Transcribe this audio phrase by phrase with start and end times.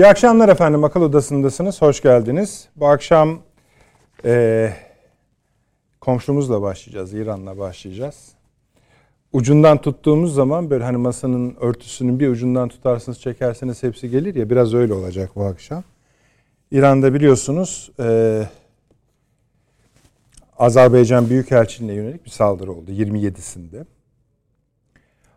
[0.00, 0.84] İyi akşamlar efendim.
[0.84, 1.82] Akıl Odası'ndasınız.
[1.82, 2.68] Hoş geldiniz.
[2.76, 3.42] Bu akşam
[4.24, 4.72] e,
[6.00, 7.14] komşumuzla başlayacağız.
[7.14, 8.28] İran'la başlayacağız.
[9.32, 14.74] Ucundan tuttuğumuz zaman böyle hani masanın örtüsünün bir ucundan tutarsınız çekerseniz hepsi gelir ya biraz
[14.74, 15.84] öyle olacak bu akşam.
[16.70, 18.42] İran'da biliyorsunuz e,
[20.58, 23.84] Azerbaycan Büyükelçiliğine yönelik bir saldırı oldu 27'sinde.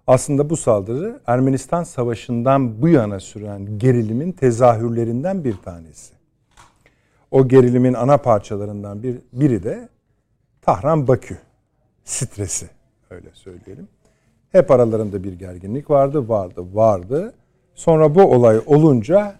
[0.07, 6.13] Aslında bu saldırı Ermenistan Savaşı'ndan bu yana süren gerilimin tezahürlerinden bir tanesi.
[7.31, 9.89] O gerilimin ana parçalarından bir, biri de
[10.61, 11.37] Tahran-Bakü
[12.03, 12.69] stresi
[13.09, 13.87] öyle söyleyelim.
[14.51, 17.33] Hep aralarında bir gerginlik vardı, vardı, vardı.
[17.75, 19.35] Sonra bu olay olunca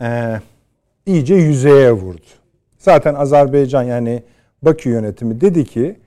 [0.00, 0.40] e,
[1.06, 2.26] iyice yüzeye vurdu.
[2.78, 4.22] Zaten Azerbaycan yani
[4.62, 5.98] Bakü yönetimi dedi ki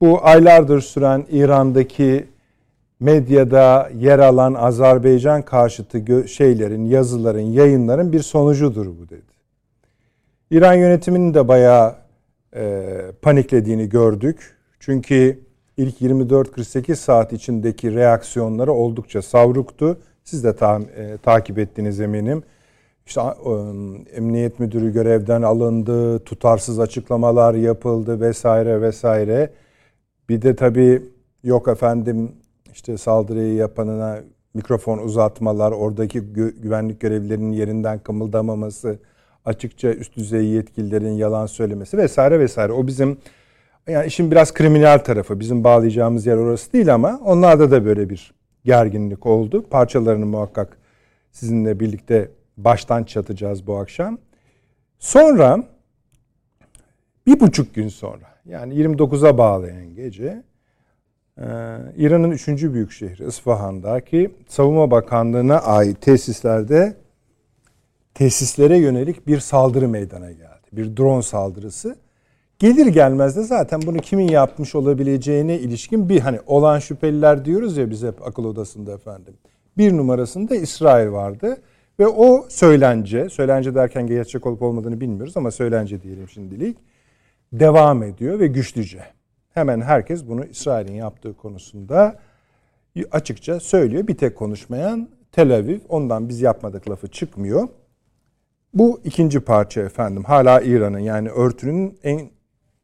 [0.00, 2.26] bu aylardır süren İran'daki
[3.00, 9.38] medyada yer alan Azerbaycan karşıtı şeylerin, yazıların, yayınların bir sonucudur bu dedi.
[10.50, 11.94] İran yönetiminin de bayağı
[12.56, 12.84] e,
[13.22, 14.56] paniklediğini gördük.
[14.80, 15.38] Çünkü
[15.76, 19.98] ilk 24-48 saat içindeki reaksiyonları oldukça savruktu.
[20.24, 22.42] Siz de ta, e, takip ettiğiniz eminim.
[23.06, 23.20] İşte
[24.16, 29.50] emniyet müdürü görevden alındı, tutarsız açıklamalar yapıldı vesaire vesaire.
[30.28, 31.02] Bir de tabii
[31.44, 32.32] yok efendim
[32.78, 34.20] işte saldırıyı yapanına
[34.54, 38.98] mikrofon uzatmalar, oradaki gü- güvenlik görevlilerinin yerinden kımıldamaması,
[39.44, 42.72] açıkça üst düzey yetkililerin yalan söylemesi vesaire vesaire.
[42.72, 43.18] O bizim
[43.88, 45.40] yani işin biraz kriminal tarafı.
[45.40, 48.34] Bizim bağlayacağımız yer orası değil ama onlarda da böyle bir
[48.64, 49.64] gerginlik oldu.
[49.70, 50.78] Parçalarını muhakkak
[51.32, 54.18] sizinle birlikte baştan çatacağız bu akşam.
[54.98, 55.64] Sonra
[57.26, 60.42] bir buçuk gün sonra yani 29'a bağlayan gece
[61.38, 61.44] ee,
[61.96, 66.96] İran'ın üçüncü büyük şehri İsfahan'daki Savunma Bakanlığı'na ait tesislerde
[68.14, 70.66] tesislere yönelik bir saldırı meydana geldi.
[70.72, 71.96] Bir drone saldırısı.
[72.58, 77.90] Gelir gelmez de zaten bunu kimin yapmış olabileceğine ilişkin bir hani olan şüpheliler diyoruz ya
[77.90, 79.34] biz hep akıl odasında efendim.
[79.76, 81.56] Bir numarasında İsrail vardı
[82.00, 86.78] ve o söylence, söylence derken gerçek olup olmadığını bilmiyoruz ama söylence diyelim şimdilik
[87.52, 89.17] devam ediyor ve güçlüce
[89.58, 92.18] hemen herkes bunu İsrail'in yaptığı konusunda
[93.10, 94.06] açıkça söylüyor.
[94.06, 95.80] Bir tek konuşmayan Tel Aviv.
[95.88, 97.68] Ondan biz yapmadık lafı çıkmıyor.
[98.74, 100.24] Bu ikinci parça efendim.
[100.24, 102.30] Hala İran'ın yani örtünün en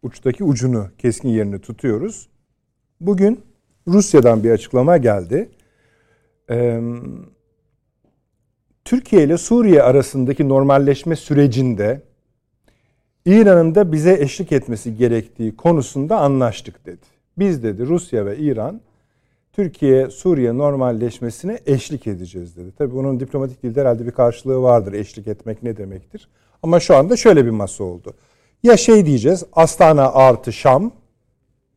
[0.03, 2.29] uçtaki ucunu, keskin yerini tutuyoruz.
[3.01, 3.41] Bugün
[3.89, 5.51] Rusya'dan bir açıklama geldi.
[6.51, 6.81] Ee,
[8.85, 12.03] Türkiye ile Suriye arasındaki normalleşme sürecinde
[13.27, 17.07] İran'ın da bize eşlik etmesi gerektiği konusunda anlaştık dedi.
[17.39, 18.81] Biz dedi Rusya ve İran
[19.53, 22.73] Türkiye Suriye normalleşmesine eşlik edeceğiz dedi.
[22.79, 24.93] Tabii bunun diplomatik dilde herhalde bir karşılığı vardır.
[24.93, 26.29] Eşlik etmek ne demektir?
[26.63, 28.15] Ama şu anda şöyle bir masa oldu.
[28.63, 30.93] Ya şey diyeceğiz Astana artı Şam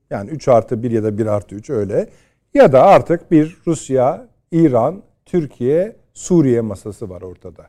[0.10, 2.10] yani 3 artı 1 ya da 1 artı 3 öyle.
[2.54, 7.68] Ya da artık bir Rusya, İran, Türkiye, Suriye masası var ortada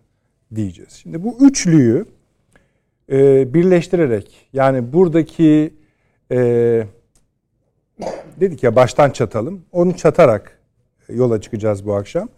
[0.55, 0.93] diyeceğiz.
[0.93, 2.07] Şimdi bu üçlüyü
[3.13, 5.75] e, birleştirerek yani buradaki
[6.33, 6.39] e,
[8.41, 9.65] dedik ya baştan çatalım.
[9.73, 10.59] Onu çatarak
[11.09, 12.29] yola çıkacağız bu akşam.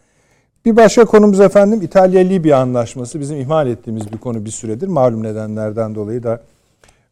[0.64, 3.20] Bir başka konumuz efendim İtalya-Libya anlaşması.
[3.20, 4.88] Bizim ihmal ettiğimiz bir konu bir süredir.
[4.88, 6.42] Malum nedenlerden dolayı da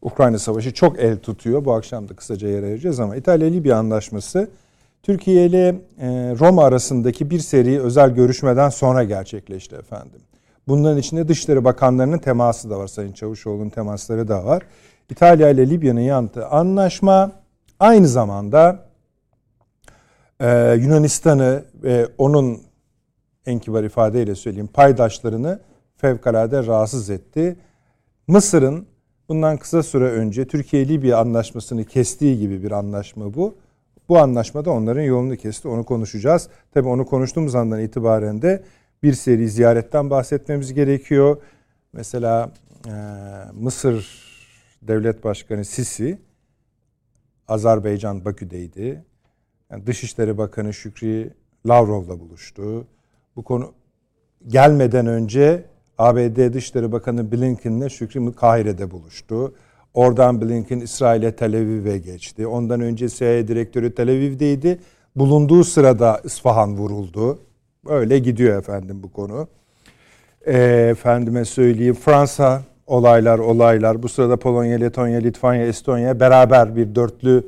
[0.01, 1.65] Ukrayna Savaşı çok el tutuyor.
[1.65, 4.49] Bu akşam da kısaca yer ayıracağız ama İtalya-Libya anlaşması
[5.03, 5.67] Türkiye ile
[5.99, 6.07] e,
[6.39, 10.21] Roma arasındaki bir seri özel görüşmeden sonra gerçekleşti efendim.
[10.69, 12.87] Bunların içinde Dışişleri Bakanlarının teması da var.
[12.87, 14.63] Sayın Çavuşoğlu'nun temasları da var.
[15.09, 17.31] İtalya ile Libya'nın yanıtı anlaşma
[17.79, 18.85] aynı zamanda
[20.39, 22.61] e, Yunanistan'ı ve onun
[23.45, 25.59] en kibar ifadeyle söyleyeyim paydaşlarını
[25.97, 27.55] fevkalade rahatsız etti.
[28.27, 28.85] Mısır'ın
[29.29, 33.55] bundan kısa süre önce Türkiye-Libya anlaşmasını kestiği gibi bir anlaşma bu.
[34.09, 35.67] Bu anlaşmada onların yolunu kesti.
[35.67, 36.49] Onu konuşacağız.
[36.73, 38.63] Tabii onu konuştuğumuz andan itibaren de
[39.03, 41.37] bir seri ziyaretten bahsetmemiz gerekiyor.
[41.93, 42.51] Mesela
[42.87, 42.91] e,
[43.53, 44.29] Mısır
[44.81, 46.19] Devlet Başkanı Sisi
[47.47, 49.03] Azerbaycan Bakü'deydi.
[49.71, 51.33] Yani Dışişleri Bakanı Şükri
[51.67, 52.87] Lavrov'la buluştu.
[53.35, 53.73] Bu konu
[54.47, 55.65] gelmeden önce
[55.97, 59.53] ABD Dışişleri Bakanı Blinken'le Şükrü Kahire'de buluştu.
[59.93, 62.47] Oradan Blinken İsrail'e Tel Aviv'e geçti.
[62.47, 64.79] Ondan önce CIA direktörü Tel Aviv'deydi.
[65.15, 67.39] Bulunduğu sırada İsfahan vuruldu.
[67.89, 69.47] Öyle gidiyor efendim bu konu.
[70.45, 70.57] E,
[70.91, 74.03] efendime söyleyeyim Fransa olaylar olaylar.
[74.03, 77.43] Bu sırada Polonya, Letonya, Litvanya, Estonya beraber bir dörtlü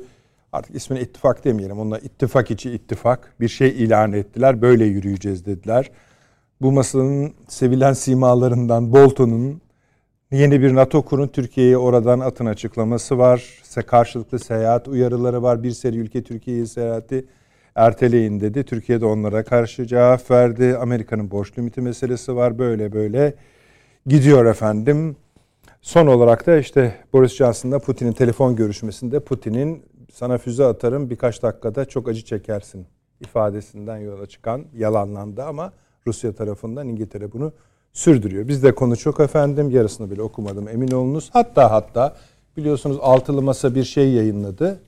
[0.52, 1.78] artık ismini ittifak demeyelim.
[1.78, 4.62] Onlar ittifak içi ittifak bir şey ilan ettiler.
[4.62, 5.90] Böyle yürüyeceğiz dediler.
[6.60, 9.60] Bu masanın sevilen simalarından Bolton'un
[10.32, 13.62] yeni bir NATO kurun Türkiye'ye oradan atın açıklaması var.
[13.86, 15.62] Karşılıklı seyahat uyarıları var.
[15.62, 17.24] Bir seri ülke Türkiye'ye seyahati
[17.74, 18.64] erteleyin dedi.
[18.64, 20.76] Türkiye de onlara karşı cevap verdi.
[20.76, 22.58] Amerika'nın borç limiti meselesi var.
[22.58, 23.34] Böyle böyle
[24.06, 25.16] gidiyor efendim.
[25.82, 29.82] Son olarak da işte Boris Johnson'la Putin'in telefon görüşmesinde Putin'in
[30.12, 32.86] sana füze atarım birkaç dakikada çok acı çekersin
[33.20, 35.72] ifadesinden yola çıkan yalanlandı ama
[36.06, 37.52] Rusya tarafından İngiltere bunu
[37.92, 38.48] sürdürüyor.
[38.48, 41.30] Bizde konu çok efendim yarısını bile okumadım emin olunuz.
[41.32, 42.16] Hatta hatta
[42.56, 44.80] biliyorsunuz altılı masa bir şey yayınladı.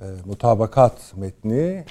[0.00, 1.84] E, mutabakat metni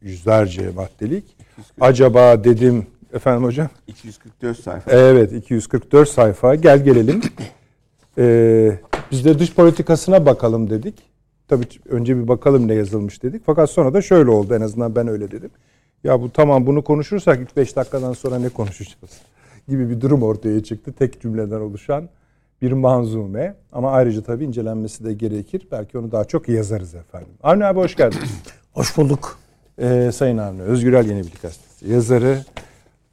[0.00, 1.24] yüzlerce maddelik.
[1.24, 1.66] 240.
[1.80, 3.68] Acaba dedim efendim hocam?
[3.86, 4.90] 244 sayfa.
[4.90, 6.54] Evet 244 sayfa.
[6.54, 7.20] Gel gelelim.
[8.18, 8.78] Ee,
[9.10, 11.02] biz de dış politikasına bakalım dedik.
[11.48, 13.42] Tabii önce bir bakalım ne yazılmış dedik.
[13.46, 15.50] Fakat sonra da şöyle oldu en azından ben öyle dedim.
[16.04, 19.20] Ya bu tamam bunu konuşursak 3-5 dakikadan sonra ne konuşacağız
[19.68, 20.92] gibi bir durum ortaya çıktı.
[20.92, 22.08] Tek cümleden oluşan
[22.64, 25.68] bir manzume ama ayrıca tabii incelenmesi de gerekir.
[25.72, 27.28] Belki onu daha çok yazarız efendim.
[27.42, 28.30] Avni abi hoş geldiniz.
[28.72, 29.38] hoş bulduk.
[29.78, 32.44] Ee, Sayın Avni Özgürel Yeni Bilgi Gazetesi yazarı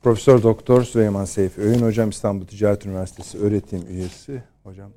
[0.03, 4.43] Profesör Doktor Süleyman Seyfi Öğün Hocam İstanbul Ticaret Üniversitesi öğretim üyesi.
[4.63, 4.89] Hocam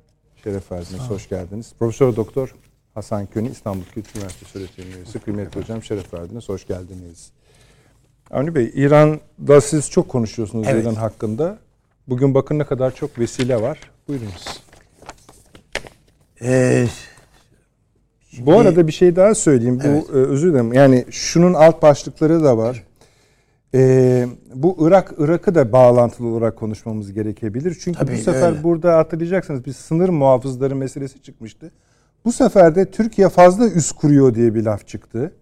[0.43, 1.73] şeref verdiniz, hoş geldiniz.
[1.79, 2.55] Profesör Doktor
[2.93, 5.19] Hasan Köni İstanbul Kültür Üniversitesi öğretim üyesi.
[5.19, 7.31] Kıymetli hocam şeref verdiniz, hoş geldiniz.
[8.31, 10.83] Avni Bey, İran'da siz çok konuşuyorsunuz evet.
[10.83, 11.57] İran hakkında.
[12.07, 13.79] Bugün bakın ne kadar çok vesile var.
[14.07, 14.61] Buyurunuz.
[16.41, 16.85] Ee,
[18.39, 19.79] Bu arada bir şey daha söyleyeyim.
[19.83, 20.09] Bu evet.
[20.09, 20.73] E, özür dilerim.
[20.73, 22.83] Yani şunun alt başlıkları da var.
[23.73, 27.77] Ee, bu Irak Irak'ı da bağlantılı olarak konuşmamız gerekebilir.
[27.81, 28.63] Çünkü Tabii, bu sefer öyle.
[28.63, 31.71] burada hatırlayacaksınız bir sınır muhafızları meselesi çıkmıştı.
[32.25, 35.33] Bu sefer de Türkiye fazla üs kuruyor diye bir laf çıktı.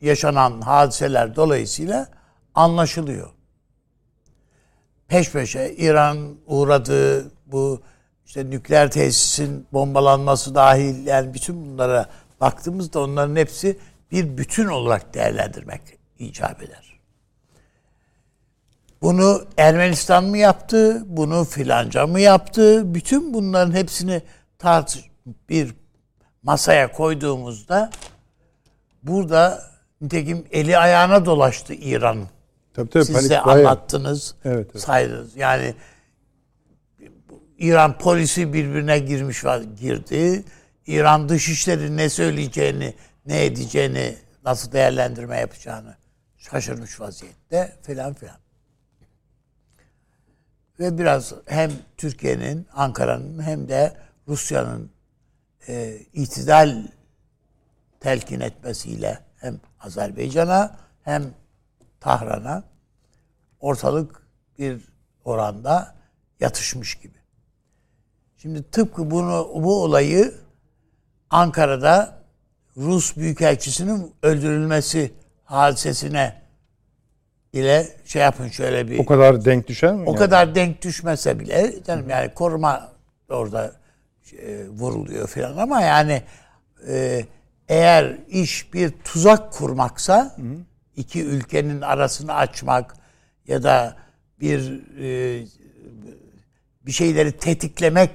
[0.00, 2.08] yaşanan hadiseler dolayısıyla
[2.54, 3.30] anlaşılıyor.
[5.10, 7.80] Peş peşe İran uğradığı bu
[8.26, 12.06] işte nükleer tesisin bombalanması dahil yani bütün bunlara
[12.40, 13.78] baktığımızda onların hepsi
[14.12, 15.80] bir bütün olarak değerlendirmek
[16.18, 17.00] icap eder.
[19.02, 21.02] Bunu Ermenistan mı yaptı?
[21.06, 22.94] Bunu filanca mı yaptı?
[22.94, 24.22] Bütün bunların hepsini
[24.58, 25.04] tartış
[25.48, 25.74] bir
[26.42, 27.90] masaya koyduğumuzda
[29.02, 29.62] burada
[30.00, 32.18] nitekim eli ayağına dolaştı İran.
[32.86, 33.18] Tabii tabii.
[33.18, 34.82] Siz de anlattınız, evet, evet.
[34.82, 35.36] saydınız.
[35.36, 35.74] Yani
[37.58, 40.44] İran polisi birbirine girmiş var, girdi.
[40.86, 42.94] İran dışişleri ne söyleyeceğini,
[43.26, 45.96] ne edeceğini, nasıl değerlendirme yapacağını
[46.38, 48.36] şaşırmış vaziyette filan filan
[50.80, 53.96] ve biraz hem Türkiye'nin, Ankara'nın hem de
[54.28, 54.90] Rusya'nın
[55.68, 56.86] e, itidal
[58.00, 61.24] telkin etmesiyle hem Azerbaycan'a hem
[62.00, 62.64] Tahran'a
[63.60, 64.22] ortalık
[64.58, 64.80] bir
[65.24, 65.94] oranda
[66.40, 67.18] yatışmış gibi.
[68.36, 70.34] Şimdi tıpkı bunu bu olayı
[71.30, 72.20] Ankara'da
[72.76, 75.12] Rus Büyükelçisi'nin öldürülmesi
[75.44, 76.40] hadisesine
[77.52, 78.98] ile şey yapın şöyle bir...
[78.98, 80.02] O kadar denk düşer mi?
[80.02, 80.18] O yani?
[80.18, 82.92] kadar denk düşmese bile canım yani koruma
[83.28, 83.72] orada
[84.38, 86.22] e, vuruluyor falan ama yani
[86.88, 87.24] e,
[87.68, 90.42] eğer iş bir tuzak kurmaksa Hı.
[90.96, 92.99] iki ülkenin arasını açmak
[93.50, 93.96] ya da
[94.40, 95.46] bir e,
[96.86, 98.10] bir şeyleri tetiklemek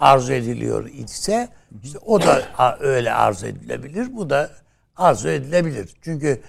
[0.00, 1.48] arzu ediliyor ise
[1.82, 2.42] işte o da
[2.80, 4.16] öyle arzu edilebilir.
[4.16, 4.50] Bu da
[4.96, 5.94] arzu edilebilir.
[6.02, 6.40] Çünkü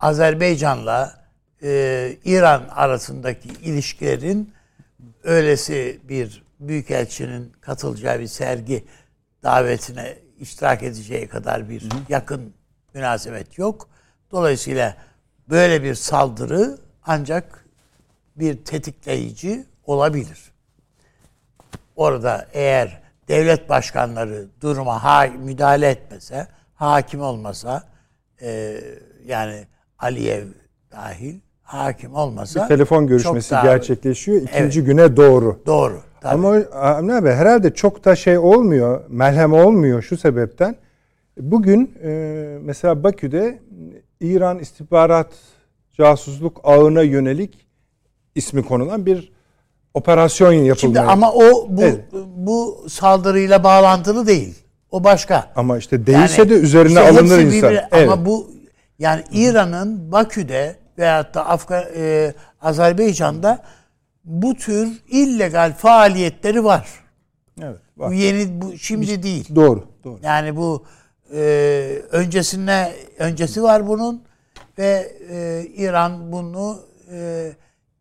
[0.00, 1.24] Azerbaycan'la
[1.62, 4.52] e, İran arasındaki ilişkilerin
[5.24, 8.84] öylesi bir büyükelçinin katılacağı bir sergi
[9.42, 12.52] davetine iştirak edeceği kadar bir yakın
[12.94, 13.88] münasebet yok.
[14.30, 14.96] Dolayısıyla
[15.48, 17.64] böyle bir saldırı ancak
[18.36, 20.52] bir tetikleyici olabilir.
[21.96, 27.82] Orada eğer devlet başkanları duruma ha, müdahale etmese, hakim olmasa,
[28.42, 28.80] e,
[29.26, 29.66] yani
[29.98, 30.46] Aliyev
[30.92, 35.60] dahil hakim olmasa bir telefon görüşmesi daha, gerçekleşiyor ikinci evet, güne doğru.
[35.66, 36.00] Doğru.
[36.20, 36.34] Tabii.
[36.34, 40.76] Ama Avni abi herhalde çok da şey olmuyor, melhem olmuyor şu sebepten.
[41.40, 42.08] Bugün e,
[42.62, 43.58] mesela Bakü'de
[44.20, 45.28] İran istihbarat
[45.98, 47.66] casusluk ağına yönelik
[48.34, 49.32] ismi konulan bir
[49.94, 50.74] operasyon yapılmaya.
[50.76, 52.04] Şimdi ama o bu evet.
[52.36, 54.54] bu saldırıyla bağlantılı değil.
[54.90, 55.52] O başka.
[55.56, 57.70] Ama işte değilse yani, de üzerine işte alınır insan.
[57.70, 58.08] Bir, evet.
[58.08, 58.50] Ama bu
[58.98, 63.62] yani İran'ın Bakü'de veyahut da Afgan e, Azerbaycan'da
[64.24, 66.88] bu tür illegal faaliyetleri var.
[67.62, 67.78] Evet.
[67.96, 68.10] Var.
[68.10, 69.54] Bu yeni bu şimdi değil.
[69.54, 70.18] Doğru, doğru.
[70.22, 70.84] Yani bu
[71.34, 71.38] e,
[72.10, 74.22] öncesinde öncesi var bunun
[74.78, 77.52] ve e, İran bunu e,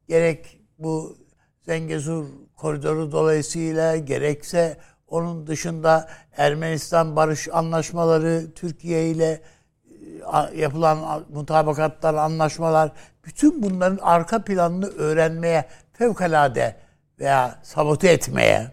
[0.07, 1.17] gerek bu
[1.61, 4.77] Zengezur koridoru dolayısıyla gerekse
[5.07, 9.41] onun dışında Ermenistan barış anlaşmaları Türkiye ile
[10.33, 12.91] e, yapılan mutabakatlar, anlaşmalar
[13.23, 16.75] bütün bunların arka planını öğrenmeye fevkalade
[17.19, 18.71] veya sabote etmeye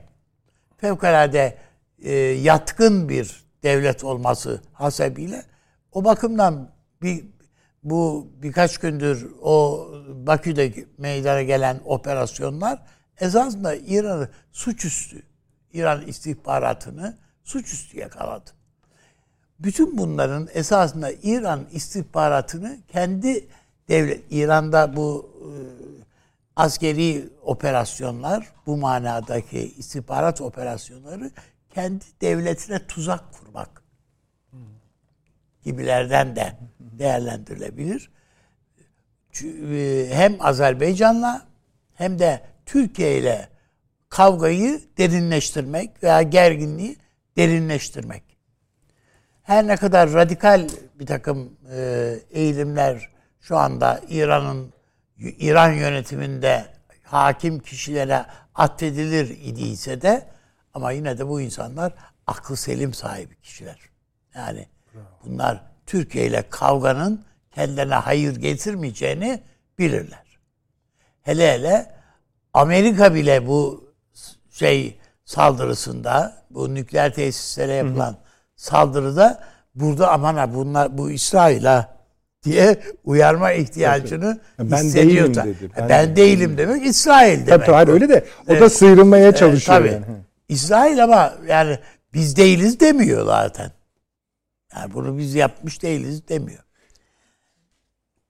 [0.77, 1.59] fevkalade
[2.03, 5.43] e, yatkın bir devlet olması hasebiyle
[5.93, 6.71] o bakımdan
[7.03, 7.25] bir
[7.83, 12.83] bu birkaç gündür o Bakü'de meydana gelen operasyonlar
[13.21, 15.23] esasında İran'ı suçüstü,
[15.73, 18.51] İran istihbaratını suçüstü yakaladı.
[19.59, 23.49] Bütün bunların esasında İran istihbaratını kendi
[23.89, 25.49] devlet, İran'da bu e,
[26.57, 31.31] askeri operasyonlar, bu manadaki istihbarat operasyonları
[31.75, 33.82] kendi devletine tuzak kurmak
[35.63, 38.11] gibilerden de değerlendirilebilir.
[39.43, 41.47] E, hem Azerbaycan'la
[41.95, 43.49] hem de Türkiye ile
[44.09, 46.97] kavgayı derinleştirmek veya gerginliği
[47.37, 48.23] derinleştirmek.
[49.43, 54.73] Her ne kadar radikal bir takım e, eğilimler şu anda İran'ın
[55.19, 56.65] İran yönetiminde
[57.03, 60.29] hakim kişilere atfedilir idiyse de
[60.75, 61.95] ama yine de bu insanlar
[62.27, 63.79] aklı selim sahibi kişiler.
[64.35, 64.67] Yani
[65.25, 69.41] bunlar Türkiye ile kavganın kendilerine hayır getirmeyeceğini
[69.79, 70.39] bilirler.
[71.23, 71.87] Hele hele
[72.55, 73.91] Amerika bile bu
[74.51, 78.17] şey saldırısında, bu nükleer tesislere yapılan hı hı.
[78.57, 79.41] saldırıda
[79.75, 81.89] burada aman ha bunlar bu İsrail'a
[82.45, 85.27] diye uyarma ihtiyacını ben hissediyor.
[85.27, 85.71] Değilim dedi.
[85.79, 87.49] Ben, ben değilim demek İsrail demek.
[87.49, 89.79] Tabii tabii öyle de o da sıyrılmaya çalışıyor.
[89.79, 89.93] tabii.
[89.93, 90.05] Yani.
[90.49, 91.79] İsrail ama yani
[92.15, 93.71] biz değiliz demiyor zaten.
[94.77, 96.65] Yani bunu biz yapmış değiliz demiyor.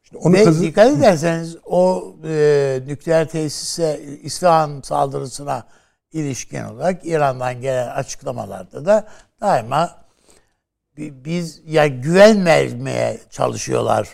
[0.05, 0.63] İşte onu Ve kazı...
[0.63, 5.67] dikkat ederseniz o e, nükleer tesise İsrail saldırısına
[6.13, 9.09] ilişkin olarak İran'dan gelen açıklamalarda da
[9.41, 10.03] daima
[10.97, 14.09] biz ya güvenmemeye çalışıyorlar.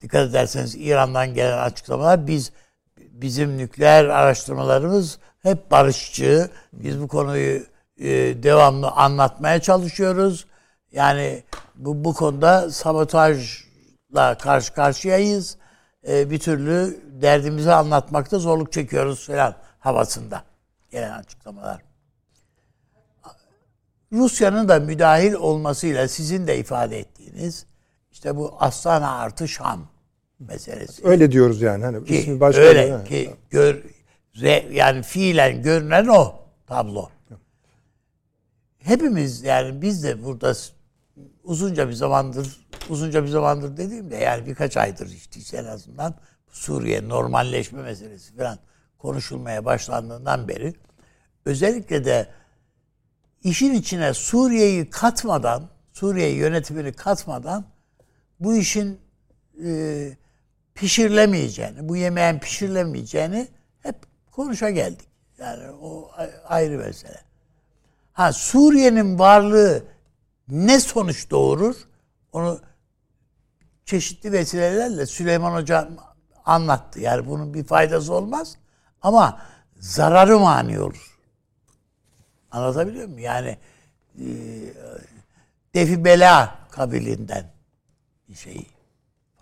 [0.00, 2.52] Dikkat ederseniz İran'dan gelen açıklamalar biz
[2.98, 6.50] bizim nükleer araştırmalarımız hep barışçı.
[6.72, 7.62] Biz bu konuyu
[7.98, 8.08] e,
[8.42, 10.46] devamlı anlatmaya çalışıyoruz.
[10.96, 11.42] Yani
[11.74, 15.56] bu bu konuda sabotajla karşı karşıyayız.
[16.08, 20.44] E, bir türlü derdimizi anlatmakta zorluk çekiyoruz falan havasında
[20.90, 21.82] gelen açıklamalar.
[24.12, 27.66] Rusya'nın da müdahil olmasıyla sizin de ifade ettiğiniz
[28.12, 29.88] işte bu Astana artı Şam
[30.38, 31.06] meselesi.
[31.06, 33.08] Öyle diyoruz yani hani ki, ismi başka öyle yani.
[33.08, 33.82] ki gör
[34.40, 36.34] re, yani fiilen görünen o
[36.66, 37.08] tablo.
[38.78, 40.54] Hepimiz yani biz de burada
[41.46, 46.14] uzunca bir zamandır uzunca bir zamandır dediğimde yani birkaç aydır işte en azından
[46.50, 48.58] Suriye normalleşme meselesi falan
[48.98, 50.74] konuşulmaya başlandığından beri
[51.44, 52.28] özellikle de
[53.44, 57.64] işin içine Suriye'yi katmadan, Suriye yönetimini katmadan
[58.40, 59.00] bu işin
[59.64, 60.16] e,
[60.74, 63.48] pişirilemeyeceğini, bu yemeğin pişirilemeyeceğini
[63.80, 63.96] hep
[64.32, 65.08] konuşa geldik.
[65.38, 66.10] Yani o
[66.48, 67.20] ayrı mesele.
[68.12, 69.95] Ha Suriye'nin varlığı
[70.48, 71.76] ne sonuç doğurur?
[72.32, 72.60] Onu
[73.84, 75.88] çeşitli vesilelerle Süleyman Hoca
[76.44, 77.00] anlattı.
[77.00, 78.56] Yani bunun bir faydası olmaz
[79.02, 79.40] ama
[79.78, 81.18] zararı mani olur.
[82.50, 83.18] Anlatabiliyor muyum?
[83.18, 83.58] Yani
[84.18, 84.26] e,
[85.74, 87.52] defi bela kabilinden
[88.28, 88.66] bir şey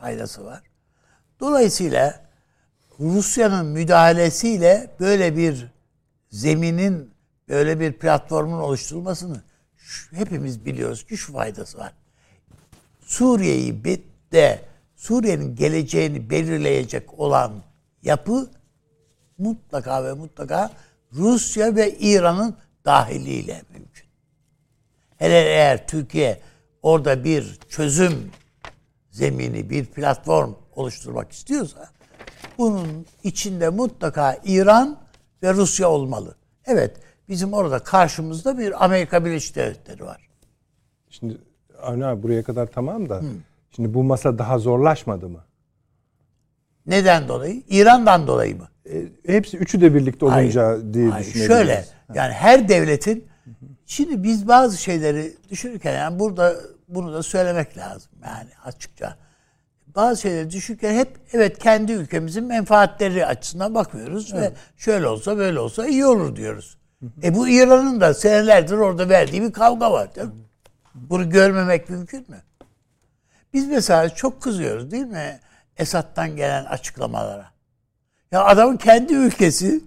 [0.00, 0.62] faydası var.
[1.40, 2.24] Dolayısıyla
[3.00, 5.66] Rusya'nın müdahalesiyle böyle bir
[6.30, 7.14] zeminin,
[7.48, 9.42] böyle bir platformun oluşturulmasını
[10.10, 11.92] hepimiz biliyoruz ki şu faydası var.
[13.00, 13.84] Suriye'yi
[14.32, 14.60] de
[14.96, 17.52] Suriye'nin geleceğini belirleyecek olan
[18.02, 18.50] yapı
[19.38, 20.70] mutlaka ve mutlaka
[21.12, 24.06] Rusya ve İran'ın dahiliyle mümkün.
[25.16, 26.40] Hele eğer Türkiye
[26.82, 28.30] orada bir çözüm
[29.10, 31.90] zemini, bir platform oluşturmak istiyorsa
[32.58, 35.00] bunun içinde mutlaka İran
[35.42, 36.36] ve Rusya olmalı.
[36.66, 36.96] Evet,
[37.28, 40.28] bizim orada karşımızda bir Amerika Birleşik Devletleri var.
[41.10, 41.38] Şimdi
[41.82, 43.24] Avni abi buraya kadar tamam da Hı.
[43.70, 45.44] şimdi bu masa daha zorlaşmadı mı?
[46.86, 47.62] Neden dolayı?
[47.68, 48.68] İran'dan dolayı mı?
[48.92, 51.56] E, hepsi üçü de birlikte olunca hayır, diye hayır, düşünebiliriz.
[51.56, 53.24] Şöyle yani her devletin
[53.86, 56.54] şimdi biz bazı şeyleri düşünürken yani burada
[56.88, 59.16] bunu da söylemek lazım yani açıkça.
[59.86, 64.52] Bazı şeyleri düşünürken hep evet kendi ülkemizin menfaatleri açısından bakmıyoruz evet.
[64.52, 66.78] ve şöyle olsa böyle olsa iyi olur diyoruz.
[67.22, 70.14] E bu İran'ın da senelerdir orada verdiği bir kavga var.
[70.14, 70.32] Değil mi?
[70.94, 72.42] Bunu görmemek mümkün mü?
[73.52, 75.40] Biz mesela çok kızıyoruz değil mi?
[75.76, 77.50] Esad'dan gelen açıklamalara.
[78.32, 79.80] Ya adamın kendi ülkesi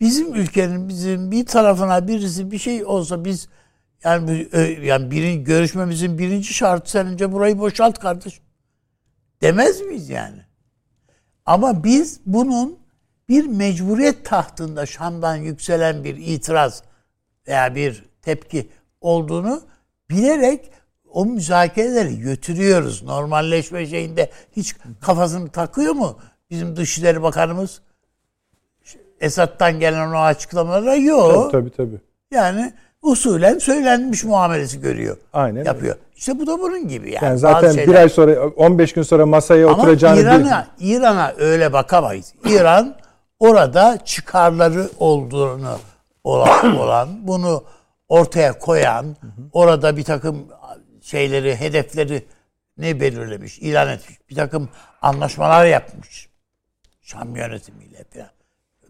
[0.00, 3.48] bizim ülkenin bizim bir tarafına birisi bir şey olsa biz
[4.04, 4.48] yani
[4.82, 8.44] yani birin, görüşmemizin birinci şartı sen önce burayı boşalt kardeşim.
[9.42, 10.40] Demez miyiz yani?
[11.46, 12.77] Ama biz bunun
[13.28, 16.82] bir mecburiyet tahtında Şam'dan yükselen bir itiraz
[17.48, 18.68] veya bir tepki
[19.00, 19.60] olduğunu
[20.10, 20.70] bilerek
[21.12, 23.02] o müzakereleri götürüyoruz.
[23.02, 26.18] Normalleşme şeyinde hiç kafasını takıyor mu
[26.50, 27.80] bizim Dışişleri Bakanımız?
[29.20, 31.52] Esat'tan gelen o açıklamalara yok.
[31.52, 31.90] Tabii tabii.
[31.90, 32.00] tabii.
[32.30, 35.16] Yani usulen söylenmiş muamelesi görüyor.
[35.32, 35.64] Aynen.
[35.64, 35.94] Yapıyor.
[35.94, 36.04] Öyle.
[36.16, 37.24] İşte bu da bunun gibi yani.
[37.24, 42.34] yani zaten bir ay sonra 15 gün sonra masaya Ama oturacağını İran'a İran'a öyle bakamayız.
[42.44, 42.96] İran
[43.38, 45.78] orada çıkarları olduğunu
[46.24, 47.64] olan, olan bunu
[48.08, 49.16] ortaya koyan,
[49.52, 50.48] orada bir takım
[51.02, 52.26] şeyleri, hedefleri
[52.78, 54.18] ne belirlemiş, ilan etmiş.
[54.30, 54.68] Bir takım
[55.02, 56.28] anlaşmalar yapmış.
[57.02, 58.30] Şam yönetimiyle falan.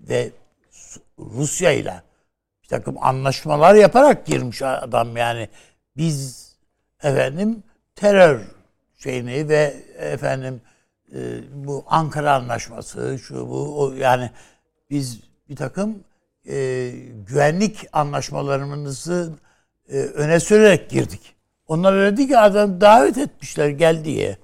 [0.00, 0.30] Ve
[1.18, 2.02] Rusya ile
[2.62, 5.48] bir takım anlaşmalar yaparak girmiş adam yani.
[5.96, 6.48] Biz
[7.02, 7.62] efendim
[7.94, 8.40] terör
[8.98, 10.60] şeyini ve efendim
[11.14, 14.30] e, bu Ankara Anlaşması şu bu o, yani
[14.90, 16.04] biz bir takım
[16.48, 16.90] e,
[17.26, 19.32] güvenlik anlaşmalarımızı
[19.88, 21.34] e, öne sürerek girdik.
[21.66, 24.38] Onlar öyle değil ki adam davet etmişler gel diye.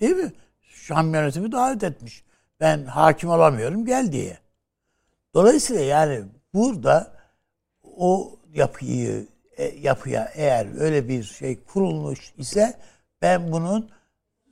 [0.00, 0.32] Değil mi?
[0.62, 2.24] Şam yönetimi davet etmiş.
[2.60, 4.38] Ben hakim olamıyorum gel diye.
[5.34, 7.12] Dolayısıyla yani burada
[7.96, 12.74] o yapıyı e, yapıya eğer öyle bir şey kurulmuş ise
[13.22, 13.90] ben bunun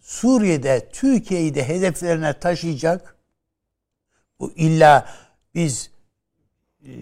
[0.06, 3.16] Suriye'de Türkiye'yi de hedeflerine taşıyacak
[4.40, 5.08] bu illa
[5.54, 5.90] biz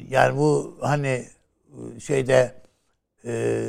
[0.09, 1.29] yani bu hani
[2.01, 2.55] şeyde
[3.25, 3.65] e,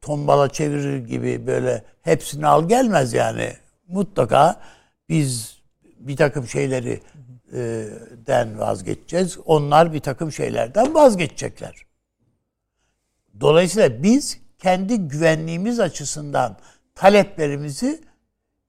[0.00, 3.52] tombala çevirir gibi böyle hepsini al gelmez yani.
[3.88, 4.60] Mutlaka
[5.08, 5.58] biz
[5.98, 7.00] bir takım şeyleri
[7.52, 7.88] e,
[8.26, 9.38] den vazgeçeceğiz.
[9.46, 11.86] Onlar bir takım şeylerden vazgeçecekler.
[13.40, 16.56] Dolayısıyla biz kendi güvenliğimiz açısından
[16.94, 18.13] taleplerimizi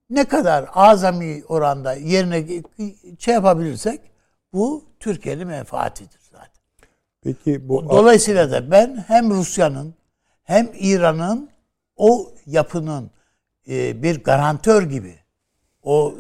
[0.10, 2.64] ne kadar azami oranda yerine
[3.20, 4.02] şey yapabilirsek
[4.54, 6.64] bu Türkiye'nin menfaatidir zaten.
[7.24, 9.96] Peki bu Dolayısıyla da ben hem Rusya'nın
[10.44, 11.50] hem İran'ın
[11.96, 13.12] o yapının
[13.70, 15.16] e, bir garantör gibi
[15.84, 16.14] o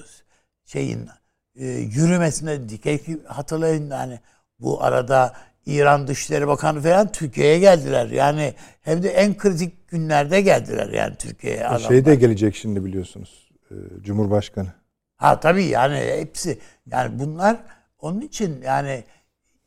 [0.65, 1.09] şeyin
[1.55, 4.19] e, yürümesine dikey hatırlayın yani
[4.59, 5.33] bu arada
[5.65, 8.07] İran Dışişleri Bakanı falan Türkiye'ye geldiler.
[8.07, 11.67] Yani hem de en kritik günlerde geldiler yani Türkiye'ye.
[11.75, 13.44] E, şey de gelecek şimdi biliyorsunuz.
[13.75, 14.67] E, Cumhurbaşkanı.
[15.17, 16.59] Ha tabii yani hepsi
[16.91, 17.57] yani bunlar
[17.99, 19.03] onun için yani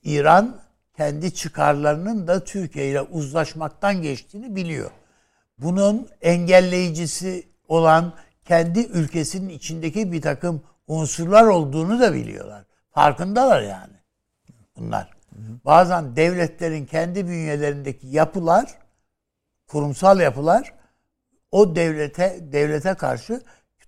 [0.03, 0.61] İran
[0.97, 4.91] kendi çıkarlarının da Türkiye ile uzlaşmaktan geçtiğini biliyor.
[5.59, 8.13] Bunun engelleyicisi olan
[8.45, 12.65] kendi ülkesinin içindeki bir takım unsurlar olduğunu da biliyorlar.
[12.91, 13.95] Farkındalar yani
[14.77, 15.11] bunlar.
[15.65, 18.79] Bazen devletlerin kendi bünyelerindeki yapılar,
[19.67, 20.75] kurumsal yapılar
[21.51, 23.43] o devlete devlete karşı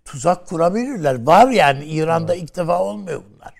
[0.05, 1.27] tuzak kurabilirler.
[1.27, 3.55] Var yani İran'da ilk defa olmuyor bunlar.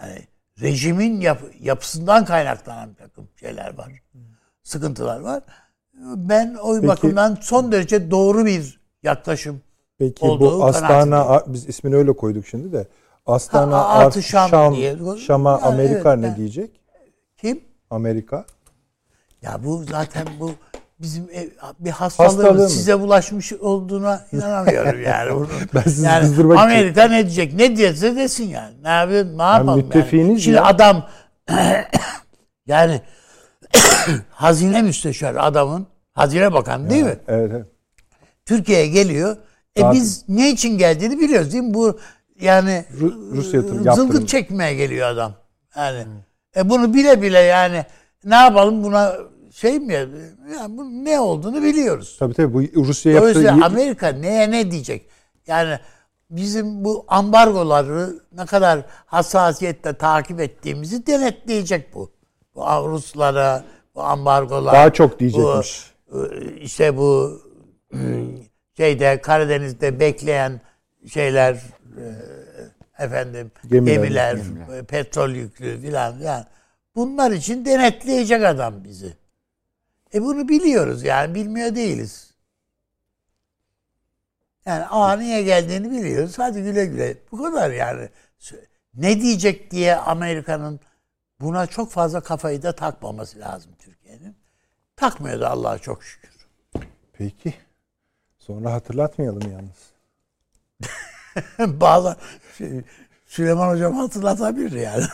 [0.00, 0.28] Yani
[0.60, 3.92] rejimin yap, yapısından kaynaklanan bir takım şeyler var.
[4.62, 5.42] Sıkıntılar var.
[6.16, 9.60] Ben o Peki, bakımdan son derece doğru bir yaklaşım
[9.98, 12.86] Peki bu Astana biz ismini öyle koyduk şimdi de
[13.26, 14.96] Astana ha, artı Şam, Şam diye.
[15.26, 16.80] Şam'a Amerika evet, ne ben, diyecek?
[17.36, 17.60] Kim?
[17.90, 18.44] Amerika.
[19.42, 20.50] Ya bu zaten bu
[20.98, 22.74] bizim ev, bir Hastalığımız.
[22.74, 25.34] size bulaşmış olduğuna inanamıyorum yani.
[25.34, 25.48] Bunun.
[25.74, 27.52] Ben sizi yani kızdırmak için- Amerika ne diyecek?
[27.54, 28.74] Ne diyecekse desin yani.
[28.82, 29.38] Ne yapayım?
[29.38, 30.40] Ne yapalım müttefiğiniz yani?
[30.40, 30.64] Şimdi ya.
[30.64, 31.06] adam
[32.66, 33.00] yani
[34.30, 37.18] hazine müsteşarı adamın hazine bakanı değil mi?
[37.28, 37.66] Evet, evet.
[38.46, 39.36] Türkiye'ye geliyor.
[39.76, 39.94] E Tabii.
[39.96, 41.74] biz ne için geldiğini biliyoruz değil mi?
[41.74, 41.98] Bu
[42.40, 45.32] yani Ru- Rusya yatırım- zılgıt çekmeye geliyor adam.
[45.76, 46.04] Yani
[46.56, 47.84] e bunu bile bile yani
[48.24, 49.14] ne yapalım buna
[49.54, 52.16] şey mi yani bunun ne olduğunu biliyoruz.
[52.18, 55.08] Tabii tabii bu Rusya yaptığı Dolayısıyla Amerika neye ne diyecek?
[55.46, 55.78] Yani
[56.30, 62.10] bizim bu ambargoları ne kadar hassasiyetle takip ettiğimizi denetleyecek bu.
[62.54, 63.64] Bu Ruslara,
[63.94, 64.74] bu ambargolar.
[64.74, 65.92] Daha çok diyecekmiş.
[66.12, 66.26] Bu,
[66.60, 67.40] işte bu
[68.76, 70.60] şeyde Karadeniz'de bekleyen
[71.12, 71.54] şeyler
[71.98, 72.04] e,
[73.04, 74.36] efendim Gemiler, gemiler,
[74.78, 76.44] e, petrol yüklü filan yani
[76.96, 79.23] bunlar için denetleyecek adam bizi.
[80.14, 82.34] E bunu biliyoruz yani bilmiyor değiliz.
[84.66, 86.38] Yani aa niye geldiğini biliyoruz.
[86.38, 87.16] Hadi güle güle.
[87.32, 88.08] Bu kadar yani.
[88.94, 90.80] Ne diyecek diye Amerika'nın
[91.40, 94.36] buna çok fazla kafayı da takmaması lazım Türkiye'nin.
[94.96, 96.30] Takmıyor da Allah'a çok şükür.
[97.12, 97.54] Peki.
[98.38, 99.94] Sonra hatırlatmayalım yalnız.
[102.58, 102.82] Şey,
[103.26, 105.04] Süleyman Hocam hatırlatabilir yani.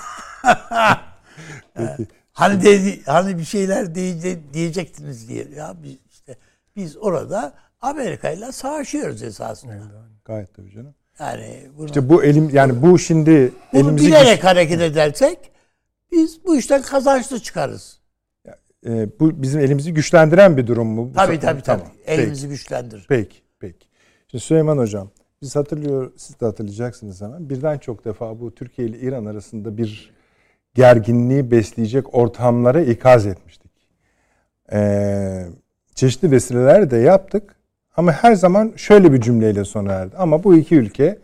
[1.74, 2.08] Peki.
[2.40, 5.48] hani dedi, hani bir şeyler diye, diyecektiniz diye.
[5.56, 6.36] Ya biz işte
[6.76, 9.74] biz orada Amerika ile sağışıyoruz esasında.
[10.24, 10.94] Gayet tabii canım.
[11.18, 15.38] Yani bunu, İşte bu elim yani bu şimdi bunu elimizi bilerek hareket edersek
[16.12, 18.00] biz bu işten kazançlı çıkarız.
[18.86, 21.12] e, bu bizim elimizi güçlendiren bir durum mu?
[21.14, 21.82] Tabii tabii tabii.
[21.82, 21.94] Tamam.
[22.06, 23.06] Elimizi güçlendirir.
[23.08, 23.28] Peki.
[23.28, 23.42] peki.
[23.60, 23.86] Peki.
[24.30, 25.10] Şimdi Süleyman hocam
[25.42, 27.50] biz hatırlıyor siz de hatırlayacaksınız hemen.
[27.50, 30.19] Birden çok defa bu Türkiye ile İran arasında bir
[30.74, 33.70] gerginliği besleyecek ortamlara ikaz etmiştik.
[34.72, 35.44] Ee,
[35.94, 37.56] çeşitli vesileler de yaptık.
[37.96, 40.16] Ama her zaman şöyle bir cümleyle sona erdi.
[40.16, 41.18] Ama bu iki ülke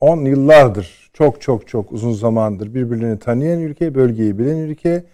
[0.00, 5.04] 10 yıllardır çok çok çok uzun zamandır birbirlerini tanıyan ülke, bölgeyi bilen ülke.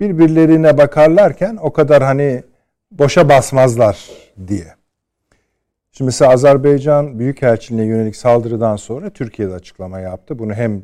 [0.00, 2.42] Birbirlerine bakarlarken o kadar hani
[2.90, 4.10] boşa basmazlar
[4.48, 4.74] diye.
[5.92, 10.38] Şimdi mesela Azerbaycan Büyükelçiliğine yönelik saldırıdan sonra Türkiye'de açıklama yaptı.
[10.38, 10.82] Bunu hem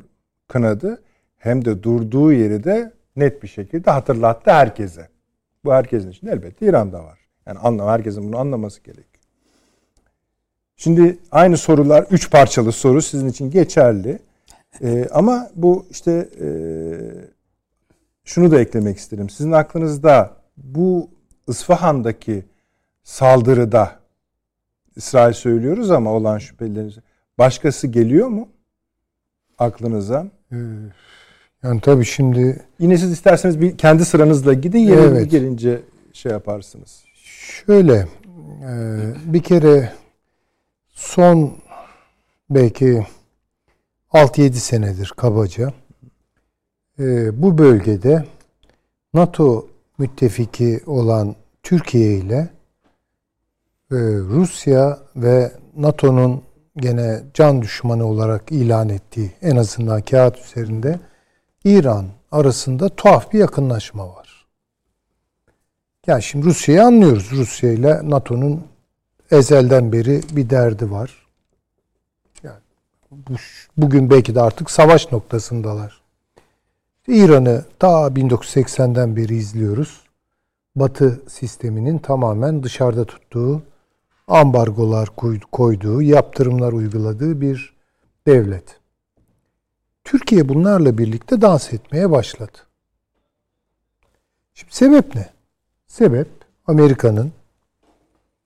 [0.49, 1.03] kınadı
[1.43, 5.09] hem de durduğu yeri de net bir şekilde hatırlattı herkese.
[5.65, 7.19] Bu herkesin içinde elbette İran'da var.
[7.47, 9.07] Yani anlam herkesin bunu anlaması gerekiyor.
[10.77, 14.19] Şimdi aynı sorular üç parçalı soru sizin için geçerli.
[14.83, 16.49] Ee, ama bu işte e,
[18.25, 19.31] şunu da eklemek isterim.
[19.31, 21.11] Sizin aklınızda bu
[21.49, 22.45] İsfahan'daki
[23.03, 24.01] saldırıda
[24.97, 26.99] İsrail söylüyoruz ama olan şüphelileriniz
[27.39, 28.49] başkası geliyor mu
[29.59, 30.27] aklınıza?
[31.63, 35.31] Yani tabii şimdi Yine siz isterseniz bir kendi sıranızla gidin yeriniz Evet.
[35.31, 35.81] gelince
[36.13, 37.05] şey yaparsınız.
[37.15, 38.07] şöyle
[38.63, 38.73] e,
[39.25, 39.93] bir kere
[40.89, 41.57] son
[42.51, 43.07] belki
[44.13, 45.73] 6-7 senedir kabaca
[46.99, 48.25] e, bu bölgede
[49.15, 52.49] NATO müttefiki olan Türkiye ile
[53.93, 56.43] e, Rusya ve NATO'nun
[56.77, 61.01] gene can düşmanı olarak ilan ettiği en azından kağıt üzerinde
[61.65, 64.47] İran arasında tuhaf bir yakınlaşma var.
[66.07, 67.31] Yani şimdi Rusya'yı anlıyoruz.
[67.33, 68.65] Rusya ile NATO'nun
[69.31, 71.27] ezelden beri bir derdi var.
[72.43, 72.61] Yani
[73.11, 73.33] bu,
[73.77, 76.03] bugün belki de artık savaş noktasındalar.
[77.09, 80.01] İran'ı ta 1980'den beri izliyoruz.
[80.77, 83.63] Batı sisteminin tamamen dışarıda tuttuğu,
[84.29, 87.75] ambargolar koy- koyduğu, yaptırımlar uyguladığı bir
[88.27, 88.82] devlet.
[90.05, 92.59] Türkiye bunlarla birlikte dans etmeye başladı.
[94.55, 95.31] Şimdi sebep ne?
[95.87, 96.29] Sebep
[96.67, 97.33] Amerika'nın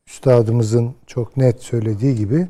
[0.07, 2.49] üstadımızın çok net söylediği gibi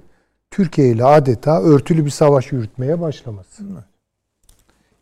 [0.51, 3.63] Türkiye ile adeta örtülü bir savaş yürütmeye başlaması.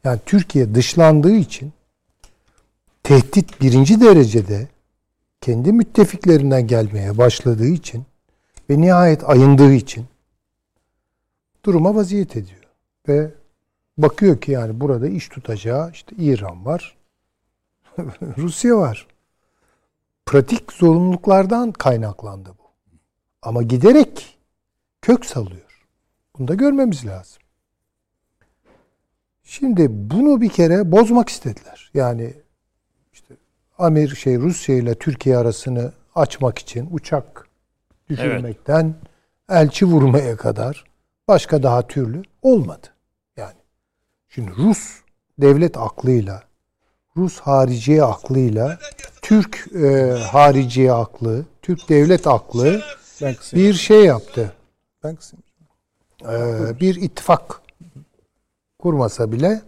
[0.05, 1.73] Yani Türkiye dışlandığı için
[3.03, 4.69] tehdit birinci derecede
[5.41, 8.05] kendi müttefiklerinden gelmeye başladığı için
[8.71, 10.07] ve nihayet ayındığı için
[11.65, 12.61] duruma vaziyet ediyor.
[13.09, 13.35] Ve
[13.99, 16.97] bakıyor ki yani burada iş tutacağı işte İran var,
[18.39, 19.07] Rusya var.
[20.27, 22.65] Pratik zorunluluklardan kaynaklandı bu.
[23.43, 24.39] Ama giderek
[25.03, 25.87] kök salıyor.
[26.39, 27.43] Bunu da görmemiz lazım.
[29.43, 31.91] Şimdi bunu bir kere bozmak istediler.
[31.95, 32.35] Yani
[33.13, 33.35] işte
[33.79, 37.49] Amer şey Rusya ile Türkiye arasını açmak için uçak
[38.09, 38.95] düşürmekten
[39.49, 40.85] elçi vurmaya kadar
[41.29, 42.94] başka daha türlü olmadı.
[44.35, 45.01] Şimdi Rus
[45.39, 46.43] devlet aklıyla
[47.17, 48.79] Rus hariciye aklıyla
[49.23, 52.83] Türk e, hariciye aklı, Türk devlet aklı
[53.55, 54.53] bir şey yaptı.
[55.05, 57.61] Ee, bir ittifak
[58.79, 59.63] kurmasa bile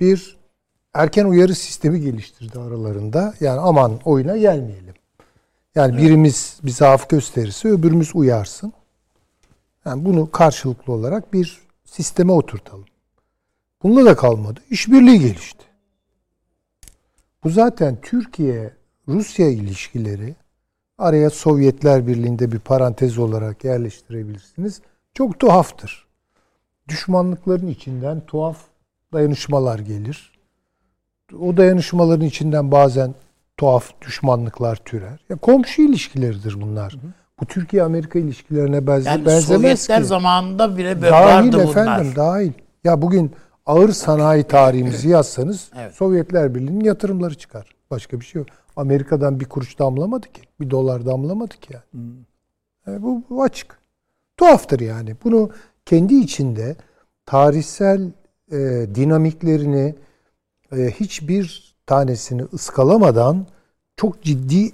[0.00, 0.38] bir
[0.94, 3.34] erken uyarı sistemi geliştirdi aralarında.
[3.40, 4.94] Yani aman oyuna gelmeyelim.
[5.74, 8.72] Yani birimiz bir zaaf gösterirse öbürümüz uyarsın.
[9.84, 12.84] Yani bunu karşılıklı olarak bir sisteme oturtalım.
[13.82, 14.60] Bununla da kalmadı.
[14.70, 15.64] İşbirliği gelişti.
[17.44, 18.70] Bu zaten Türkiye
[19.08, 20.34] Rusya ilişkileri
[20.98, 24.80] araya Sovyetler Birliği'nde bir parantez olarak yerleştirebilirsiniz.
[25.14, 26.06] Çok tuhaftır.
[26.88, 28.56] Düşmanlıkların içinden tuhaf
[29.12, 30.32] dayanışmalar gelir.
[31.40, 33.14] O dayanışmaların içinden bazen
[33.56, 35.20] tuhaf düşmanlıklar türer.
[35.28, 36.94] Ya komşu ilişkileridir bunlar.
[37.40, 39.44] Bu Türkiye Amerika ilişkilerine benze, Yani benzemez
[39.80, 40.06] Sovyetler ki.
[40.08, 42.16] zamanında bile Dahil vardı efendim bunlar.
[42.16, 42.52] dahil.
[42.84, 43.32] Ya bugün
[43.68, 45.94] ağır sanayi tarihimizi yazsanız Evet.
[45.94, 47.74] Sovyetler Birliği'nin yatırımları çıkar.
[47.90, 48.48] Başka bir şey yok.
[48.76, 50.42] Amerika'dan bir kuruş damlamadı ki.
[50.60, 52.14] Bir dolar damlamadı ki yani.
[52.88, 53.78] E, bu, bu açık.
[54.36, 55.16] Tuhaftır yani.
[55.24, 55.50] Bunu
[55.86, 56.76] kendi içinde
[57.26, 58.10] tarihsel
[58.52, 58.56] e,
[58.94, 59.94] dinamiklerini
[60.72, 63.46] e, hiçbir tanesini ıskalamadan
[63.96, 64.72] çok ciddi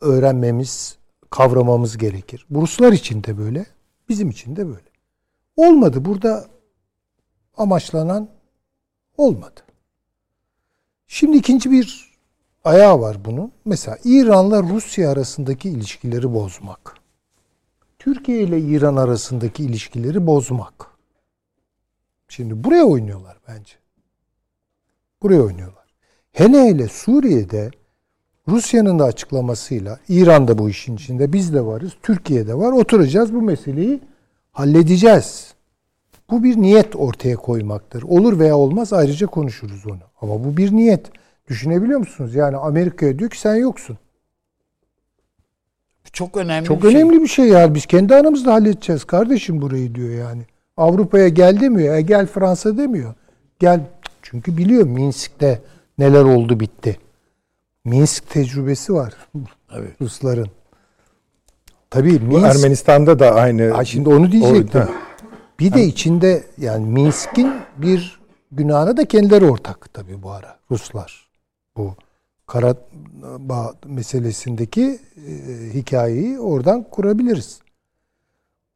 [0.00, 0.98] öğrenmemiz,
[1.30, 2.46] kavramamız gerekir.
[2.50, 3.66] Bu Ruslar için de böyle,
[4.08, 4.90] bizim için de böyle.
[5.56, 6.04] Olmadı.
[6.04, 6.46] Burada
[7.60, 8.28] amaçlanan
[9.16, 9.60] olmadı.
[11.06, 12.10] Şimdi ikinci bir
[12.64, 13.52] ayağı var bunun.
[13.64, 16.94] Mesela İran'la Rusya arasındaki ilişkileri bozmak.
[17.98, 20.86] Türkiye ile İran arasındaki ilişkileri bozmak.
[22.28, 23.74] Şimdi buraya oynuyorlar bence.
[25.22, 25.94] Buraya oynuyorlar.
[26.32, 27.70] Hele hele Suriye'de
[28.48, 31.92] Rusya'nın da açıklamasıyla İran da bu işin içinde biz de varız.
[32.02, 32.72] Türkiye'de var.
[32.72, 34.00] Oturacağız bu meseleyi
[34.52, 35.54] halledeceğiz.
[36.30, 38.02] Bu bir niyet ortaya koymaktır.
[38.02, 39.98] Olur veya olmaz ayrıca konuşuruz onu.
[40.20, 41.06] Ama bu bir niyet.
[41.48, 42.34] Düşünebiliyor musunuz?
[42.34, 43.98] Yani Amerika'ya diyor ki sen yoksun.
[46.12, 47.00] Çok önemli Çok bir şey.
[47.02, 47.74] önemli bir şey yani.
[47.74, 50.42] Biz kendi aramızda halledeceğiz kardeşim burayı diyor yani.
[50.76, 51.94] Avrupa'ya gel demiyor.
[51.94, 53.14] E gel Fransa demiyor.
[53.58, 53.80] Gel
[54.22, 55.60] çünkü biliyor Minsk'te
[55.98, 56.96] neler oldu bitti.
[57.84, 59.14] Minsk tecrübesi var
[59.76, 59.92] Evet.
[60.00, 60.48] Rusların.
[61.90, 63.70] Tabii Minsk Ermenistan'da da aynı.
[63.70, 64.80] Ha, şimdi onu diyecektim.
[64.80, 65.09] O-
[65.60, 68.20] Bir de içinde yani Minsk'in bir
[68.52, 71.28] günahına da kendileri ortak tabii bu ara Ruslar.
[71.76, 71.94] Bu
[72.46, 75.30] Karabağ meselesindeki e,
[75.74, 77.60] hikayeyi oradan kurabiliriz.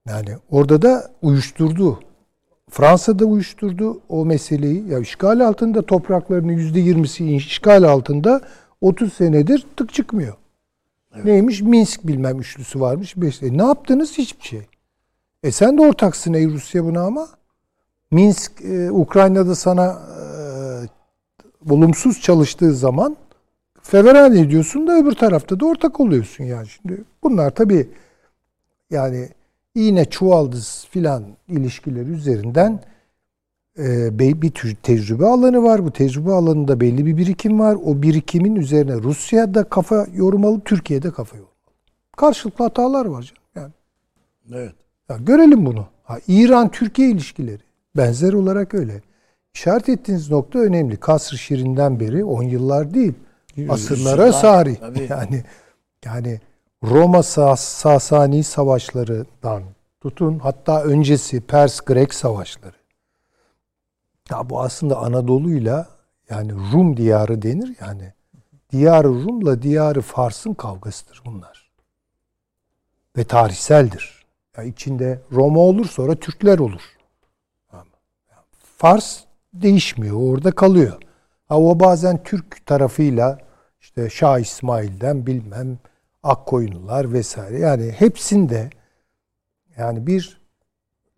[0.08, 2.00] Yani orada da uyuşturdu.
[2.70, 4.88] Fransa'da uyuşturdu o meseleyi.
[4.88, 8.40] Ya işgal altında topraklarının yüzde yirmisi işgal altında
[8.80, 10.34] 30 senedir tık çıkmıyor.
[11.24, 11.62] Neymiş?
[11.62, 13.16] Minsk bilmem üçlüsü varmış.
[13.16, 13.42] Beş.
[13.42, 14.18] E, ne yaptınız?
[14.18, 14.62] Hiçbir şey.
[15.44, 17.28] E sen de ortaksın ey Rusya buna ama.
[18.10, 23.16] Minsk, e, Ukrayna'da sana e, olumsuz çalıştığı zaman
[23.82, 26.68] feveran ediyorsun da öbür tarafta da ortak oluyorsun yani.
[26.68, 27.88] Şimdi bunlar tabii
[28.90, 29.28] yani
[29.74, 32.80] iğne çuvaldız filan ilişkileri üzerinden
[33.78, 35.84] e, bir tür tecrübe alanı var.
[35.84, 37.76] Bu tecrübe alanında belli bir birikim var.
[37.84, 41.54] O birikimin üzerine Rusya'da kafa yormalı, Türkiye'de kafa yormalı.
[42.16, 43.42] Karşılıklı hatalar var canım.
[43.54, 43.72] Yani
[44.52, 44.83] Evet.
[45.08, 45.86] Ya görelim bunu.
[46.04, 47.62] Ha, İran-Türkiye ilişkileri
[47.96, 49.02] benzer olarak öyle.
[49.54, 50.96] İşaret ettiğiniz nokta önemli.
[50.96, 53.14] Kasr Şirin'den beri 10 yıllar değil.
[53.68, 54.76] Asırlara sari.
[54.76, 55.06] tabii.
[55.10, 55.44] Yani
[56.04, 56.40] yani
[56.84, 59.62] Roma Sas Sasani savaşlarından
[60.00, 62.76] tutun hatta öncesi Pers-Grek savaşları.
[64.30, 65.88] Ya bu aslında Anadolu'yla
[66.30, 68.12] yani Rum diyarı denir yani.
[68.72, 71.70] Diyarı Rum'la diyarı Fars'ın kavgasıdır bunlar.
[73.16, 74.13] Ve tarihseldir.
[74.56, 76.82] Ya içinde Roma olur sonra Türkler olur.
[78.76, 79.20] Fars
[79.54, 80.32] değişmiyor.
[80.32, 81.02] Orada kalıyor.
[81.48, 83.38] Ha, o bazen Türk tarafıyla
[83.80, 85.78] işte Şah İsmail'den bilmem
[86.22, 87.58] Akkoyunlular vesaire.
[87.58, 88.70] Yani hepsinde
[89.76, 90.40] yani bir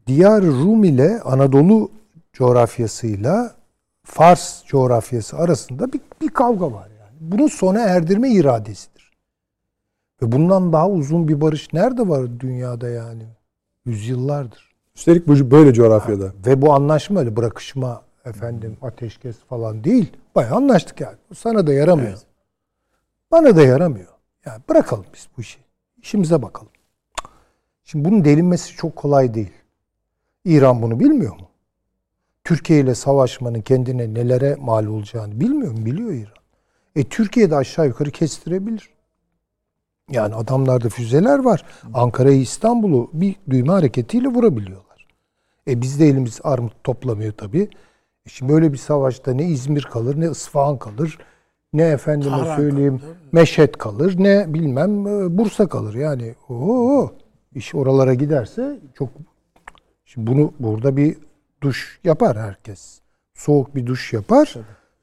[0.07, 1.91] diyar Rum ile Anadolu
[2.33, 3.55] coğrafyasıyla
[4.05, 7.17] Fars coğrafyası arasında bir, bir kavga var yani.
[7.21, 8.96] Bunu sona erdirme iradesidir.
[10.23, 13.27] Ve bundan daha uzun bir barış nerede var dünyada yani?
[13.85, 14.75] Yüzyıllardır.
[14.97, 16.33] Üstelik bu böyle coğrafyada.
[16.47, 20.13] Ve bu anlaşma öyle bırakışma efendim ateşkes falan değil.
[20.35, 21.17] Bayağı anlaştık yani.
[21.31, 22.09] Bu sana da yaramıyor.
[22.09, 22.27] Evet.
[23.31, 24.13] Bana da yaramıyor.
[24.47, 25.59] Yani bırakalım biz bu işi.
[26.03, 26.73] İşimize bakalım.
[27.85, 29.53] Şimdi bunun delinmesi çok kolay değil.
[30.45, 31.49] İran bunu bilmiyor mu?
[32.45, 35.87] Türkiye ile savaşmanın kendine nelere mal olacağını bilmiyor mu?
[35.87, 36.43] Biliyor İran.
[36.97, 38.96] E Türkiye de aşağı yukarı kestirebilir.
[40.11, 41.65] Yani adamlarda füzeler var.
[41.95, 45.07] Ankara'yı İstanbul'u bir düğme hareketiyle vurabiliyorlar.
[45.69, 47.69] E biz de elimiz armut toplamıyor tabii.
[48.27, 51.19] E Şimdi böyle bir savaşta ne İzmir kalır ne İsfahan kalır
[51.73, 56.35] ne efendime Tahran söyleyeyim kalır, Meşhed kalır ne bilmem e, Bursa kalır yani.
[56.49, 57.11] Oo,
[57.55, 59.09] iş oralara giderse çok
[60.05, 61.17] Şimdi bunu burada bir
[61.63, 63.01] duş yapar herkes.
[63.35, 64.55] Soğuk bir duş yapar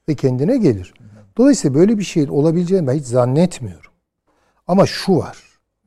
[0.08, 0.94] ve kendine gelir.
[1.36, 3.93] Dolayısıyla böyle bir şeyin olabileceğini ben hiç zannetmiyorum.
[4.66, 5.38] Ama şu var.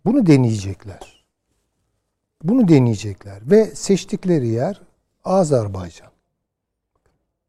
[0.05, 1.25] Bunu deneyecekler.
[2.43, 4.81] Bunu deneyecekler ve seçtikleri yer
[5.23, 6.11] Azerbaycan.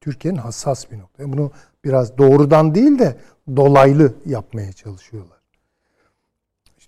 [0.01, 1.33] Türkiye'nin hassas bir nokta.
[1.33, 1.53] Bunu
[1.85, 3.17] biraz doğrudan değil de
[3.57, 5.39] dolaylı yapmaya çalışıyorlar.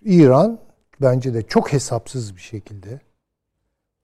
[0.03, 0.59] İran
[1.01, 3.01] bence de çok hesapsız bir şekilde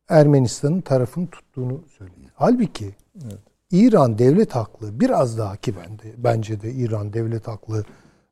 [0.08, 2.30] Ermenistan'ın tarafını tuttuğunu söylüyor.
[2.34, 2.94] Halbuki
[3.24, 3.38] evet.
[3.70, 7.84] İran devlet haklı biraz daha ki bende bence de İran devlet haklı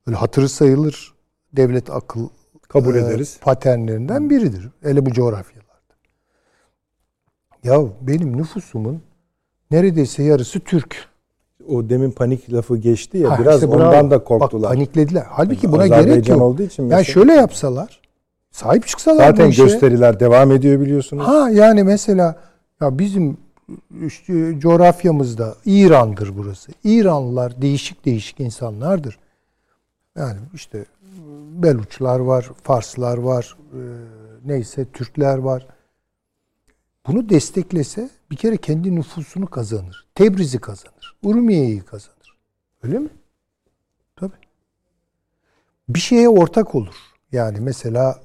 [0.07, 1.14] öyle hatırı sayılır
[1.57, 2.29] devlet akıl
[2.69, 3.39] kabul e, ederiz.
[3.41, 4.69] paternlerinden biridir.
[4.83, 5.65] Hele bu coğrafyalarda.
[7.65, 9.03] Ya benim nüfusumun
[9.71, 11.09] neredeyse yarısı Türk.
[11.69, 14.63] O demin panik lafı geçti ya ha, biraz işte ondan da korktular.
[14.63, 15.25] Bak, paniklediler.
[15.29, 16.43] Halbuki buna gerek yok.
[16.43, 16.99] Olduğu için mesela.
[16.99, 18.01] yani şöyle yapsalar
[18.51, 21.27] sahip çıksalar Zaten gösteriler devam ediyor biliyorsunuz.
[21.27, 22.37] Ha yani mesela
[22.81, 23.37] ya bizim
[24.07, 26.73] işte coğrafyamızda İran'dır burası.
[26.85, 29.19] İranlılar değişik değişik insanlardır.
[30.19, 30.85] Yani işte
[31.63, 33.81] Beluçlar var, Farslar var, e,
[34.45, 35.67] neyse Türkler var.
[37.07, 40.07] Bunu desteklese bir kere kendi nüfusunu kazanır.
[40.15, 41.17] Tebriz'i kazanır.
[41.23, 42.39] Urmiye'yi kazanır.
[42.83, 43.09] Öyle mi?
[44.17, 44.33] Tabii.
[45.89, 46.95] Bir şeye ortak olur.
[47.33, 48.21] Yani mesela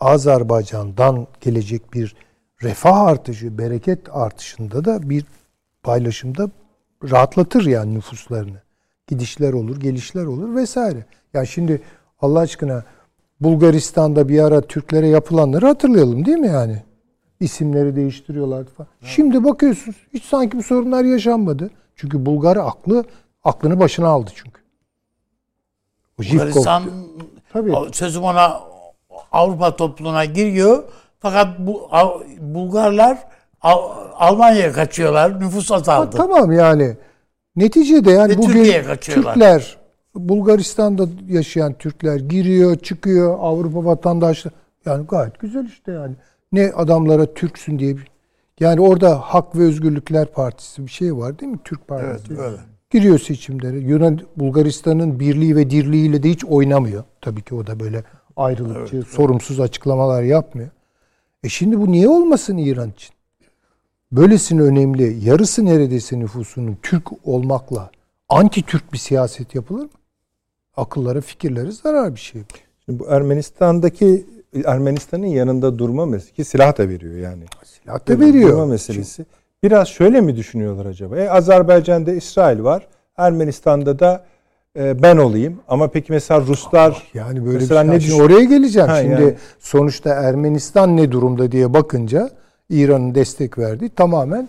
[0.00, 2.16] Azerbaycan'dan gelecek bir
[2.62, 5.24] refah artışı, bereket artışında da bir
[5.82, 6.50] paylaşımda
[7.10, 8.62] rahatlatır yani nüfuslarını.
[9.06, 11.06] Gidişler olur, gelişler olur vesaire.
[11.34, 11.82] Yani şimdi
[12.24, 12.84] Allah aşkına
[13.40, 16.82] Bulgaristan'da bir ara Türklere yapılanları hatırlayalım değil mi yani?
[17.40, 18.88] İsimleri değiştiriyorlardı falan.
[19.02, 19.12] Evet.
[19.16, 21.70] Şimdi bakıyorsunuz hiç sanki bu sorunlar yaşanmadı.
[21.96, 23.04] Çünkü Bulgar aklı
[23.44, 24.60] aklını başına aldı çünkü.
[26.18, 26.82] O Bulgaristan
[27.52, 27.72] Tabii.
[27.92, 28.60] sözüm ona
[29.32, 30.84] Avrupa topluluğuna giriyor.
[31.18, 31.90] Fakat bu
[32.40, 33.18] Bulgarlar
[34.14, 35.40] Almanya'ya kaçıyorlar.
[35.40, 36.16] Nüfus azaldı.
[36.16, 36.96] Ha, tamam yani.
[37.56, 38.64] Neticede yani Ve bugün
[39.00, 39.76] Türkler
[40.14, 44.54] Bulgaristan'da yaşayan Türkler giriyor, çıkıyor Avrupa vatandaşları.
[44.86, 46.14] Yani gayet güzel işte yani.
[46.52, 48.06] Ne adamlara Türksün diye bir
[48.60, 51.58] yani orada Hak ve Özgürlükler Partisi bir şey var değil mi?
[51.64, 52.32] Türk Partisi.
[52.32, 52.56] Evet, öyle.
[52.90, 53.78] Giriyor seçimlere.
[53.78, 57.04] Yunan Bulgaristan'ın birliği ve dirliğiyle de hiç oynamıyor.
[57.20, 58.04] Tabii ki o da böyle
[58.36, 59.68] ayrılıkçı, evet, sorumsuz evet.
[59.68, 60.70] açıklamalar yapmıyor.
[61.44, 63.14] E şimdi bu niye olmasın İran için?
[64.12, 67.90] Böylesine önemli, yarısı neredeyse nüfusunun Türk olmakla
[68.28, 69.90] anti-Türk bir siyaset yapılır mı?
[70.76, 72.42] Akıllara, fikirlere zarar bir şey.
[72.84, 74.26] Şimdi bu Ermenistan'daki
[74.64, 77.44] Ermenistan'ın yanında durma meselesi ki silah da veriyor yani.
[77.64, 78.50] Silah da veriyor.
[78.50, 79.24] Durma meselesi.
[79.62, 81.18] Biraz şöyle mi düşünüyorlar acaba?
[81.18, 82.86] E, Azerbaycan'da İsrail var.
[83.16, 84.24] Ermenistan'da da
[84.78, 85.60] e, ben olayım.
[85.68, 88.18] Ama peki mesela Ruslar yani böyle mesela bir şey.
[88.18, 88.88] Ne oraya geleceğim.
[88.88, 89.34] Ha, Şimdi yani.
[89.60, 92.30] sonuçta Ermenistan ne durumda diye bakınca
[92.70, 94.48] İran'ın destek verdiği tamamen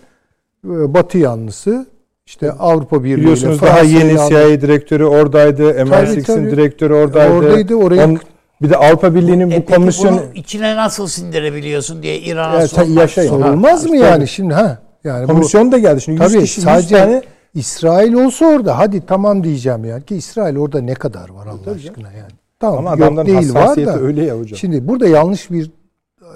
[0.66, 1.86] e, Batı yanlısı
[2.26, 4.18] işte Avrupa Birliği Biliyorsunuz daha yeni.
[4.30, 5.72] CIA direktörü oradaydı.
[5.72, 7.34] MI6'in direktörü oradaydı.
[7.34, 7.76] Oradaydı.
[7.76, 8.20] Oraya On,
[8.62, 13.10] bir de Avrupa Birliği'nin e bu komisyonu içine nasıl sindirebiliyorsun diye İran'a ya, sormak.
[13.10, 14.78] Sorulmaz mı yani şimdi ha?
[15.04, 16.02] Yani komisyon bu, da geldi.
[16.02, 17.22] Şimdi 100 tabii, kişi, 100 sadece tane
[17.54, 21.76] İsrail olsa orada hadi tamam diyeceğim yani ki İsrail orada ne kadar var Allah Tabii
[21.76, 22.32] aşkına yani.
[22.60, 24.00] Tamam Ama yok değil var da.
[24.00, 24.58] öyle ya hocam.
[24.58, 25.72] Şimdi burada yanlış bir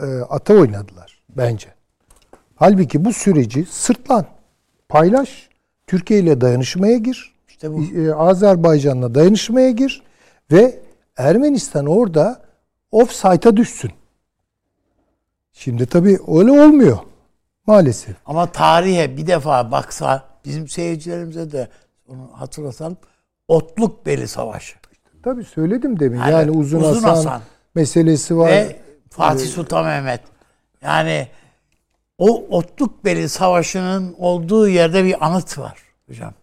[0.02, 1.68] e, ata oynadılar bence.
[2.56, 4.26] Halbuki bu süreci sırtlan,
[4.90, 5.49] paylaş,
[5.90, 7.34] Türkiye ile dayanışmaya gir.
[7.48, 7.84] İşte bu.
[7.84, 10.04] E, Azerbaycan'la dayanışmaya gir
[10.52, 10.80] ve
[11.18, 12.42] Ermenistan orada
[12.92, 13.92] offside'a düşsün.
[15.54, 16.98] Şimdi tabii öyle olmuyor
[17.68, 18.16] maalesef.
[18.26, 21.68] Ama tarihe bir defa baksa bizim seyircilerimize de
[22.08, 22.98] onu hatırlatalım.
[23.48, 24.76] Otluk Beli Savaşı.
[25.24, 26.18] Tabii söyledim demin.
[26.20, 27.42] Yani, yani Uzun, Uzun Hasan, Hasan
[27.76, 28.50] meselesi var.
[28.50, 30.22] Ve Fatih Sultan Mehmet.
[30.82, 31.28] Yani
[32.20, 35.78] o Otluk Beli Savaşı'nın olduğu yerde bir anıt var
[36.08, 36.34] hocam.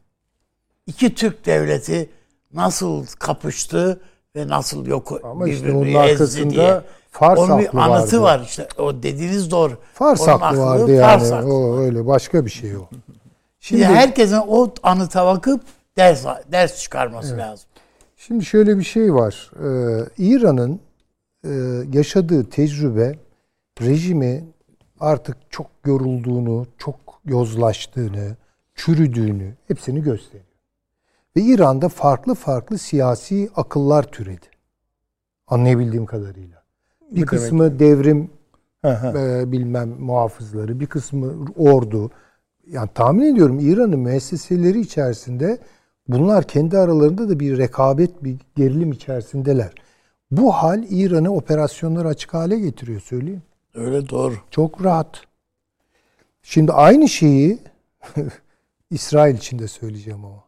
[0.87, 2.11] İki Türk devleti
[2.55, 4.01] nasıl kapıştı
[4.37, 6.81] ve nasıl yok Ama işte onun arkasında diye.
[7.11, 8.23] Fars Onun bir anıtı vardı.
[8.23, 8.69] var işte.
[8.79, 9.79] O dediğiniz doğru.
[9.95, 11.21] Fars Onun aklı vardı yani.
[11.21, 12.89] Fars O öyle başka bir şey o.
[13.61, 15.61] Şimdi herkesin o anıta bakıp
[15.97, 17.39] ders ders çıkarması evet.
[17.39, 17.69] lazım.
[18.17, 19.51] Şimdi şöyle bir şey var.
[19.65, 20.81] Ee, İran'ın
[21.45, 21.51] e,
[21.93, 23.19] yaşadığı tecrübe
[23.81, 24.45] rejimi
[25.01, 28.37] artık çok yorulduğunu, çok yozlaştığını,
[28.75, 30.45] çürüdüğünü hepsini gösteriyor.
[31.37, 34.47] Ve İran'da farklı farklı siyasi akıllar türedi.
[35.47, 36.63] Anlayabildiğim kadarıyla.
[37.11, 37.81] Bir ne kısmı demek?
[37.81, 38.31] devrim
[38.85, 42.11] e, bilmem muhafızları, bir kısmı ordu,
[42.67, 45.59] yani tahmin ediyorum İran'ın müesseseleri içerisinde
[46.09, 49.73] bunlar kendi aralarında da bir rekabet, bir gerilim içerisindeler.
[50.31, 53.43] Bu hal İran'ı operasyonları açık hale getiriyor söyleyeyim.
[53.77, 54.35] Öyle doğru.
[54.51, 55.21] Çok rahat.
[56.43, 57.59] Şimdi aynı şeyi
[58.91, 60.45] İsrail için de söyleyeceğim ama.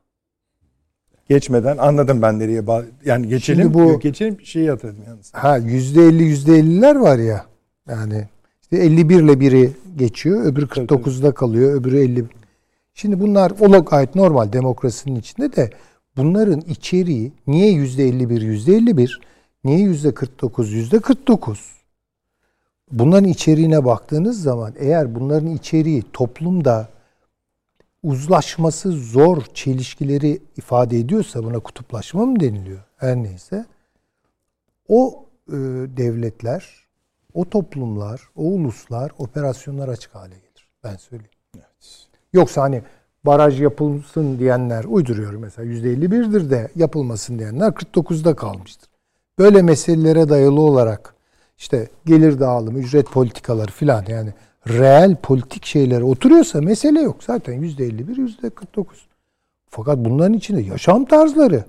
[1.28, 2.62] Geçmeden anladım ben nereye
[3.04, 5.34] yani geçelim Şimdi bu- geçelim şeyi hatırladım yalnız.
[5.34, 7.46] Ha yüzde elli yüzde elliler var ya.
[7.88, 8.28] Yani
[8.62, 10.44] işte 51 ile biri geçiyor.
[10.44, 11.80] Öbürü 49'da kalıyor.
[11.80, 12.24] Öbürü 50.
[12.94, 15.70] Şimdi bunlar o gayet normal demokrasinin içinde de
[16.16, 19.20] bunların içeriği niye yüzde 51 yüzde 51
[19.64, 21.77] niye yüzde 49 yüzde 49
[22.90, 26.88] bunların içeriğine baktığınız zaman eğer bunların içeriği toplumda
[28.02, 32.80] uzlaşması zor çelişkileri ifade ediyorsa buna kutuplaşma mı deniliyor?
[32.96, 33.66] Her neyse.
[34.88, 35.56] O e,
[35.96, 36.86] devletler,
[37.34, 40.68] o toplumlar, o uluslar operasyonlar açık hale gelir.
[40.84, 41.32] Ben söyleyeyim.
[42.32, 42.82] Yoksa hani
[43.24, 48.90] baraj yapılsın diyenler uyduruyor mesela %51'dir de yapılmasın diyenler 49'da kalmıştır.
[49.38, 51.14] Böyle meselelere dayalı olarak
[51.58, 54.32] işte gelir dağılımı, ücret politikaları filan yani
[54.68, 57.24] reel politik şeylere oturuyorsa mesele yok.
[57.24, 58.84] Zaten %51, %49.
[59.70, 61.64] Fakat bunların içinde yaşam tarzları,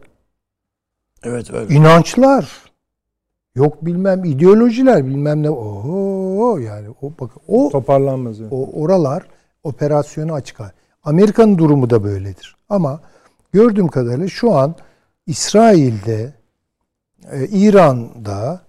[1.23, 1.73] Evet öyle.
[1.73, 2.51] inançlar,
[3.55, 5.49] yok bilmem ideolojiler bilmem ne.
[5.49, 8.39] Oho yani o bak o Toparlanmaz.
[8.39, 8.49] yani.
[8.53, 9.23] o oralar
[9.63, 10.59] operasyonu açık.
[11.03, 12.55] Amerika'nın durumu da böyledir.
[12.69, 12.99] Ama
[13.51, 14.75] gördüğüm kadarıyla şu an
[15.27, 16.33] İsrail'de,
[17.31, 18.61] e, İran'da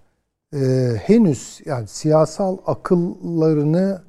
[0.53, 4.01] e, henüz yani siyasal akıllarını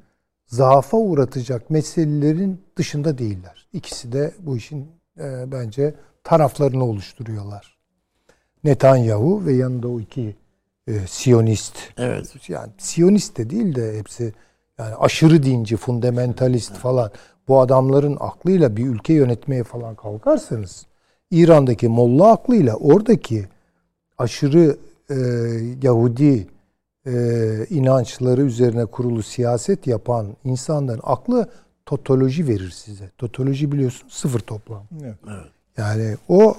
[0.47, 3.67] zaafa uğratacak meselelerin dışında değiller.
[3.73, 4.87] İkisi de bu işin
[5.19, 7.77] e, bence taraflarını oluşturuyorlar.
[8.63, 10.35] Netanyahu ve yanında o iki
[10.87, 12.49] e, Siyonist Evet.
[12.49, 14.33] yani Siyonist de değil de hepsi
[14.77, 17.11] yani aşırı dinci, fundamentalist falan
[17.47, 20.85] bu adamların aklıyla bir ülke yönetmeye falan kalkarsanız
[21.31, 23.45] İran'daki Molla aklıyla oradaki
[24.17, 24.77] aşırı
[25.09, 25.15] e,
[25.81, 26.47] Yahudi
[27.07, 27.13] e,
[27.69, 31.49] inançları üzerine kurulu siyaset yapan insanların aklı
[31.85, 33.11] totoloji verir size.
[33.17, 34.83] Totoloji biliyorsun sıfır toplam.
[35.03, 35.15] Evet.
[35.77, 36.55] Yani o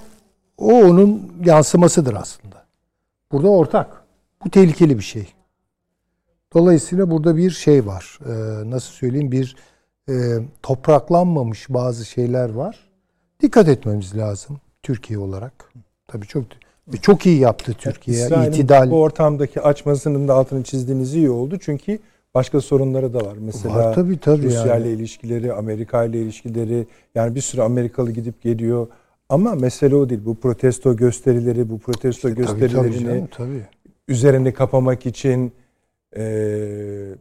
[0.59, 2.65] o onun yansımasıdır aslında.
[3.33, 4.05] Burada ortak.
[4.45, 5.33] Bu tehlikeli bir şey.
[6.55, 8.19] Dolayısıyla burada bir şey var.
[8.27, 9.33] Ee, nasıl söyleyeyim?
[9.33, 9.57] Bir
[10.09, 10.15] e,
[10.63, 12.91] topraklanmamış bazı şeyler var.
[13.41, 15.73] Dikkat etmemiz lazım Türkiye olarak.
[16.09, 16.45] Tabii çok
[16.93, 18.17] ve çok iyi yaptı Türkiye.
[18.17, 18.91] İsrail'in İtidal.
[18.91, 21.59] bu ortamdaki açmasının da altını çizdiğiniz iyi oldu.
[21.61, 21.99] Çünkü
[22.35, 23.37] başka sorunları da var.
[23.41, 24.83] Mesela Var tabii, tabii Rusya yani.
[24.87, 26.87] ile ilişkileri, Amerika ile ilişkileri.
[27.15, 28.87] Yani bir sürü Amerikalı gidip geliyor.
[29.29, 30.21] Ama mesele o değil.
[30.25, 33.63] Bu protesto gösterileri, bu protesto Tabii, tabii gösterilerini canım, tabii.
[34.09, 35.53] üzerini kapamak için
[36.17, 37.15] eee,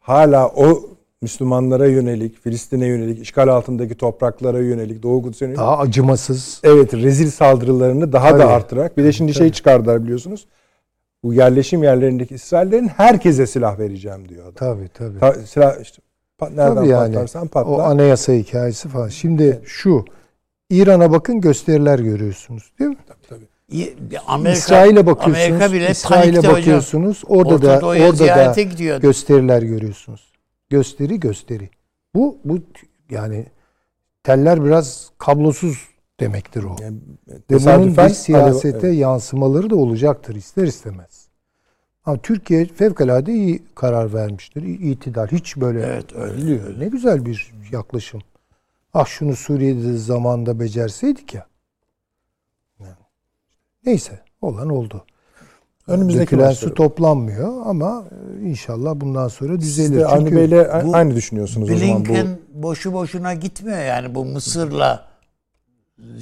[0.00, 0.80] hala o
[1.22, 6.60] Müslümanlara yönelik, Filistin'e yönelik, işgal altındaki topraklara yönelik, Doğu Kudüs'e yönelik Daha acımasız.
[6.64, 8.38] evet rezil saldırılarını daha Tabii.
[8.42, 10.46] da arttırarak bir de şimdi şey çıkardılar biliyorsunuz.
[11.22, 14.54] Bu yerleşim yerlerindeki İsraillerin herkese silah vereceğim diyor adam.
[14.54, 15.18] Tabii tabii.
[15.18, 16.02] Ta- silah işte
[16.38, 17.12] pat- nereden Tabii yani.
[17.14, 17.70] patlarsan patla.
[17.70, 19.08] O anayasa hikayesi falan.
[19.08, 20.04] Şimdi şu
[20.70, 22.96] İran'a bakın gösteriler görüyorsunuz değil mi?
[23.28, 23.44] Tabii.
[23.70, 23.94] İyi-
[24.26, 25.46] Amerika, İsrail'e bakıyorsunuz.
[25.48, 26.52] Amerika bile İsrail'e panikte hocam.
[26.54, 27.22] bakıyorsunuz.
[27.26, 29.00] Orada Orta da Doğu'ya orada da ziyarete gidiyor.
[29.00, 30.27] gösteriler görüyorsunuz.
[30.70, 31.70] Gösteri gösteri.
[32.14, 32.58] Bu bu
[33.10, 33.46] yani
[34.22, 35.88] teller biraz kablosuz
[36.20, 36.76] demektir o.
[36.80, 36.98] Yani
[37.50, 38.98] Ve bunun bir siyasete evet.
[38.98, 41.28] yansımaları da olacaktır ister istemez.
[42.04, 44.62] Ama Türkiye fevkalade iyi karar vermiştir.
[44.62, 45.26] İtidal.
[45.26, 46.80] Hiç böyle Evet, öyle, biliyor.
[46.80, 48.20] Ne güzel bir yaklaşım.
[48.94, 51.46] Ah şunu Suriye'de de zamanda becerseydik ya.
[52.80, 52.92] Yani.
[53.86, 55.04] Neyse olan oldu.
[55.88, 56.68] Önümüzdeki Dökülen maçları.
[56.70, 58.04] su toplanmıyor ama
[58.40, 60.00] e, inşallah bundan sonra Siz düzelir.
[60.00, 62.04] de Avni Çünkü Bey'le aynı düşünüyorsunuz o zaman bu.
[62.08, 65.08] Blinken boşu boşuna gitmiyor yani bu Mısır'la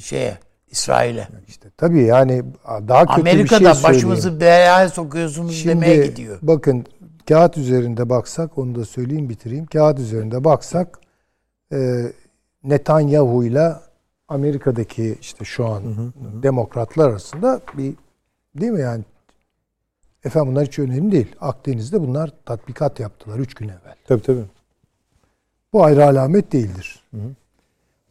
[0.02, 0.38] şeye
[0.70, 1.28] İsrail'e.
[1.48, 2.42] işte tabii yani
[2.88, 6.38] daha kötü bir şey Amerika'da başımızı belaya sokuyorsunuz demeye Şimdi gidiyor.
[6.42, 6.84] bakın
[7.28, 9.66] kağıt üzerinde baksak onu da söyleyeyim bitireyim.
[9.66, 10.98] Kağıt üzerinde baksak
[11.72, 12.02] e,
[12.64, 13.82] Netanyahu'yla
[14.28, 15.82] Amerika'daki işte şu an
[16.42, 17.94] demokratlar arasında bir
[18.60, 19.04] değil mi yani
[20.26, 21.26] efendim bunlar hiç önemli değil.
[21.40, 23.94] Akdeniz'de bunlar tatbikat yaptılar 3 gün evvel.
[24.08, 24.42] Tabii tabii.
[25.72, 27.00] Bu ayrı alamet değildir.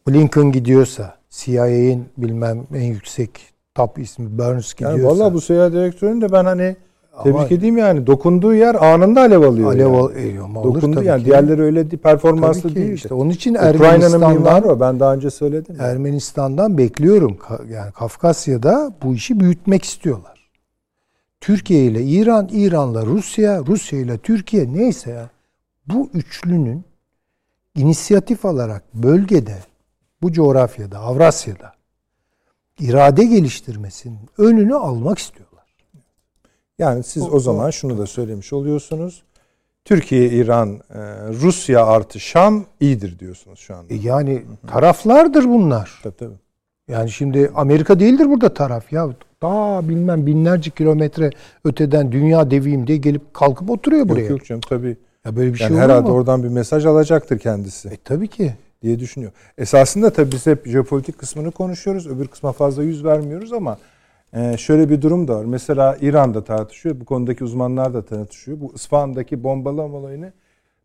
[0.08, 3.30] Blinken gidiyorsa, CIA'in bilmem en yüksek
[3.74, 4.98] top ismi Burns gidiyorsa.
[4.98, 6.76] Yani vallahi bu seyahat direktörünün de ben hani
[7.22, 9.68] tebrik Ama- edeyim yani dokunduğu yer anında alev alıyor.
[9.72, 9.96] Alev yani.
[9.96, 11.20] al- e, ama olur Dokundu tabii yani.
[11.20, 11.26] ki.
[11.26, 12.92] Diğerleri öyle değil, performanslı değil.
[12.92, 14.80] İşte onun için Ermenistan'dan o.
[14.80, 15.76] Ben daha önce söyledim.
[15.80, 17.38] Ermenistan'dan bekliyorum.
[17.70, 20.35] Yani Kafkasya'da bu işi büyütmek istiyorlar.
[21.46, 25.30] Türkiye ile İran, İran'la Rusya, Rusya ile Türkiye neyse ya
[25.86, 26.84] bu üçlünün
[27.74, 29.56] inisiyatif alarak bölgede,
[30.22, 31.72] bu coğrafyada, Avrasya'da
[32.80, 35.76] irade geliştirmesinin önünü almak istiyorlar.
[36.78, 39.22] Yani siz o, o zaman şunu da söylemiş oluyorsunuz.
[39.84, 43.94] Türkiye, İran, e, Rusya artı Şam iyidir diyorsunuz şu anda.
[43.94, 46.00] E yani taraflardır bunlar.
[46.02, 46.38] Tabii tabii.
[46.88, 49.08] Yani şimdi Amerika değildir burada taraf ya.
[49.46, 51.30] Daha bilmem binlerce kilometre
[51.64, 54.20] öteden dünya deviyim diye gelip kalkıp oturuyor buraya.
[54.20, 54.96] Yok yok canım tabii.
[55.24, 56.14] Ya böyle bir yani şey herhalde mu?
[56.14, 57.88] oradan bir mesaj alacaktır kendisi.
[57.88, 58.52] E tabii ki.
[58.82, 59.32] Diye düşünüyor.
[59.58, 62.06] Esasında tabii biz hep jeopolitik kısmını konuşuyoruz.
[62.06, 63.78] Öbür kısma fazla yüz vermiyoruz ama
[64.32, 65.44] e, şöyle bir durum da var.
[65.44, 67.00] Mesela İran'da tartışıyor.
[67.00, 68.60] Bu konudaki uzmanlar da tartışıyor.
[68.60, 70.32] Bu İsfahan'daki bombalama olayını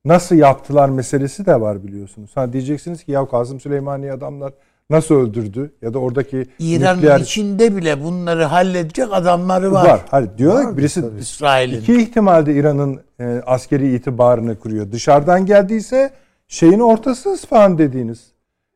[0.05, 2.31] nasıl yaptılar meselesi de var biliyorsunuz.
[2.35, 4.53] Ha diyeceksiniz ki ya Kazım Süleymani adamlar
[4.91, 7.19] nasıl öldürdü ya da oradaki İran'ın nükleer...
[7.19, 9.85] içinde bile bunları halledecek adamları var.
[9.85, 10.01] Var.
[10.11, 11.81] Hayır, diyorlar ki birisi İsrail'in.
[11.81, 14.91] iki ihtimalde İran'ın e, askeri itibarını kuruyor.
[14.91, 16.11] Dışarıdan geldiyse
[16.47, 18.31] şeyin ortası İsfahan dediğiniz.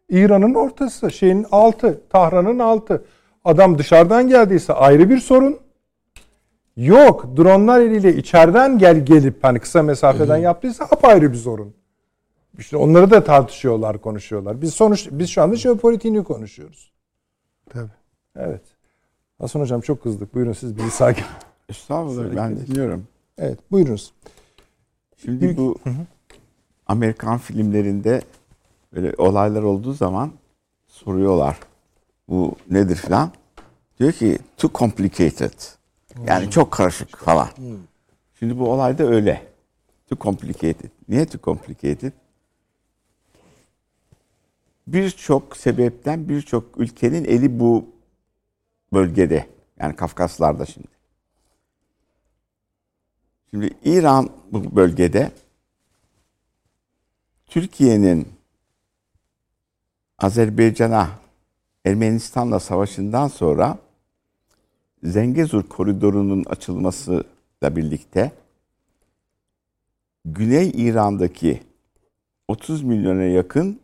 [0.09, 3.05] İran'ın ortası, şeyin altı, Tahran'ın altı.
[3.45, 5.57] Adam dışarıdan geldiyse ayrı bir sorun.
[6.77, 11.73] Yok, dronlar eliyle içeriden gel gelip hani kısa mesafeden yaptıysa apayrı bir sorun.
[12.59, 14.61] İşte onları da tartışıyorlar, konuşuyorlar.
[14.61, 16.91] Biz sonuç biz şu anda jeopolitiğini konuşuyoruz.
[17.69, 17.91] Tabii.
[18.35, 18.61] Evet.
[19.39, 20.35] Hasan hocam çok kızdık.
[20.35, 21.25] Buyurun siz bizi sakin.
[21.69, 23.07] Estağfurullah ben dinliyorum.
[23.37, 24.13] Evet, buyurunuz.
[25.17, 25.75] Şimdi bu
[26.87, 28.21] Amerikan filmlerinde
[28.93, 30.31] böyle olaylar olduğu zaman
[30.87, 31.59] soruyorlar.
[32.27, 33.31] Bu nedir filan.
[33.99, 35.53] Diyor ki too complicated.
[36.27, 37.47] Yani çok karışık falan.
[38.39, 39.41] Şimdi bu olay da öyle.
[40.09, 40.89] Too complicated.
[41.09, 42.11] Niye too complicated?
[44.87, 47.89] Birçok sebepten birçok ülkenin eli bu
[48.93, 49.47] bölgede.
[49.79, 50.87] Yani Kafkaslarda şimdi.
[53.49, 55.31] Şimdi İran bu bölgede
[57.47, 58.27] Türkiye'nin
[60.17, 61.09] Azerbaycan'a
[61.85, 63.77] Ermenistan'la savaşından sonra
[65.03, 67.25] Zengezur koridorunun açılmasıyla
[67.75, 68.31] birlikte
[70.25, 71.63] Güney İran'daki
[72.47, 73.79] 30 milyona yakın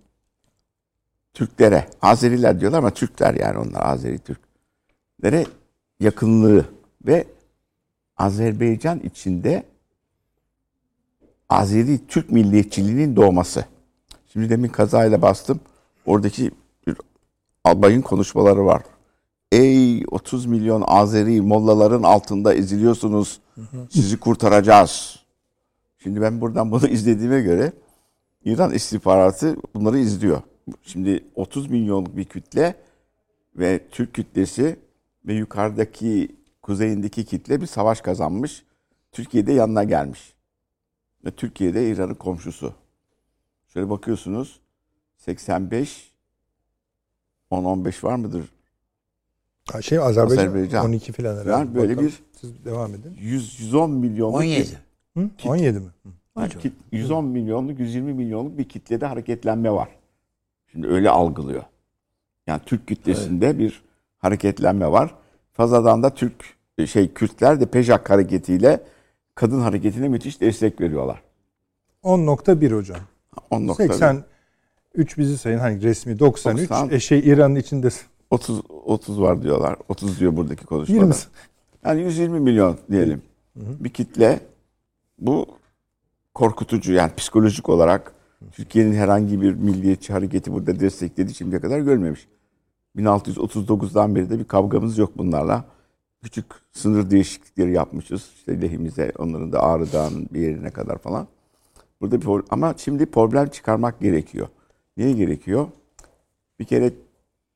[1.34, 5.46] Türklere, Azeriler diyorlar ama Türkler yani onlar Azeri Türklere
[6.00, 6.66] yakınlığı
[7.06, 7.28] ve
[8.18, 9.64] Azerbaycan içinde
[11.50, 13.66] Azeri Türk milliyetçiliğinin doğması.
[14.34, 15.60] Şimdi demin kazayla bastım.
[16.06, 16.52] Oradaki
[16.88, 16.98] bir
[17.64, 18.82] albayın konuşmaları var.
[19.52, 23.40] Ey 30 milyon Azeri mollaların altında eziliyorsunuz.
[23.90, 25.20] Sizi kurtaracağız.
[26.04, 27.74] Şimdi ben buradan bunu izlediğime göre
[28.46, 30.42] İran istihbaratı bunları izliyor.
[30.84, 32.76] Şimdi 30 milyonluk bir kütle
[33.56, 34.80] ve Türk kütlesi
[35.26, 38.64] ve yukarıdaki kuzeyindeki kitle bir savaş kazanmış.
[39.12, 40.34] Türkiye'de yanına gelmiş.
[41.26, 42.74] Ve Türkiye'de İran'ın komşusu.
[43.68, 44.60] Şöyle bakıyorsunuz
[45.18, 46.12] 85
[47.52, 48.46] 10-15 var mıdır?
[49.82, 50.86] Şey Azerbaycan, Azerbaycan.
[50.86, 51.50] 12 falan herhalde.
[51.50, 52.08] Yani böyle Bakalım.
[52.08, 53.16] bir- Siz devam edin.
[53.20, 54.78] 100 110 milyonluk 17.
[55.18, 55.30] Hı?
[55.46, 55.86] 17 mi?
[56.04, 56.10] Hı.
[56.46, 59.90] bir, kit- 110 milyonluk 120 milyonluk bir kitlede hareketlenme var.
[60.72, 61.64] Şimdi öyle algılıyor.
[62.48, 63.84] Yani Türk kitlesinde bir
[64.18, 65.16] hareketlenme var.
[65.54, 66.34] Fazadan da Türk
[66.86, 68.84] şey Kürtler de Pejak hareketiyle
[69.36, 71.22] kadın hareketine müthiş destek veriyorlar.
[72.04, 73.00] 10.1 hocam.
[73.50, 76.70] 10 nokta 83 bizi sayın hani resmi 93.
[76.70, 76.90] 90.
[76.90, 77.90] E şey İran'ın içinde
[78.30, 79.76] 30 30 var diyorlar.
[79.90, 81.02] 30 diyor buradaki konuşmada.
[81.02, 81.16] 20.
[81.86, 83.22] Yani 120 milyon diyelim.
[83.56, 84.40] Bir kitle
[85.20, 85.48] bu
[86.34, 88.14] korkutucu yani psikolojik olarak
[88.52, 92.28] Türkiye'nin herhangi bir milliyetçi hareketi burada desteklediği şimdiye kadar görmemiş.
[92.96, 95.66] 1639'dan beri de bir kavgamız yok bunlarla.
[96.24, 98.30] Küçük sınır değişiklikleri yapmışız.
[98.36, 101.28] İşte lehimize onların da Ağrı Dağı'nın bir yerine kadar falan.
[102.02, 104.48] Burada bir ama şimdi problem çıkarmak gerekiyor.
[104.98, 105.68] Niye gerekiyor?
[106.60, 106.94] Bir kere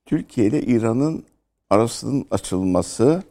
[0.05, 1.23] Türkiye ile İran'ın
[1.69, 3.23] arasının açılması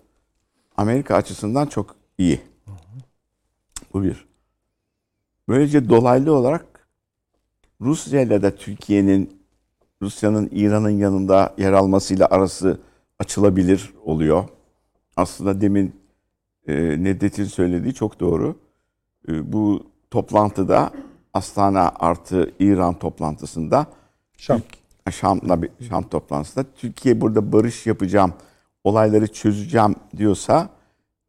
[0.77, 2.41] Amerika açısından çok iyi.
[3.93, 4.27] Bu bir.
[5.49, 6.74] Böylece dolaylı olarak
[7.85, 9.41] Rusya ile de Türkiye'nin
[10.03, 12.81] Rusya'nın İran'ın yanında yer almasıyla arası
[13.19, 14.45] açılabilir oluyor.
[15.17, 15.95] Aslında demin
[16.67, 18.57] e, Nedret'in söylediği çok doğru.
[19.29, 20.91] E, bu toplantıda
[21.35, 23.87] Astana artı İran toplantısında
[24.37, 24.61] Şam.
[25.11, 28.33] Şam'la bir Şam toplantısında Türkiye burada barış yapacağım,
[28.85, 30.69] olayları çözeceğim diyorsa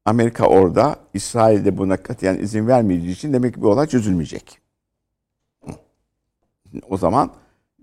[0.05, 4.64] Amerika orada, İsrail de buna katiyen izin vermeyeceği için demek ki bu olay çözülmeyecek.
[6.89, 7.31] O zaman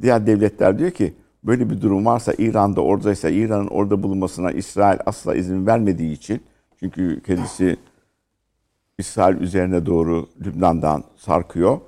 [0.02, 1.14] diğer devletler diyor ki
[1.44, 6.42] böyle bir durum varsa İran'da oradaysa İran'ın orada bulunmasına İsrail asla izin vermediği için
[6.80, 7.76] çünkü kendisi
[8.98, 11.80] İsrail üzerine doğru Lübnan'dan sarkıyor.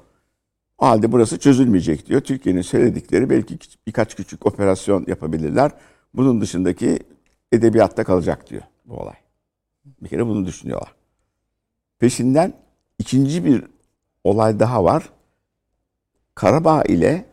[0.79, 2.21] O halde burası çözülmeyecek diyor.
[2.21, 5.71] Türkiye'nin söyledikleri belki birkaç küçük operasyon yapabilirler.
[6.15, 6.99] Bunun dışındaki
[7.53, 9.15] edebiyatta kalacak diyor bu olay.
[9.85, 10.95] Bir kere bunu düşünüyorlar.
[11.99, 12.53] Peşinden
[12.99, 13.65] ikinci bir
[14.25, 15.09] olay daha var.
[16.35, 17.25] Karabağ ile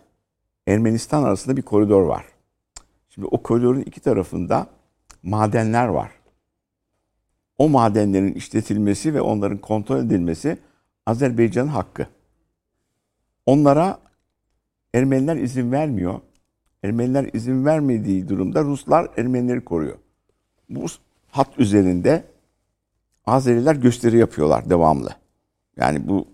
[0.68, 2.26] Ermenistan arasında bir koridor var.
[3.10, 4.68] Şimdi o koridorun iki tarafında
[5.24, 6.12] madenler var.
[7.58, 10.58] O madenlerin işletilmesi ve onların kontrol edilmesi
[11.06, 12.08] Azerbaycan'ın hakkı.
[13.45, 13.99] Onlara
[14.93, 16.20] Ermeniler izin vermiyor.
[16.84, 19.97] Ermeniler izin vermediği durumda Ruslar Ermenileri koruyor.
[20.70, 20.86] Bu
[21.32, 22.24] hat üzerinde
[23.26, 25.16] Azeriler gösteri yapıyorlar devamlı.
[25.78, 26.28] Yani bu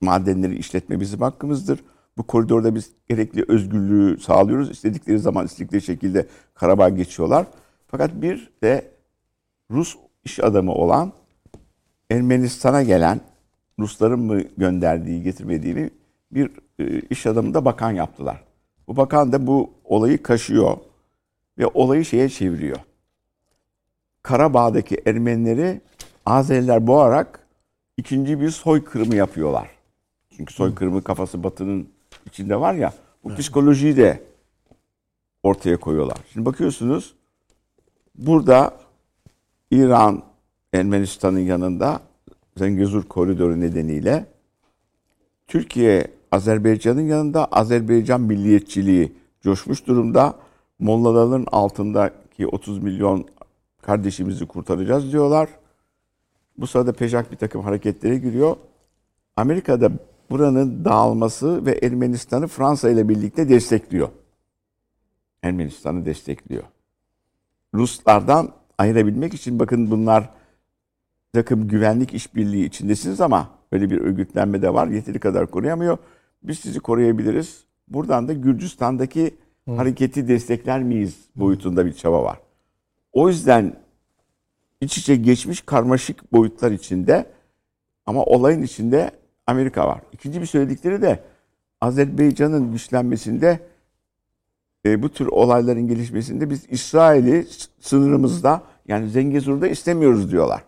[0.00, 1.84] madenleri işletme bizim hakkımızdır.
[2.18, 4.70] Bu koridorda biz gerekli özgürlüğü sağlıyoruz.
[4.70, 7.46] İstedikleri zaman istedikleri şekilde Karabağ geçiyorlar.
[7.86, 8.90] Fakat bir de
[9.70, 11.12] Rus iş adamı olan
[12.10, 13.20] Ermenistan'a gelen
[13.78, 15.90] Rusların mı gönderdiği, getirmediğini
[16.30, 18.44] bir e, iş adamı da bakan yaptılar.
[18.88, 20.76] Bu bakan da bu olayı kaşıyor
[21.58, 22.78] ve olayı şeye çeviriyor.
[24.22, 25.80] Karabağ'daki Ermenileri
[26.26, 27.46] Azeriler boğarak
[27.96, 29.68] ikinci bir soykırımı yapıyorlar.
[30.36, 31.88] Çünkü soykırımı kafası Batı'nın
[32.28, 32.92] içinde var ya,
[33.24, 34.22] bu psikolojiyi de
[35.42, 36.18] ortaya koyuyorlar.
[36.32, 37.14] Şimdi bakıyorsunuz
[38.14, 38.76] burada
[39.70, 40.22] İran
[40.72, 42.00] Ermenistan'ın yanında
[42.56, 44.26] Zengezur koridoru nedeniyle
[45.46, 50.34] Türkiye Azerbaycan'ın yanında Azerbaycan milliyetçiliği coşmuş durumda.
[50.78, 53.26] Mollaların altındaki 30 milyon
[53.82, 55.48] kardeşimizi kurtaracağız diyorlar.
[56.58, 58.56] Bu sırada Pejak bir takım hareketlere giriyor.
[59.36, 59.90] Amerika'da
[60.30, 64.08] buranın dağılması ve Ermenistan'ı Fransa ile birlikte destekliyor.
[65.42, 66.62] Ermenistan'ı destekliyor.
[67.74, 70.30] Ruslardan ayırabilmek için bakın bunlar
[71.32, 74.88] takım güvenlik işbirliği içindesiniz ama böyle bir örgütlenme de var.
[74.88, 75.98] Yeteri kadar koruyamıyor.
[76.42, 77.64] Biz sizi koruyabiliriz.
[77.88, 79.34] Buradan da Gürcistan'daki
[79.68, 79.74] Hı.
[79.74, 82.40] hareketi destekler miyiz boyutunda bir çaba var.
[83.12, 83.76] O yüzden
[84.80, 87.30] iç içe geçmiş karmaşık boyutlar içinde
[88.06, 89.10] ama olayın içinde
[89.48, 90.00] Amerika var.
[90.12, 91.24] İkinci bir söyledikleri de
[91.80, 93.60] Azerbaycan'ın güçlenmesinde
[94.86, 97.46] e, bu tür olayların gelişmesinde biz İsrail'i
[97.80, 100.64] sınırımızda yani Zengezur'da istemiyoruz diyorlar.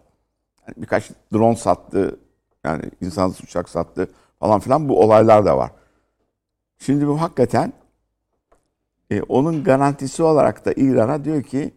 [0.67, 2.21] Yani birkaç drone sattı,
[2.65, 4.11] yani insansız uçak sattı
[4.41, 5.71] falan filan bu olaylar da var.
[6.79, 7.73] Şimdi bu hakikaten
[9.11, 11.75] e, onun garantisi olarak da İran'a diyor ki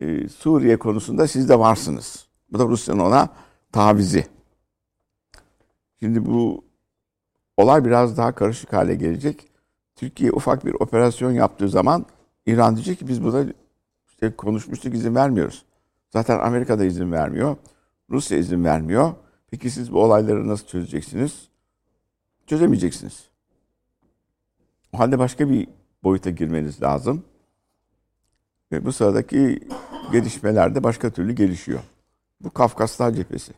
[0.00, 2.28] e, Suriye konusunda siz de varsınız.
[2.52, 3.28] Bu da Rusya'nın ona
[3.72, 4.33] tavizi.
[6.00, 6.64] Şimdi bu
[7.56, 9.48] olay biraz daha karışık hale gelecek.
[9.96, 12.06] Türkiye ufak bir operasyon yaptığı zaman
[12.46, 13.44] İran diyecek ki biz buna
[14.08, 15.64] işte konuşmuştuk izin vermiyoruz.
[16.10, 17.56] Zaten Amerika da izin vermiyor.
[18.10, 19.14] Rusya izin vermiyor.
[19.50, 21.48] Peki siz bu olayları nasıl çözeceksiniz?
[22.46, 23.24] Çözemeyeceksiniz.
[24.92, 25.68] O halde başka bir
[26.04, 27.24] boyuta girmeniz lazım.
[28.72, 29.68] Ve bu sıradaki
[30.12, 31.80] gelişmeler de başka türlü gelişiyor.
[32.40, 33.52] Bu Kafkaslar cephesi.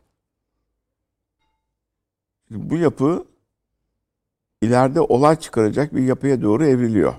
[2.51, 3.24] Bu yapı
[4.62, 7.14] ileride olay çıkaracak bir yapıya doğru evriliyor.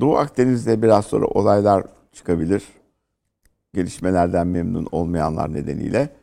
[0.00, 2.64] Doğu Akdeniz'de biraz sonra olaylar çıkabilir.
[3.74, 6.16] Gelişmelerden memnun olmayanlar nedeniyle.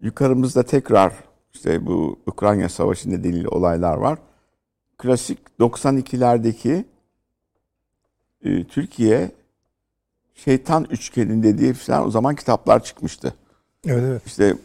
[0.00, 1.14] Yukarımızda tekrar
[1.52, 4.18] işte bu Ukrayna Savaşı nedeniyle olaylar var.
[4.98, 6.84] Klasik 92'lerdeki
[8.44, 9.30] e, Türkiye
[10.34, 13.34] şeytan üçgeninde diye falan o zaman kitaplar çıkmıştı.
[13.86, 14.26] Evet evet.
[14.26, 14.56] İşte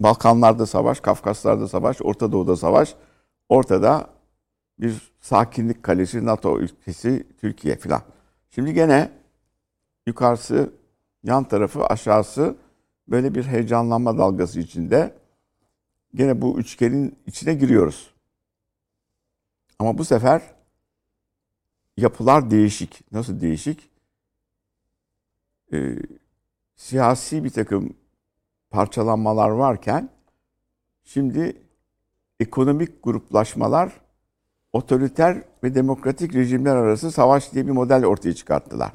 [0.00, 2.94] Balkanlarda savaş, Kafkaslar'da savaş, Orta Doğu'da savaş.
[3.48, 4.10] Ortada
[4.78, 8.02] bir sakinlik kalesi, NATO ülkesi Türkiye filan.
[8.50, 9.12] Şimdi gene
[10.06, 10.72] yukarısı,
[11.22, 12.56] yan tarafı, aşağısı
[13.08, 15.14] böyle bir heyecanlanma dalgası içinde.
[16.14, 18.14] Gene bu üçgenin içine giriyoruz.
[19.78, 20.42] Ama bu sefer
[21.96, 23.12] yapılar değişik.
[23.12, 23.90] Nasıl değişik?
[25.72, 25.96] Ee,
[26.76, 27.94] siyasi bir takım
[28.70, 30.08] parçalanmalar varken
[31.04, 31.62] şimdi
[32.40, 33.92] ekonomik gruplaşmalar
[34.72, 38.92] otoriter ve demokratik rejimler arası savaş diye bir model ortaya çıkarttılar.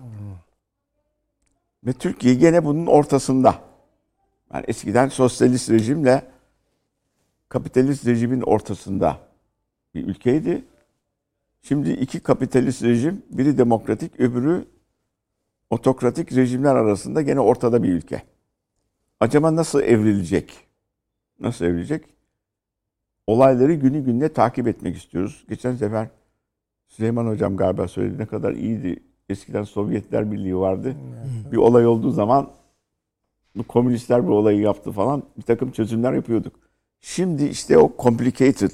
[1.84, 3.56] Ve Türkiye gene bunun ortasında.
[4.54, 6.32] Yani eskiden sosyalist rejimle
[7.50, 9.20] kapitalist rejimin ortasında
[9.96, 10.66] bir ülkeydi.
[11.62, 14.66] Şimdi iki kapitalist rejim, biri demokratik, öbürü
[15.70, 18.24] otokratik rejimler arasında gene ortada bir ülke.
[19.26, 20.54] Acaba nasıl evrilecek?
[21.40, 22.06] Nasıl evrilecek?
[23.28, 25.46] Olayları günü gününe takip etmek istiyoruz.
[25.50, 26.08] Geçen sefer
[26.88, 29.04] Süleyman Hocam galiba söyledi ne kadar iyiydi.
[29.30, 30.96] Eskiden Sovyetler Birliği vardı.
[31.52, 32.52] Bir olay olduğu zaman
[33.56, 36.56] bu komünistler bu olayı yaptı falan bir takım çözümler yapıyorduk.
[37.02, 38.72] Şimdi işte o complicated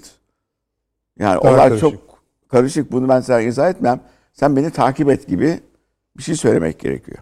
[1.20, 1.92] yani Daha olay karışık.
[1.92, 2.92] çok karışık.
[2.92, 4.02] Bunu ben sana izah etmem.
[4.34, 5.60] Sen beni takip et gibi
[6.18, 7.20] bir şey söylemek gerekiyor.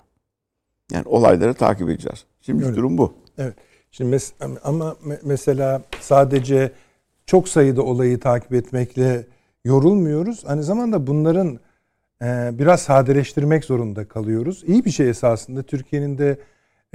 [0.91, 2.28] Yani olayları takip edeceğiz.
[2.41, 2.75] Şimdi Öyle.
[2.75, 3.13] durum bu.
[3.37, 3.53] Evet.
[3.91, 6.71] Şimdi mes- ama me- mesela sadece
[7.25, 9.27] çok sayıda olayı takip etmekle
[9.65, 10.43] yorulmuyoruz.
[10.45, 11.59] Aynı zamanda bunların
[12.23, 14.63] e, biraz sadeleştirmek zorunda kalıyoruz.
[14.67, 16.39] İyi bir şey esasında Türkiye'nin de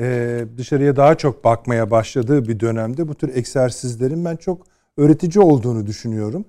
[0.01, 4.67] e, dışarıya daha çok bakmaya başladığı bir dönemde bu tür egzersizlerin ben çok
[4.97, 6.45] öğretici olduğunu düşünüyorum.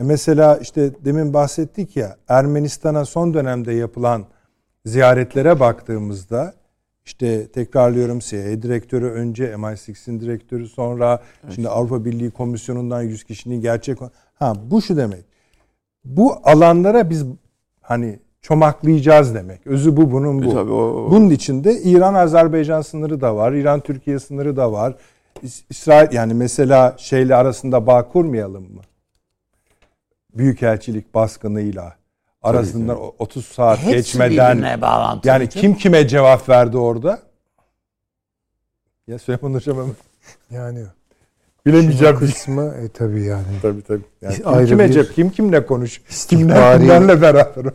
[0.00, 4.26] E, mesela işte demin bahsettik ya Ermenistan'a son dönemde yapılan
[4.84, 6.54] ziyaretlere baktığımızda
[7.08, 11.22] işte tekrarlıyorum CIA direktörü önce MI6'in direktörü sonra
[11.54, 13.98] şimdi Avrupa Birliği Komisyonu'ndan 100 kişinin gerçek
[14.34, 15.24] ha bu şu demek.
[16.04, 17.24] Bu alanlara biz
[17.80, 19.66] hani çomaklayacağız demek.
[19.66, 20.50] Özü bu bunun bu.
[20.50, 23.52] E tabii o- Bunun içinde İran Azerbaycan sınırı da var.
[23.52, 24.94] İran Türkiye sınırı da var.
[25.42, 28.80] İs- İsrail yani mesela şeyle arasında bağ kurmayalım mı?
[30.34, 31.94] Büyükelçilik baskınıyla
[32.42, 34.78] arasından o 30 saat Hepsi geçmeden
[35.24, 37.22] yani kim kime cevap verdi orada?
[39.06, 39.94] Ya Süleyman Hocam hemen
[40.50, 40.84] Yani
[41.66, 43.44] bilemeyeceğim bir kısmı e tabii yani.
[43.62, 44.02] Tabii tabii.
[44.20, 47.72] Yani kim Ayrı kime bir cep, kim kimle konuş, kimler kimlerle beraber hocam.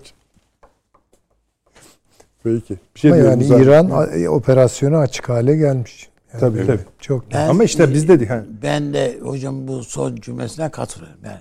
[2.44, 2.76] Peki.
[2.96, 3.64] Bir şey Ama yani abi.
[3.64, 6.10] İran a- operasyonu açık hale gelmiş.
[6.34, 6.82] Yani Tabii, evet, tabii.
[7.00, 8.30] Çok Ben- Ama işte biz dedik.
[8.30, 8.44] Ha.
[8.64, 11.20] Ben de hocam bu son cümlesine katılıyorum.
[11.26, 11.38] Yani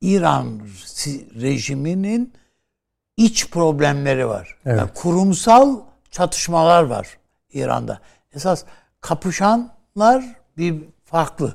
[0.00, 2.32] İran si- rejiminin
[3.16, 4.56] iç problemleri var.
[4.66, 4.78] Evet.
[4.78, 7.08] Yani kurumsal çatışmalar var
[7.52, 8.00] İran'da.
[8.34, 8.64] Esas
[9.00, 10.24] kapışanlar
[10.58, 11.54] bir farklı.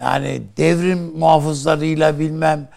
[0.00, 2.68] Yani devrim muhafızlarıyla bilmem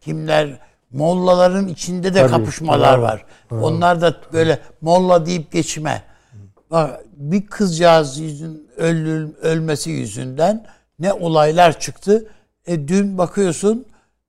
[0.00, 0.58] kimler
[0.90, 3.24] mollaların içinde de Tabii, kapışmalar bravo, var.
[3.50, 6.02] Onlar da böyle molla deyip geçme.
[6.70, 10.66] Bak bir kızcağız yüzün ölül, ölmesi yüzünden
[10.98, 12.28] ne olaylar çıktı.
[12.66, 13.86] E, dün bakıyorsun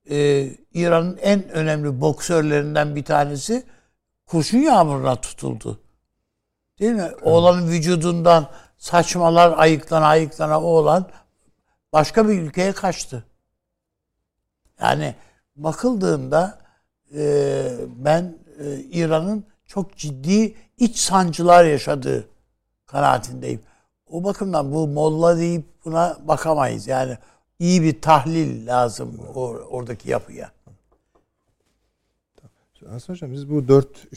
[0.10, 3.64] e, İran'ın en önemli boksörlerinden bir tanesi
[4.26, 5.80] kurşun yağmuruna tutuldu.
[6.80, 7.12] Değil mi?
[7.22, 8.48] Oğlanın vücudundan
[8.78, 11.10] saçmalar ayıklana ayıklana oğlan
[11.94, 13.24] başka bir ülkeye kaçtı.
[14.82, 15.16] Yani
[15.56, 16.60] bakıldığında
[17.16, 22.28] e, ben e, İran'ın çok ciddi iç sancılar yaşadığı
[22.86, 23.62] kanaatindeyim.
[24.10, 26.88] O bakımdan bu molla deyip buna bakamayız.
[26.88, 27.18] Yani
[27.62, 30.52] iyi bir tahlil lazım or- oradaki yapıya.
[32.90, 34.08] Aslında hocam biz bu 4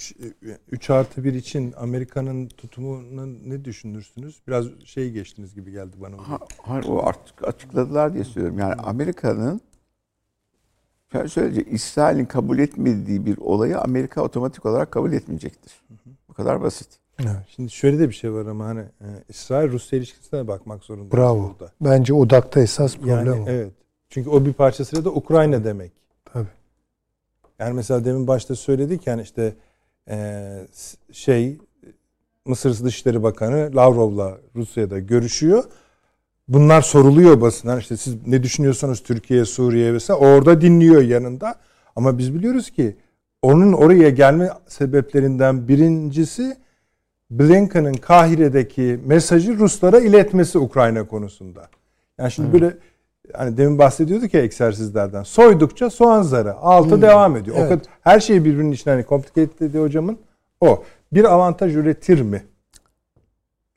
[0.68, 4.40] 3 artı 1 için Amerika'nın tutumunu ne düşünürsünüz?
[4.46, 6.28] Biraz şey geçtiniz gibi geldi bana.
[6.28, 8.58] Ha- Hayır o artık açıkladılar diye söylüyorum.
[8.58, 9.60] Yani Amerika'nın
[11.12, 15.82] şöyle söyleyecek İsrail'in kabul etmediği bir olayı Amerika otomatik olarak kabul etmeyecektir.
[16.28, 16.88] Bu kadar basit.
[17.56, 21.16] Şimdi şöyle de bir şey var ama hani e, İsrail Rusya ilişkisine de bakmak zorunda.
[21.16, 21.54] bravo.
[21.60, 21.72] Burada.
[21.80, 23.44] Bence odakta esas problem Yani o.
[23.48, 23.72] evet.
[24.08, 25.92] Çünkü o bir parçasıyla da Ukrayna demek.
[26.24, 26.48] Tabii.
[27.58, 29.54] Yani mesela demin başta söyledik yani işte
[30.10, 30.48] e,
[31.12, 31.58] şey
[32.46, 35.64] Mısır Dışişleri Bakanı Lavrov'la Rusya'da görüşüyor.
[36.48, 41.54] Bunlar soruluyor basından işte siz ne düşünüyorsanız Türkiye, Suriye vesaire orada dinliyor yanında.
[41.96, 42.96] Ama biz biliyoruz ki
[43.42, 46.56] onun oraya gelme sebeplerinden birincisi
[47.30, 51.68] Blinken'ın Kahire'deki mesajı Ruslara iletmesi Ukrayna konusunda.
[52.18, 52.76] Yani şimdi böyle
[53.32, 55.22] hani demin bahsediyorduk ya egzersizlerden.
[55.22, 56.54] Soydukça soğan zarı.
[56.54, 57.56] Altı devam ediyor.
[57.56, 57.68] O Evet.
[57.68, 60.18] kadar her şey birbirinin içine hani complicated dedi hocamın.
[60.60, 60.82] O.
[61.12, 62.42] Bir avantaj üretir mi?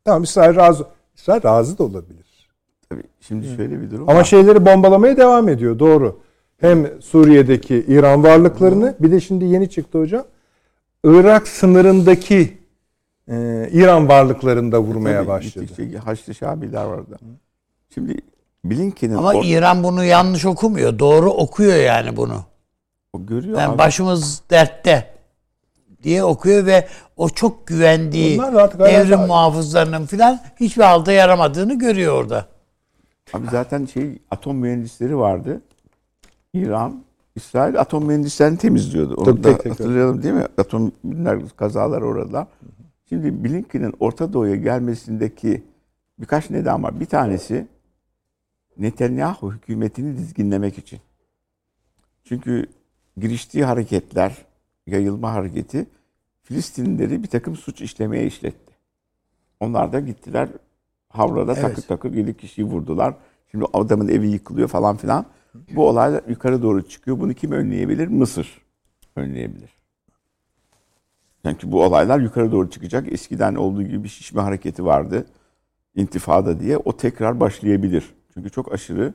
[0.06, 0.86] Tamam İsrail razı.
[1.16, 2.50] İsrail razı da olabilir.
[2.90, 4.24] Tabii şimdi şöyle bir durum Ama var.
[4.24, 5.80] şeyleri bombalamaya devam ediyor.
[5.80, 6.20] Doğru.
[6.58, 10.24] Hem Suriye'deki İran varlıklarını bir de şimdi yeni çıktı hocam.
[11.04, 12.57] Irak sınırındaki
[13.30, 15.66] e, İran varlıklarını da vurmaya Tabii, başladı.
[15.66, 17.18] gittikçe Haçlı Şabiler var orada.
[17.94, 18.18] Şimdi
[18.66, 21.00] Blinken'in Ama or- İran bunu yanlış okumuyor.
[21.00, 22.46] Doğru okuyor yani bunu.
[23.14, 23.78] o görüyor Yani abi.
[23.78, 25.14] başımız dertte
[26.04, 28.40] diye okuyor ve o çok güvendiği
[28.80, 32.46] devrim muhafızlarının filan hiçbir halde yaramadığını görüyor orada.
[33.34, 35.62] Abi zaten şey atom mühendisleri vardı.
[36.54, 37.04] İran,
[37.36, 39.16] İsrail atom mühendislerini temizliyordu.
[39.16, 40.46] Onu Tabii, da tek tek, hatırlayalım değil mi?
[40.58, 40.92] Atom
[41.58, 42.48] kazalar orada.
[43.10, 45.64] Şimdi Blinken'in Orta Doğu'ya gelmesindeki
[46.20, 47.00] birkaç neden var.
[47.00, 47.68] Bir tanesi
[48.78, 51.00] Netanyahu hükümetini dizginlemek için.
[52.24, 52.66] Çünkü
[53.18, 54.46] giriştiği hareketler,
[54.88, 55.88] yayılma hareketi
[56.44, 58.74] Filistinlileri bir takım suç işlemeye işletti.
[59.60, 60.50] Onlar da gittiler
[61.10, 61.62] Havra'da Evet.
[61.62, 63.16] takır takır 7 kişiyi vurdular.
[63.52, 65.26] Şimdi adamın evi yıkılıyor falan filan.
[65.76, 67.20] Bu olaylar yukarı doğru çıkıyor.
[67.20, 68.08] Bunu kim önleyebilir?
[68.08, 68.62] Mısır
[69.16, 69.77] önleyebilir.
[71.52, 73.14] Çünkü bu olaylar yukarı doğru çıkacak.
[73.14, 75.26] Eskiden olduğu gibi bir şişme hareketi vardı.
[75.96, 76.78] İntifada diye.
[76.78, 78.14] O tekrar başlayabilir.
[78.34, 79.14] Çünkü çok aşırı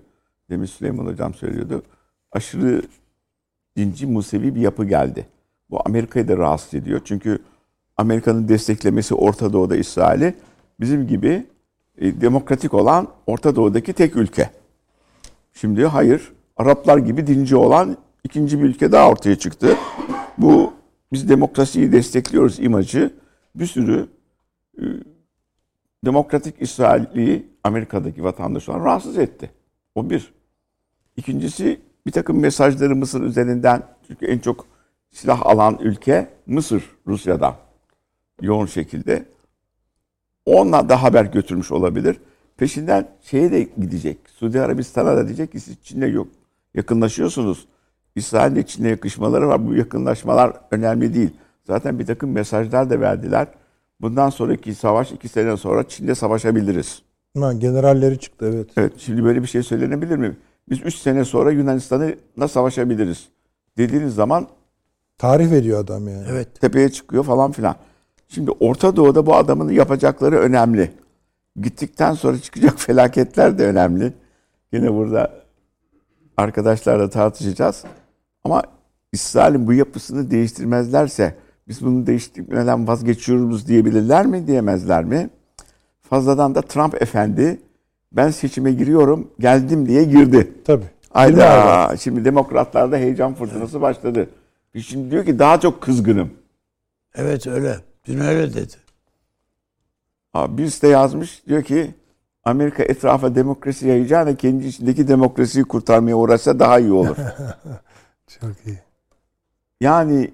[0.51, 1.83] demin Süleyman Hocam söylüyordu.
[2.33, 2.83] Aşırı
[3.77, 5.27] dinci Musevi bir yapı geldi.
[5.71, 7.01] Bu Amerika'yı da rahatsız ediyor.
[7.05, 7.39] Çünkü
[7.97, 10.35] Amerika'nın desteklemesi Orta Doğu'da İsrail'i
[10.81, 11.47] bizim gibi
[11.99, 14.51] e, demokratik olan Orta Doğu'daki tek ülke.
[15.53, 19.77] Şimdi hayır, Araplar gibi dinci olan ikinci bir ülke daha ortaya çıktı.
[20.39, 20.73] Bu
[21.13, 23.15] biz demokrasiyi destekliyoruz imajı
[23.55, 24.09] bir sürü
[24.79, 24.85] e,
[26.05, 29.51] demokratik İsrail'i Amerika'daki vatandaşlar rahatsız etti.
[29.95, 30.33] O bir.
[31.17, 34.67] İkincisi bir takım mesajları Mısır üzerinden çünkü en çok
[35.11, 37.57] silah alan ülke Mısır Rusya'dan
[38.41, 39.25] yoğun şekilde.
[40.47, 42.17] Onunla da haber götürmüş olabilir.
[42.57, 44.19] Peşinden şeye de gidecek.
[44.29, 46.29] Suudi Arabistan'a da diyecek ki siz Çin'le yok.
[46.75, 47.67] Yakınlaşıyorsunuz.
[48.17, 49.67] İsrail'le Çin'le yakışmaları var.
[49.67, 51.31] Bu yakınlaşmalar önemli değil.
[51.67, 53.47] Zaten bir takım mesajlar da verdiler.
[54.01, 57.03] Bundan sonraki savaş iki sene sonra Çin'de savaşabiliriz.
[57.39, 58.71] Ha, generalleri çıktı evet.
[58.77, 60.37] Evet şimdi böyle bir şey söylenebilir mi?
[60.71, 63.29] Biz üç sene sonra Yunanistan'la savaşabiliriz.
[63.79, 64.49] Dediğiniz zaman
[65.19, 66.27] Tarih veriyor adam yani.
[66.31, 66.61] Evet.
[66.61, 67.77] tepeye çıkıyor falan filan.
[68.29, 70.91] Şimdi Orta Doğu'da bu adamın yapacakları önemli.
[71.57, 74.13] Gittikten sonra çıkacak felaketler de önemli.
[74.73, 75.33] Yine burada
[76.37, 77.85] arkadaşlarla tartışacağız.
[78.45, 78.63] Ama
[79.13, 81.35] İsrail'in bu yapısını değiştirmezlerse
[81.69, 85.31] biz bunu değiştirmeden vazgeçiyoruz diyebilirler mi diyemezler mi?
[86.03, 87.61] Fazladan da Trump efendi
[88.13, 90.53] ben seçime giriyorum geldim diye girdi.
[90.65, 90.85] Tabii.
[91.15, 94.29] Ayda şimdi demokratlarda heyecan fırtınası başladı.
[94.79, 96.31] Şimdi diyor ki daha çok kızgınım.
[97.15, 97.77] Evet öyle.
[98.07, 98.75] Dün öyle dedi.
[100.35, 101.95] Abi birisi de yazmış diyor ki
[102.45, 107.17] Amerika etrafa demokrasi yayacağına kendi içindeki demokrasiyi kurtarmaya uğraşsa daha iyi olur.
[108.41, 108.79] Çok iyi.
[109.81, 110.31] yani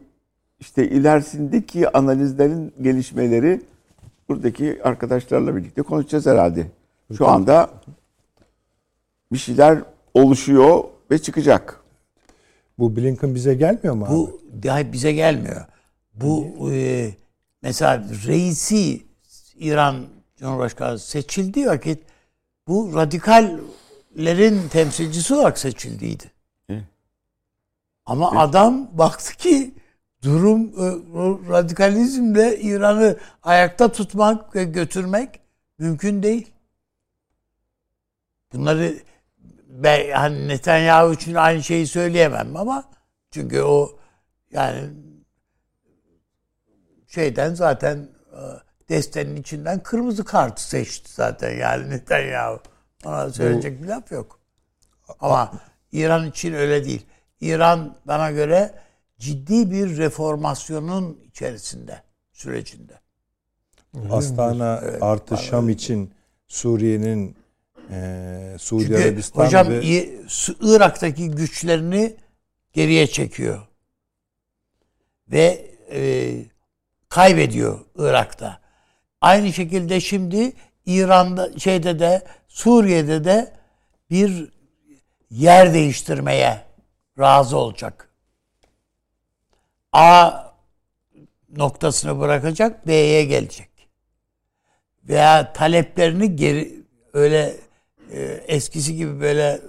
[0.60, 3.62] işte ilerisindeki analizlerin gelişmeleri
[4.28, 6.66] buradaki arkadaşlarla birlikte konuşacağız herhalde.
[7.18, 7.70] Şu anda
[9.32, 9.82] bir şeyler
[10.14, 11.80] oluşuyor ve çıkacak.
[12.78, 14.12] Bu Blinken bize gelmiyor mu abi?
[14.12, 15.66] Bu daha bize gelmiyor.
[16.14, 17.10] Bu e,
[17.62, 19.02] mesela reisi
[19.58, 22.02] İran Cumhurbaşkanı seçildiği vakit
[22.68, 26.24] bu radikallerin temsilcisi olarak seçildiydi.
[28.08, 28.12] Evet.
[28.12, 29.74] Ama adam baktı ki
[30.22, 30.86] durum e,
[31.52, 35.40] radikalizmle İran'ı ayakta tutmak ve götürmek
[35.78, 36.52] mümkün değil.
[38.52, 38.94] Bunları
[39.68, 42.84] ben hani Netanyahu için aynı şeyi söyleyemem ama
[43.30, 43.98] çünkü o
[44.50, 44.90] yani
[47.06, 48.40] şeyden zaten e,
[48.88, 52.60] destenin içinden kırmızı kartı seçti zaten yani Netanyahu.
[53.04, 54.40] Ona söyleyecek bir laf yok.
[55.20, 55.52] Ama
[55.92, 57.06] İran için öyle değil.
[57.40, 58.74] İran bana göre
[59.18, 63.00] ciddi bir reformasyonun içerisinde, sürecinde.
[64.10, 66.12] Astana artı Şam için
[66.48, 67.36] Suriye'nin
[67.90, 69.82] e, Suudi Çünkü Arabistan hocam ve
[70.60, 72.16] Irak'taki güçlerini
[72.72, 73.66] geriye çekiyor.
[75.28, 76.32] Ve e,
[77.08, 78.60] kaybediyor Irak'ta.
[79.20, 80.52] Aynı şekilde şimdi
[80.86, 83.52] İran'da şeyde de Suriye'de de
[84.10, 84.52] bir
[85.30, 86.67] yer değiştirmeye
[87.18, 88.08] razı olacak.
[89.92, 90.32] A
[91.56, 93.68] noktasını bırakacak, B'ye gelecek.
[95.04, 97.56] Veya taleplerini geri öyle
[98.12, 99.60] e, eskisi gibi böyle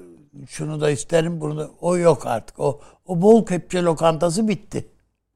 [0.47, 2.60] şunu da isterim bunu da o yok artık.
[2.60, 4.88] O o bol kepçe lokantası bitti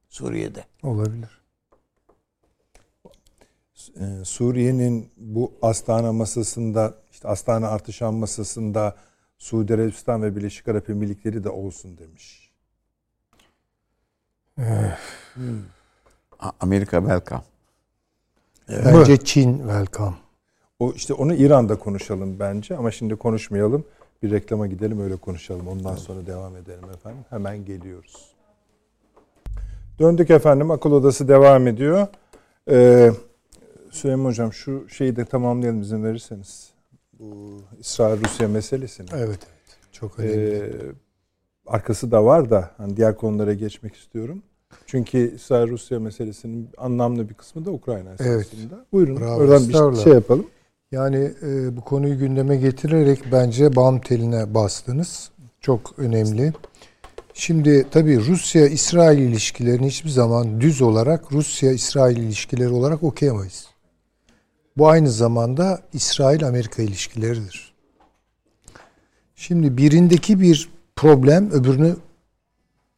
[0.09, 0.63] Suriye'de.
[0.83, 1.43] Olabilir.
[3.99, 8.95] e, Suriye'nin bu Astana masasında işte Astana artı Şam masasında
[9.43, 12.51] Suudi Arabistan ve Birleşik Arap Emirlikleri de olsun demiş.
[16.39, 17.41] A- Amerika welcome.
[18.69, 20.15] Bence Çin welcome.
[20.79, 23.85] O işte onu İran'da konuşalım bence ama şimdi konuşmayalım.
[24.23, 25.67] Bir reklama gidelim öyle konuşalım.
[25.67, 27.25] Ondan sonra devam edelim efendim.
[27.29, 28.33] Hemen geliyoruz.
[29.99, 30.71] Döndük efendim.
[30.71, 32.07] Akıl Odası devam ediyor.
[32.69, 33.11] Ee,
[33.91, 36.72] Süleyman Hocam şu şeyi de tamamlayalım izin verirseniz.
[37.19, 39.07] Bu İsrail-Rusya meselesini.
[39.13, 39.77] Evet evet.
[39.91, 40.55] Çok önemli.
[40.55, 40.71] Ee,
[41.67, 44.43] arkası da var da hani diğer konulara geçmek istiyorum.
[44.85, 48.21] Çünkü İsrail-Rusya meselesinin anlamlı bir kısmı da Ukrayna Evet.
[48.21, 48.85] esasında.
[48.91, 50.03] Buyurun Bravo, oradan bir estağfurullah.
[50.03, 50.45] şey yapalım.
[50.91, 55.31] Yani e, bu konuyu gündeme getirerek bence bam teline bastınız.
[55.61, 56.53] Çok önemli.
[57.33, 63.67] Şimdi tabii Rusya-İsrail ilişkilerini hiçbir zaman düz olarak Rusya-İsrail ilişkileri olarak okuyamayız.
[64.77, 67.73] Bu aynı zamanda İsrail-Amerika ilişkileridir.
[69.35, 71.95] Şimdi birindeki bir problem öbürünü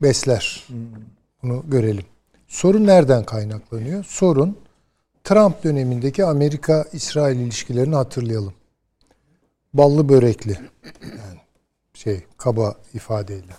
[0.01, 0.67] besler.
[1.43, 2.05] Bunu görelim.
[2.47, 4.03] Sorun nereden kaynaklanıyor?
[4.03, 4.57] Sorun
[5.23, 8.53] Trump dönemindeki Amerika-İsrail ilişkilerini hatırlayalım.
[9.73, 10.59] Ballı börekli.
[11.01, 11.39] Yani
[11.93, 13.55] şey kaba ifadeyle.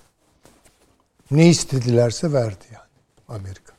[1.31, 2.87] Ne istedilerse verdi yani
[3.29, 3.73] Amerika.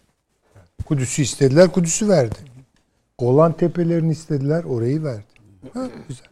[0.86, 2.36] Kudüs'ü istediler, Kudüs'ü verdi.
[3.20, 5.24] Golan tepelerini istediler, orayı verdi.
[5.74, 6.28] Ha, güzel.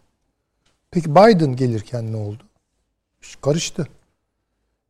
[0.91, 2.43] Peki Biden gelirken ne oldu?
[3.21, 3.87] İş karıştı.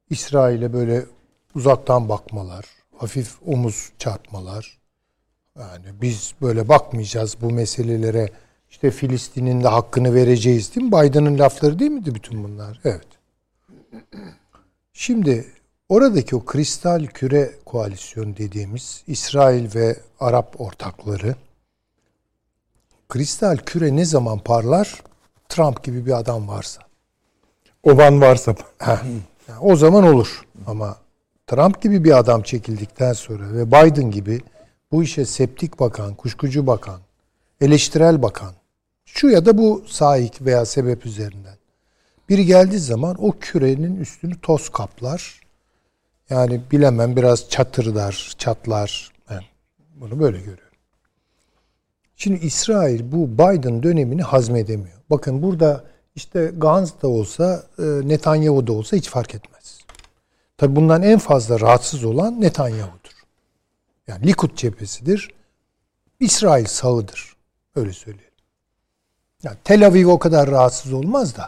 [0.09, 1.05] İsrail'e böyle
[1.55, 2.65] uzaktan bakmalar,
[2.97, 4.77] hafif omuz çarpmalar.
[5.59, 8.29] Yani biz böyle bakmayacağız bu meselelere.
[8.69, 10.91] İşte Filistin'in de hakkını vereceğiz değil mi?
[10.91, 12.81] Biden'ın lafları değil miydi bütün bunlar?
[12.83, 13.07] Evet.
[14.93, 15.45] Şimdi
[15.89, 21.35] oradaki o kristal küre koalisyon dediğimiz İsrail ve Arap ortakları
[23.09, 25.03] kristal küre ne zaman parlar?
[25.49, 26.81] Trump gibi bir adam varsa.
[27.83, 28.55] Oban varsa.
[29.47, 30.41] Yani o zaman olur.
[30.67, 30.97] Ama
[31.47, 34.41] Trump gibi bir adam çekildikten sonra ve Biden gibi
[34.91, 36.99] bu işe septik bakan, kuşkucu bakan,
[37.61, 38.53] eleştirel bakan,
[39.05, 41.57] şu ya da bu sahik veya sebep üzerinden.
[42.29, 45.41] Biri geldiği zaman o kürenin üstünü toz kaplar.
[46.29, 49.11] Yani bilemem biraz çatırdar, çatlar.
[49.29, 49.41] Ben
[49.95, 50.64] bunu böyle görüyorum.
[52.15, 54.97] Şimdi İsrail bu Biden dönemini hazmedemiyor.
[55.09, 55.83] Bakın burada
[56.15, 59.79] işte Gantz da olsa, e, Netanyahu da olsa hiç fark etmez.
[60.57, 63.11] Tabi bundan en fazla rahatsız olan Netanyahu'dur.
[64.07, 65.33] Yani Likud cephesidir.
[66.19, 67.35] İsrail sağıdır.
[67.75, 68.33] Öyle söyleyelim.
[69.43, 71.47] Yani Tel Aviv o kadar rahatsız olmaz da.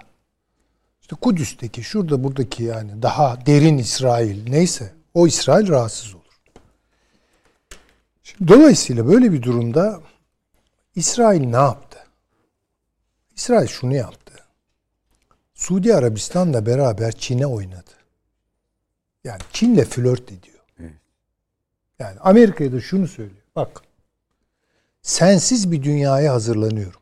[1.02, 6.24] İşte Kudüs'teki, şurada buradaki yani daha derin İsrail neyse o İsrail rahatsız olur.
[8.24, 10.02] Şimdi, dolayısıyla böyle bir durumda
[10.98, 12.00] İsrail ne yaptı?
[13.36, 14.34] İsrail şunu yaptı.
[15.54, 17.92] Suudi Arabistan'la beraber Çin'e oynadı.
[19.24, 20.64] Yani Çin'le flört ediyor.
[22.00, 23.44] Yani Amerika'ya da şunu söylüyor.
[23.56, 23.82] Bak
[25.02, 27.02] sensiz bir dünyaya hazırlanıyorum.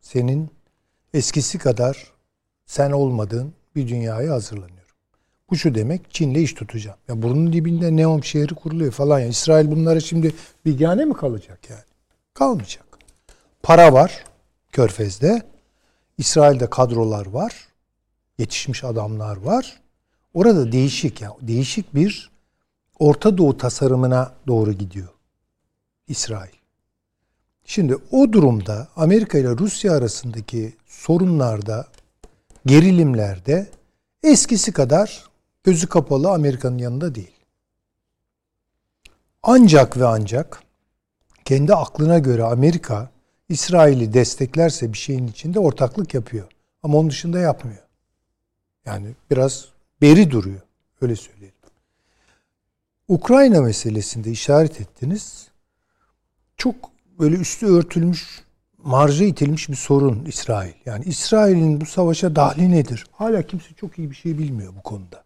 [0.00, 0.50] Senin
[1.14, 2.12] eskisi kadar
[2.66, 4.96] sen olmadığın bir dünyaya hazırlanıyorum.
[5.50, 6.98] Bu şu demek Çin'le iş tutacağım.
[7.08, 9.26] Ya burnun dibinde Neom şehri kuruluyor falan ya.
[9.26, 10.34] İsrail bunlara şimdi
[10.64, 11.84] bigane mi kalacak yani?
[12.34, 12.89] Kalmayacak.
[13.62, 14.24] Para var
[14.72, 15.42] Körfez'de.
[16.18, 17.68] İsrail'de kadrolar var.
[18.38, 19.80] Yetişmiş adamlar var.
[20.34, 22.30] Orada değişik ya değişik bir
[22.98, 25.08] Orta Doğu tasarımına doğru gidiyor
[26.08, 26.52] İsrail.
[27.64, 31.86] Şimdi o durumda Amerika ile Rusya arasındaki sorunlarda,
[32.66, 33.66] gerilimlerde
[34.22, 35.24] eskisi kadar
[35.64, 37.36] gözü kapalı Amerika'nın yanında değil.
[39.42, 40.62] Ancak ve ancak
[41.44, 43.10] kendi aklına göre Amerika
[43.50, 46.48] İsrail'i desteklerse bir şeyin içinde ortaklık yapıyor.
[46.82, 47.82] Ama onun dışında yapmıyor.
[48.86, 49.68] Yani biraz
[50.02, 50.60] beri duruyor.
[51.00, 51.54] Öyle söyleyelim.
[53.08, 55.48] Ukrayna meselesinde işaret ettiniz.
[56.56, 56.74] Çok
[57.18, 58.44] böyle üstü örtülmüş,
[58.78, 60.72] marja itilmiş bir sorun İsrail.
[60.86, 63.06] Yani İsrail'in bu savaşa dahli nedir?
[63.12, 65.24] Hala kimse çok iyi bir şey bilmiyor bu konuda.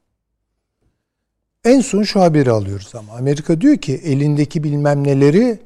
[1.64, 5.58] En son şu haberi alıyoruz ama Amerika diyor ki elindeki bilmem neleri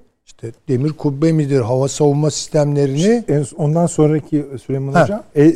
[0.43, 5.03] işte demir kubbe midir, hava savunma sistemlerini En- Ondan sonraki Süleyman Ha.
[5.03, 5.53] Hocam e,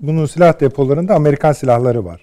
[0.00, 2.20] bunun silah depolarında Amerikan silahları var.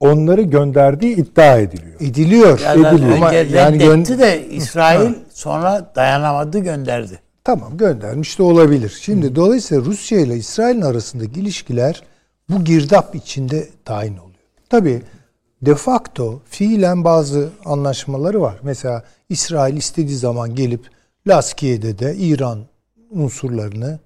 [0.00, 1.94] Onları gönderdiği iddia ediliyor.
[2.00, 2.60] ediliyor.
[2.60, 3.16] Yani ediliyor.
[3.16, 7.18] Ama önce yani gön- reddetti de İsrail sonra dayanamadı gönderdi.
[7.44, 8.98] Tamam göndermiş de olabilir.
[9.02, 12.02] Şimdi dolayısıyla Rusya ile İsrail'in arasındaki ilişkiler
[12.48, 14.36] bu girdap içinde tayin oluyor.
[14.70, 15.02] Tabii
[15.62, 18.54] de facto fiilen bazı anlaşmaları var.
[18.62, 20.80] Mesela İsrail istediği zaman gelip
[21.26, 22.66] Laskiye'de de İran
[23.10, 23.98] unsurlarını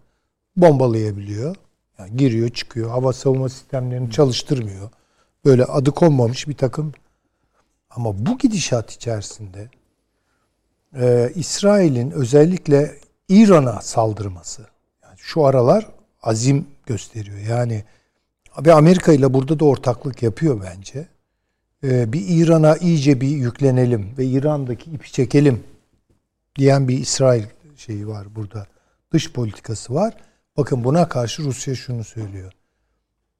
[0.57, 1.57] bombalayabiliyor.
[1.99, 2.91] Yani giriyor çıkıyor.
[2.91, 4.91] Hava savunma sistemlerini çalıştırmıyor.
[5.45, 6.93] Böyle adı konmamış bir takım.
[7.91, 9.69] Ama bu gidişat içerisinde
[11.01, 12.95] e, İsrail'in özellikle
[13.29, 14.67] İran'a saldırması.
[15.03, 15.87] Yani şu aralar
[16.23, 17.39] azim gösteriyor.
[17.39, 17.85] Yani
[18.67, 21.09] ve Amerika ile burada da ortaklık yapıyor bence.
[21.85, 25.65] E, bir İran'a iyice bir yüklenelim ve İran'daki ipi çekelim
[26.59, 27.45] diyen bir İsrail
[27.77, 28.67] şeyi var burada.
[29.13, 30.15] Dış politikası var.
[30.57, 32.53] Bakın buna karşı Rusya şunu söylüyor.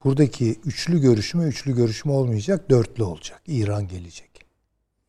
[0.05, 3.43] Buradaki üçlü görüşme üçlü görüşme olmayacak, dörtlü olacak.
[3.47, 4.31] İran gelecek.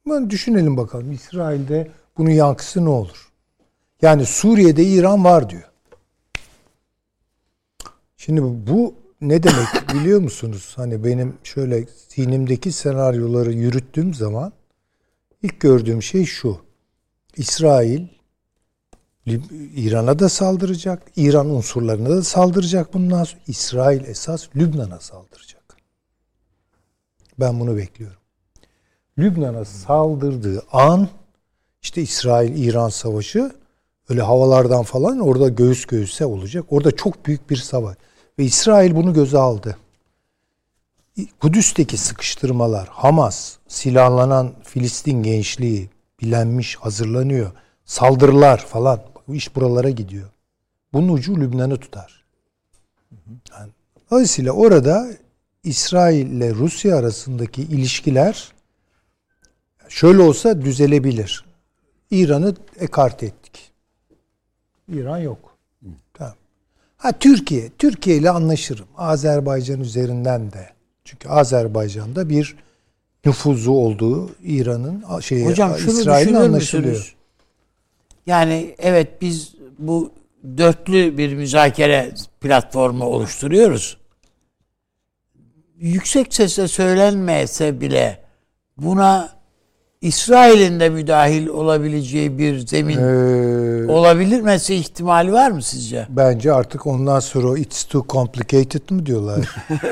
[0.06, 1.12] Bunu düşünelim bakalım.
[1.12, 3.32] İsrail'de bunun yankısı ne olur?
[4.02, 5.72] Yani Suriye'de İran var diyor.
[8.18, 10.74] Şimdi bu ne demek biliyor musunuz?
[10.76, 14.54] Hani benim şöyle zihnimdeki senaryoları yürüttüğüm zaman
[15.44, 16.67] ilk gördüğüm şey şu.
[17.38, 18.08] İsrail
[19.76, 21.04] İran'a da saldıracak.
[21.16, 23.42] İran unsurlarına da saldıracak bundan sonra.
[23.48, 25.78] İsrail esas Lübnan'a saldıracak.
[27.40, 28.18] Ben bunu bekliyorum.
[29.18, 31.10] Lübnan'a saldırdığı an
[31.82, 33.52] işte İsrail-İran savaşı
[34.10, 36.66] öyle havalardan falan orada göğüs göğüse olacak.
[36.70, 37.98] Orada çok büyük bir savaş.
[38.40, 39.78] Ve İsrail bunu göze aldı.
[41.40, 45.90] Kudüs'teki sıkıştırmalar, Hamas, silahlanan Filistin gençliği
[46.22, 47.52] bilenmiş, hazırlanıyor.
[47.86, 49.02] Saldırılar falan.
[49.28, 50.30] Bu iş buralara gidiyor.
[50.94, 52.26] Bunun ucu Lübnan'ı tutar.
[53.52, 53.72] Yani,
[54.12, 55.08] dolayısıyla orada
[55.64, 58.52] İsrail ile Rusya arasındaki ilişkiler
[59.90, 61.46] şöyle olsa düzelebilir.
[62.12, 63.72] İran'ı ekart ettik.
[64.88, 65.58] İran yok.
[66.14, 66.36] Tamam.
[66.98, 68.88] Ha Türkiye, Türkiye ile anlaşırım.
[68.98, 70.70] Azerbaycan üzerinden de.
[71.04, 72.56] Çünkü Azerbaycan'da bir
[73.28, 77.16] nüfuzu olduğu İran'ın şey Hocam şunu İsrail'in anlaşılıyor.
[78.26, 80.12] Yani evet biz bu
[80.58, 83.98] dörtlü bir müzakere platformu oluşturuyoruz.
[85.78, 88.24] Yüksek sesle söylenmese bile
[88.78, 89.37] buna
[90.02, 96.06] İsrail'in de müdahil olabileceği bir zemin Ee, olabilmesi ihtimali var mı sizce?
[96.10, 99.40] bence artık ondan sonra it's too complicated mı diyorlar?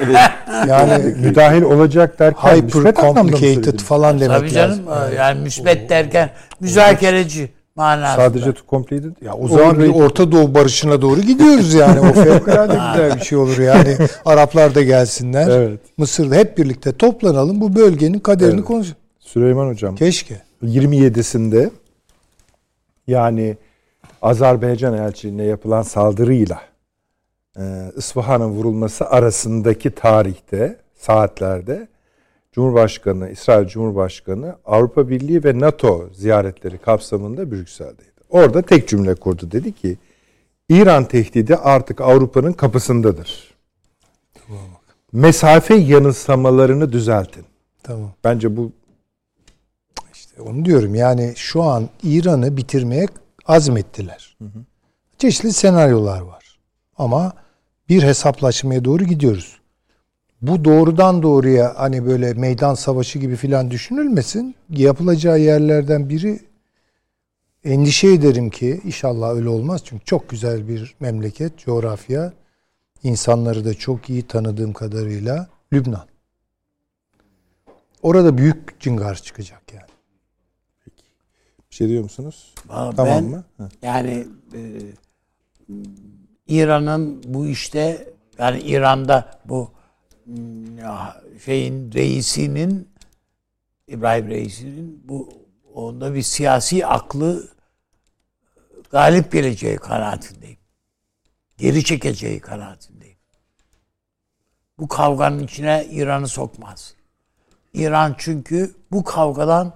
[0.67, 5.15] yani Müdahil olacak derken hyper complicated falan demek Tabii canım lazım.
[5.17, 6.29] yani müsbet derken
[6.59, 8.25] müzakereci manasında.
[8.25, 9.11] Sadece to completed.
[9.21, 11.99] Ya o zaman bir Orta Doğu barışına doğru gidiyoruz yani.
[11.99, 13.97] O fevkalade güzel bir şey olur yani.
[14.25, 15.49] Araplar da gelsinler.
[15.49, 15.79] Evet.
[15.97, 17.61] Mısır'da hep birlikte toplanalım.
[17.61, 18.65] Bu bölgenin kaderini Evet.
[18.65, 18.97] konuşalım.
[19.25, 20.41] Süleyman Hocam Keşke.
[20.63, 21.69] 27'sinde
[23.07, 23.57] yani
[24.21, 26.61] Azerbaycan elçiliğine yapılan saldırıyla
[27.57, 31.87] e, İsfahan'ın vurulması arasındaki tarihte, saatlerde
[32.51, 38.21] Cumhurbaşkanı, İsrail Cumhurbaşkanı Avrupa Birliği ve NATO ziyaretleri kapsamında Brüksel'deydi.
[38.29, 39.51] Orada tek cümle kurdu.
[39.51, 39.97] Dedi ki
[40.69, 43.55] İran tehdidi artık Avrupa'nın kapısındadır.
[45.11, 47.45] Mesafe yanılsamalarını düzeltin.
[47.83, 48.11] Tamam.
[48.23, 48.71] Bence bu
[50.39, 53.07] onu diyorum yani şu an İran'ı bitirmeye
[53.45, 54.37] azmettiler.
[55.17, 56.59] Çeşitli senaryolar var.
[56.97, 57.33] Ama
[57.89, 59.59] bir hesaplaşmaya doğru gidiyoruz.
[60.41, 64.55] Bu doğrudan doğruya hani böyle meydan savaşı gibi filan düşünülmesin.
[64.69, 66.39] Yapılacağı yerlerden biri
[67.63, 69.81] endişe ederim ki inşallah öyle olmaz.
[69.85, 72.33] Çünkü çok güzel bir memleket, coğrafya.
[73.03, 76.05] insanları da çok iyi tanıdığım kadarıyla Lübnan.
[78.01, 79.94] Orada büyük cingar çıkacak yani.
[81.75, 82.53] Bir şey diyor musunuz?
[82.65, 83.43] Valla Tamam ben mı?
[83.57, 83.63] Heh.
[83.81, 84.59] yani e,
[86.47, 89.71] İran'ın bu işte yani İran'da bu
[90.25, 92.89] mm, ya, şeyin reisinin
[93.87, 95.29] İbrahim reisinin bu
[95.73, 97.47] onda bir siyasi aklı
[98.91, 100.59] galip geleceği kanaatindeyim.
[101.57, 103.17] Geri çekeceği kanaatindeyim.
[104.79, 106.95] Bu kavganın içine İran'ı sokmaz.
[107.73, 109.73] İran çünkü bu kavgadan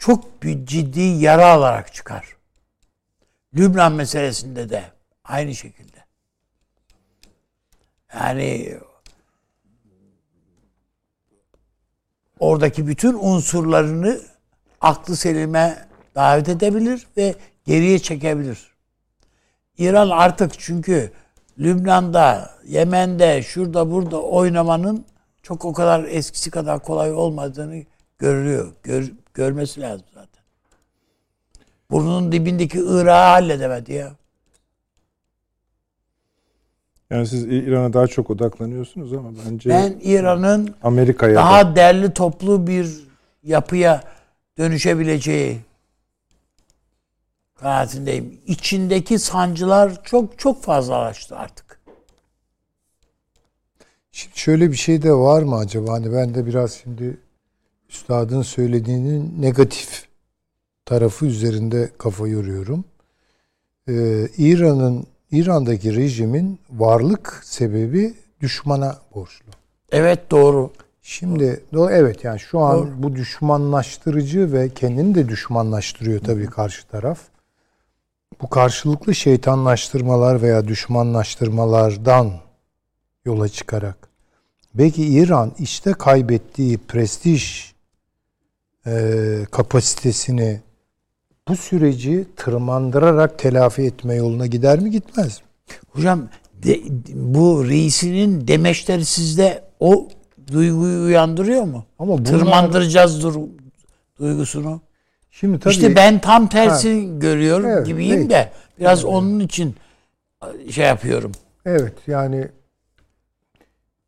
[0.00, 2.36] çok bir ciddi yara alarak çıkar.
[3.56, 4.84] Lübnan meselesinde de
[5.24, 6.04] aynı şekilde.
[8.14, 8.78] Yani
[12.38, 14.20] oradaki bütün unsurlarını
[14.80, 17.34] aklı selime davet edebilir ve
[17.64, 18.70] geriye çekebilir.
[19.78, 21.12] İran artık çünkü
[21.58, 25.06] Lübnan'da, Yemen'de, şurada burada oynamanın
[25.42, 27.82] çok o kadar eskisi kadar kolay olmadığını
[28.18, 28.72] görüyor.
[28.82, 30.42] Gör, görmesi lazım zaten.
[31.90, 34.12] Burnunun dibindeki Irak'ı halledemedi ya.
[37.10, 42.66] Yani siz İran'a daha çok odaklanıyorsunuz ama bence Ben İran'ın Amerika'ya da- daha derli toplu
[42.66, 43.08] bir
[43.42, 44.02] yapıya
[44.58, 45.60] dönüşebileceği
[47.54, 48.40] kanaatindeyim.
[48.46, 51.80] İçindeki sancılar çok çok fazlalaştı artık.
[54.12, 55.92] Şimdi şöyle bir şey de var mı acaba?
[55.92, 57.16] Hani ben de biraz şimdi
[57.90, 60.04] üstadın söylediğinin negatif
[60.84, 62.84] tarafı üzerinde kafa yoruyorum.
[63.88, 69.50] Ee, İran'ın İran'daki rejimin varlık sebebi düşmana borçlu.
[69.92, 70.70] Evet doğru.
[71.02, 73.02] Şimdi do evet yani şu an Doğru.
[73.02, 77.18] bu düşmanlaştırıcı ve kendini de düşmanlaştırıyor tabii karşı taraf.
[78.42, 82.30] Bu karşılıklı şeytanlaştırmalar veya düşmanlaştırmalardan
[83.24, 84.10] yola çıkarak
[84.74, 87.72] belki İran işte kaybettiği prestij
[88.86, 88.92] e,
[89.50, 90.60] kapasitesini
[91.48, 95.46] bu süreci tırmandırarak telafi etme yoluna gider mi gitmez mi?
[95.88, 96.28] Hocam
[96.62, 96.80] de-
[97.14, 100.08] bu reisinin demeçleri sizde o
[100.52, 101.84] duyguyu uyandırıyor mu?
[101.98, 103.34] Ama bunlar- Tırmandıracağız dur
[104.18, 104.80] duygusunu.
[105.30, 108.30] Şimdi tabii işte ben tam tersi görüyorum Evet, gibiyim peki.
[108.30, 108.50] de
[108.80, 109.74] biraz onun için
[110.70, 111.32] şey yapıyorum.
[111.66, 112.48] Evet yani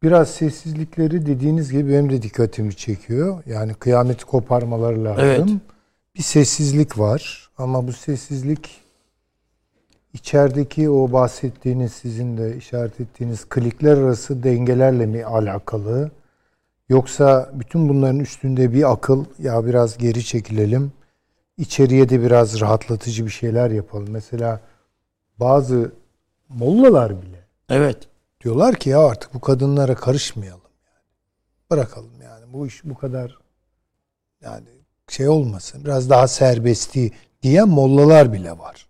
[0.02, 3.42] biraz sessizlikleri dediğiniz gibi benim de dikkatimi çekiyor.
[3.46, 5.24] Yani kıyameti koparmaları lazım.
[5.24, 5.48] Evet.
[6.16, 8.80] Bir sessizlik var ama bu sessizlik
[10.14, 16.10] içerideki o bahsettiğiniz sizin de işaret ettiğiniz klikler arası dengelerle mi alakalı?
[16.88, 20.92] Yoksa bütün bunların üstünde bir akıl ya biraz geri çekilelim.
[21.58, 24.08] İçeriye de biraz rahatlatıcı bir şeyler yapalım.
[24.10, 24.60] Mesela
[25.40, 25.92] bazı
[26.48, 28.11] mollalar bile Evet.
[28.44, 31.04] Diyorlar ki ya artık bu kadınlara karışmayalım yani.
[31.70, 32.52] Bırakalım yani.
[32.52, 33.38] Bu iş bu kadar
[34.40, 34.68] yani
[35.08, 35.84] şey olmasın.
[35.84, 37.12] Biraz daha serbesti
[37.42, 38.86] diyen mollalar bile var.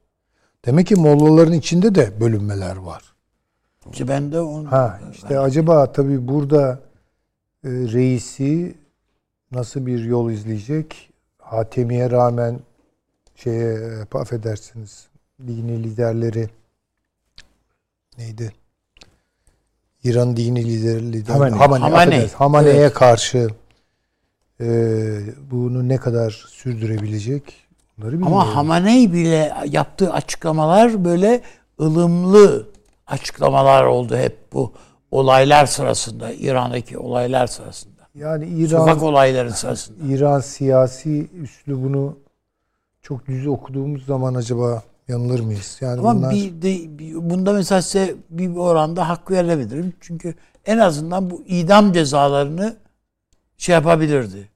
[0.64, 3.02] Demek ki mollaların içinde de bölünmeler var.
[3.92, 4.72] İşte ben de onu...
[4.72, 6.80] Ha işte acaba tabii burada
[7.64, 8.74] e, reisi
[9.52, 11.10] nasıl bir yol izleyecek?
[11.38, 12.60] Hatemi'ye rağmen
[13.34, 15.08] şeye e, affedersiniz
[15.46, 16.50] dini liderleri
[18.18, 18.52] neydi?
[20.04, 21.58] İran dini lideri lider Hamaney.
[21.58, 22.02] Hamaney, Hamaney.
[22.04, 22.34] affedersiniz.
[22.34, 22.92] Hamaney'e Evet.
[22.94, 23.48] karşı
[24.60, 24.66] e,
[25.50, 27.42] bunu ne kadar sürdürebilecek?
[27.98, 28.36] Bunları bilmiyorum.
[28.36, 31.40] Ama Hamaney bile yaptığı açıklamalar böyle
[31.80, 32.68] ılımlı
[33.06, 34.72] açıklamalar oldu hep bu
[35.10, 37.92] olaylar sırasında, İran'daki olaylar sırasında.
[38.14, 40.12] yani İran Sokak olayları sırasında.
[40.14, 42.16] İran siyasi üslubunu
[43.02, 44.82] çok düz okuduğumuz zaman acaba
[45.12, 45.78] yanılır mıyız?
[45.80, 49.92] Yani Ama bunlar bir de bir- bunda mesela size bir oranda hak verebilirim.
[50.00, 50.34] Çünkü
[50.66, 52.76] en azından bu idam cezalarını
[53.58, 54.48] şey yapabilirdi.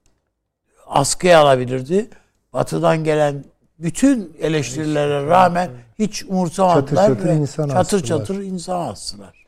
[0.87, 2.09] Askıya alabilirdi.
[2.53, 3.43] Batı'dan gelen
[3.79, 5.69] bütün eleştirilere rağmen
[5.99, 7.07] hiç umursamadılar.
[7.07, 8.03] Çatır çatır insan çatır astılar.
[8.03, 9.47] çatır insan astılar.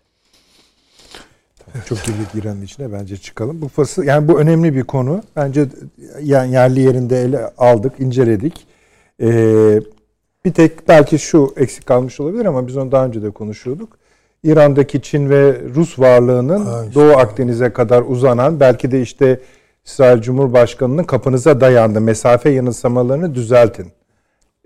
[1.86, 3.62] Çok girdik İran'ın içine bence çıkalım.
[3.62, 5.24] Bu fasıl yani bu önemli bir konu.
[5.36, 5.68] Bence
[6.22, 8.68] yani yerli yerinde ele aldık, inceledik.
[9.22, 9.80] Ee,
[10.46, 13.98] bir tek belki şu eksik kalmış olabilir ama biz onu daha önce de konuşuyorduk.
[14.44, 19.40] İran'daki Çin ve Rus varlığının Ha, işte Doğu Akdeniz'e kadar uzanan belki de işte
[19.86, 22.02] İsrail Cumhurbaşkanı'nın kapınıza dayandı.
[22.02, 23.88] Mesafe yanılsamalarını düzeltin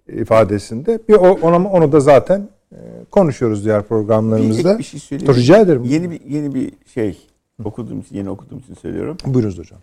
[0.08, 1.00] ifadesinde.
[1.10, 2.78] Bir onu, onu da zaten e,
[3.12, 4.70] konuşuyoruz diğer Bir, programlarımızda.
[4.70, 5.36] ek bir şey söyleyeyim.
[5.36, 5.84] Rica ederim.
[5.84, 7.18] Yeni bir yeni bir şey
[7.64, 9.18] okuduğum için yeni okuduğum için söylüyorum.
[9.26, 9.80] Buyurunuz hocam.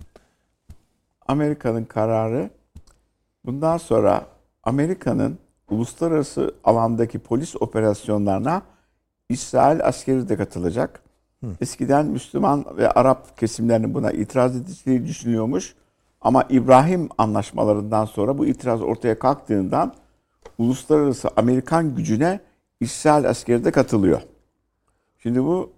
[1.28, 2.50] Amerika'nın kararı
[3.46, 4.26] bundan sonra
[4.62, 5.38] Amerika'nın
[5.70, 8.62] uluslararası alandaki polis operasyonlarına
[9.28, 11.02] İsrail askeri de katılacak.
[11.60, 15.74] Eskiden Müslüman ve Arap kesimlerinin buna itiraz edildiği düşünüyormuş.
[16.20, 19.94] Ama İbrahim anlaşmalarından sonra bu itiraz ortaya kalktığından
[20.58, 22.40] uluslararası Amerikan gücüne
[22.80, 24.22] İsrail askeri de katılıyor.
[25.22, 25.70] Şimdi bu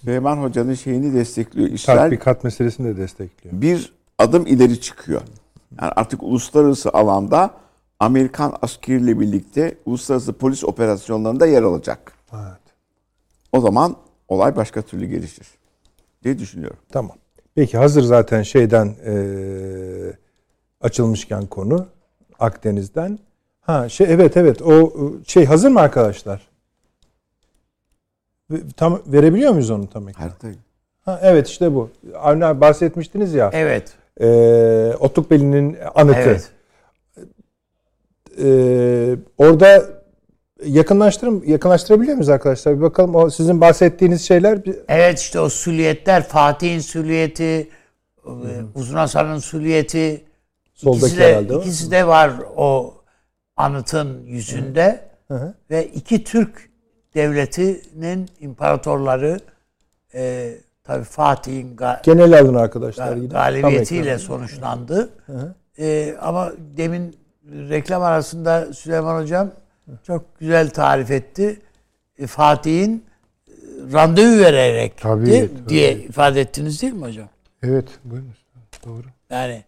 [0.00, 1.68] Süleyman Hoca'nın şeyini destekliyor.
[1.68, 3.60] İsrail Tatbikat meselesini de destekliyor.
[3.60, 5.22] bir adım ileri çıkıyor.
[5.80, 7.50] Yani artık uluslararası alanda
[8.04, 12.12] Amerikan askeriyle birlikte uluslararası polis operasyonlarında yer alacak.
[12.32, 12.60] evet.
[13.52, 13.96] O zaman
[14.28, 15.46] olay başka türlü gelişir
[16.24, 16.76] diye düşünüyorum.
[16.92, 17.16] Tamam.
[17.54, 20.12] Peki hazır zaten şeyden eee,
[20.80, 21.86] açılmışken konu
[22.38, 23.18] Akdeniz'den.
[23.60, 26.48] Ha şey evet evet o e, şey hazır mı arkadaşlar?
[28.76, 30.22] Tam verebiliyor muyuz onu tam ekran?
[30.28, 30.48] Harita
[31.04, 31.90] Ha, evet işte bu.
[32.18, 33.50] Avni abi bahsetmiştiniz ya.
[33.52, 33.92] Evet.
[34.20, 36.18] eee Otukbeli'nin anıtı.
[36.18, 36.50] Evet.
[38.38, 39.82] Eee, orada
[40.64, 42.76] yakınlaştırım yakınlaştırabiliyor muyuz arkadaşlar?
[42.76, 47.68] Bir bakalım o sizin bahsettiğiniz şeyler bir- Evet işte o süliyetler Fatih'in süliyeti,
[48.26, 48.30] e,
[48.74, 50.24] Uzun Hasan'ın süliyeti
[50.74, 52.94] Soldaki ikisi de, herhalde ikisi de var o
[53.56, 55.00] anıtın yüzünde.
[55.28, 55.54] hı.
[55.70, 56.70] Ve iki Türk
[57.14, 59.38] devletinin imparatorları
[60.14, 60.54] e,
[60.84, 63.16] tabii Fatih'in ga- genel alın arkadaşlar.
[63.16, 65.08] galibiyetiyle sonuçlandı.
[65.78, 67.16] E, ama demin
[67.50, 69.50] reklam arasında Süleyman Hocam
[70.06, 71.60] çok güzel tarif etti.
[72.18, 73.04] E, Fatih'in
[73.48, 73.52] e,
[73.92, 75.68] randevu vererek Tabii, de- tabii.
[75.68, 77.28] diye ifade ettiniz değil mi hocam?
[77.62, 78.34] Evet buyurun.
[78.86, 79.06] Doğru.
[79.30, 79.64] Yani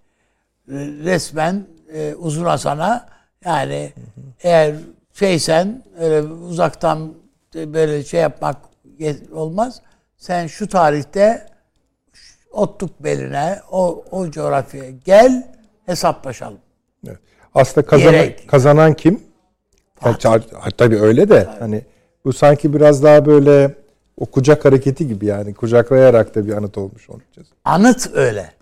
[0.69, 0.74] e,
[1.05, 3.09] resmen e, Uzun Hasan'a
[3.44, 3.93] yani
[4.43, 4.74] eğer
[5.12, 7.15] şeysen öyle uzaktan
[7.55, 8.57] böyle şey yapmak
[9.32, 9.82] olmaz.
[10.16, 11.47] Sen şu tarihte
[12.53, 15.55] Otluk beline o, o coğrafyaya gel
[15.86, 16.59] hesaplaşalım.
[17.57, 19.20] Aslında kazanan, kazanan kim?
[20.05, 21.83] Yani, çar- ha, tabii öyle de hani
[22.24, 23.74] bu sanki biraz daha böyle
[24.16, 27.49] o kucak hareketi gibi yani kucaklayarak da bir anıt olmuş olacağız.
[27.65, 28.53] Anıt öyle.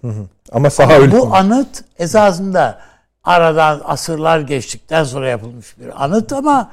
[0.52, 1.12] Ama saha öyle.
[1.12, 2.80] Bu anıt esasında
[3.24, 6.72] aradan asırlar geçtikten sonra yapılmış bir anıt ama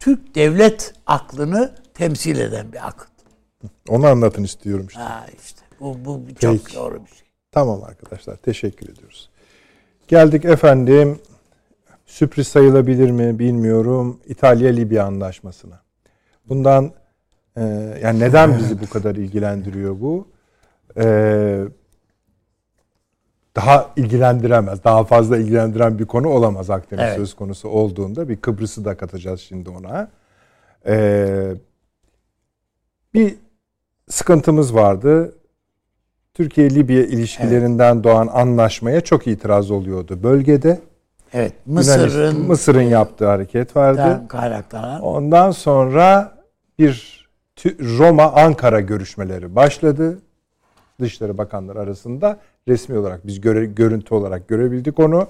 [0.00, 3.12] Türk devlet aklını temsil eden bir akıt.
[3.88, 5.00] Onu anlatın istiyorum işte.
[5.00, 6.76] Ha işte bu, bu çok Peki.
[6.76, 7.26] doğru bir şey.
[7.52, 9.30] Tamam arkadaşlar teşekkür ediyoruz.
[10.08, 11.18] Geldik efendim
[12.12, 15.80] sürpriz sayılabilir mi bilmiyorum İtalya-Libya anlaşmasına.
[16.48, 16.92] Bundan
[17.56, 17.62] e,
[18.02, 20.28] yani neden bizi bu kadar ilgilendiriyor bu?
[20.96, 21.04] E,
[23.56, 27.16] daha ilgilendiremez, daha fazla ilgilendiren bir konu olamaz Akdeniz Evet.
[27.16, 28.28] söz konusu olduğunda.
[28.28, 30.10] Bir Kıbrıs'ı da katacağız şimdi ona.
[30.86, 31.54] E,
[33.14, 33.36] bir
[34.08, 35.34] sıkıntımız vardı.
[36.34, 40.80] Türkiye-Libya ilişkilerinden doğan anlaşmaya çok itiraz oluyordu bölgede.
[41.32, 41.52] Evet.
[41.66, 44.22] Mısır'ın Mısır'ın yaptığı hareket vardı.
[44.28, 46.32] Kaynaklanan Ondan sonra
[46.78, 47.22] bir
[47.56, 50.18] Tü- Roma-Ankara görüşmeleri başladı.
[51.00, 52.38] Dışişleri Bakanları arasında
[52.68, 55.26] resmi olarak biz göre, görüntü olarak görebildik onu.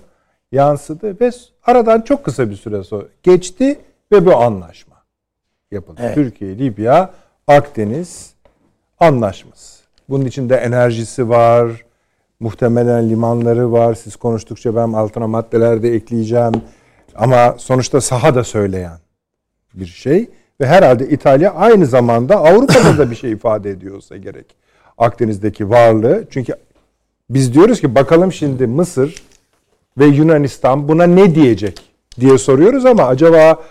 [0.52, 1.30] Yansıdı ve
[1.64, 3.80] aradan çok kısa bir süre sonra geçti
[4.12, 4.96] ve bu anlaşma
[5.70, 6.00] yapıldı.
[6.04, 6.14] Evet.
[6.14, 7.10] Türkiye, Libya,
[7.46, 8.34] Akdeniz
[9.00, 9.82] anlaşması.
[10.08, 11.84] Bunun içinde enerjisi var,
[12.43, 13.94] muhtemelen limanları var.
[13.94, 16.52] Siz konuştukça ben altına maddeler de ekleyeceğim.
[17.14, 18.98] Ama sonuçta saha da söyleyen
[19.74, 20.31] bir şey.
[20.60, 24.47] Ve herhalde İtalya aynı zamanda Avrupa'da da bir şey ifade ediyorsa gerek.
[24.98, 26.24] Akdeniz'deki varlığı.
[26.31, 26.55] Çünkü
[27.31, 29.23] biz diyoruz ki bakalım şimdi Mısır
[29.98, 31.81] ve Yunanistan buna ne diyecek
[32.20, 33.62] diye soruyoruz ama acaba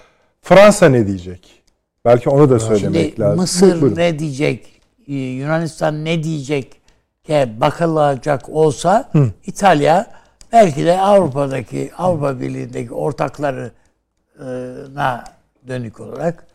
[0.42, 1.64] Fransa ne diyecek?
[2.06, 3.40] Belki onu da söylemek Şimdi lazım.
[3.40, 3.96] Mısır Buyurun.
[3.98, 6.81] ne diyecek, e, Yunanistan ne diyecek
[7.30, 9.12] bakılacak olsa
[9.46, 10.08] İtalya
[10.52, 13.74] belki de Avrupa'daki Avrupa Birliği'ndeki ortaklarına
[15.68, 16.48] dönük olarak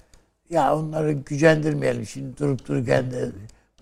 [0.50, 3.28] ya onları gücendirmeyelim şimdi durup dururken de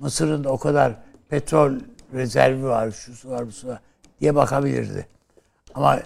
[0.01, 0.93] Mısır'ın da o kadar
[1.29, 1.73] petrol
[2.15, 3.79] rezervi var, şu su var, bu su var
[4.21, 5.07] diye bakabilirdi.
[5.75, 6.01] Ama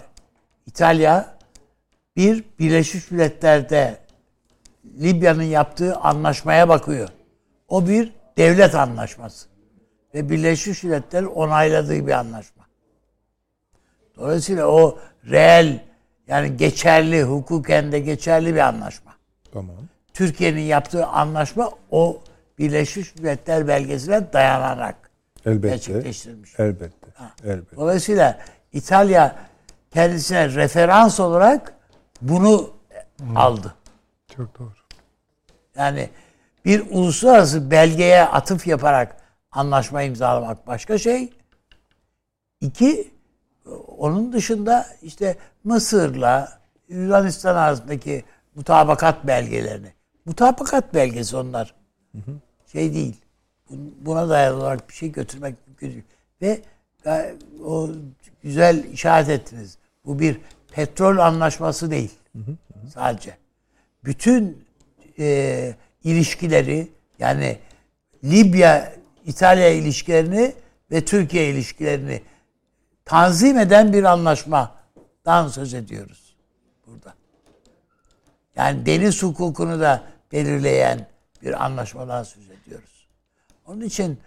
[0.65, 1.35] İtalya
[2.15, 3.97] bir Birleşmiş Milletler'de
[4.85, 7.09] Libya'nın yaptığı anlaşmaya bakıyor.
[7.67, 9.48] O bir devlet anlaşması.
[10.13, 12.63] Ve Birleşmiş Milletler onayladığı bir anlaşma.
[14.17, 15.79] Dolayısıyla o reel
[16.27, 19.13] yani geçerli, hukuken de geçerli bir anlaşma.
[19.53, 19.75] Tamam.
[20.13, 22.21] Türkiye'nin yaptığı anlaşma o
[22.57, 24.95] Birleşmiş Milletler belgesine dayanarak
[25.45, 25.69] Elbette.
[25.69, 26.59] gerçekleştirilmiş.
[26.59, 27.07] Elbette.
[27.43, 27.75] Elbette.
[27.75, 28.39] Dolayısıyla
[28.73, 29.35] İtalya
[29.93, 31.73] kendisine referans olarak
[32.21, 32.69] bunu
[33.35, 33.73] aldı.
[34.35, 34.69] Çok doğru.
[35.75, 36.09] Yani
[36.65, 39.18] bir uluslararası belgeye atıf yaparak
[39.51, 41.29] anlaşma imzalamak başka şey.
[42.61, 43.11] İki,
[43.97, 46.59] onun dışında işte Mısır'la
[46.89, 48.23] Yunanistan arasındaki
[48.55, 49.93] mutabakat belgelerini.
[50.25, 51.75] Mutabakat belgesi onlar.
[52.71, 53.15] Şey değil.
[53.71, 56.03] Bun- Buna dayalı olarak bir şey götürmek mümkün değil.
[56.41, 56.61] Ve
[57.05, 57.35] e,
[57.65, 57.89] o
[58.43, 59.77] güzel işaret ettiniz.
[60.05, 60.37] Bu bir
[60.71, 62.11] petrol anlaşması değil.
[62.93, 63.37] Sadece.
[64.03, 64.65] Bütün
[65.19, 66.87] e, ilişkileri
[67.19, 67.59] yani
[68.23, 68.93] Libya
[69.29, 70.53] İtalya ilişkilerini
[70.91, 72.21] ve Türkiye ilişkilerini
[73.05, 76.35] tanzim eden bir anlaşmadan söz ediyoruz
[76.87, 77.13] burada.
[78.55, 81.07] Yani deniz hukukunu da belirleyen
[81.43, 83.07] bir anlaşmadan söz ediyoruz.
[83.67, 84.19] Onun için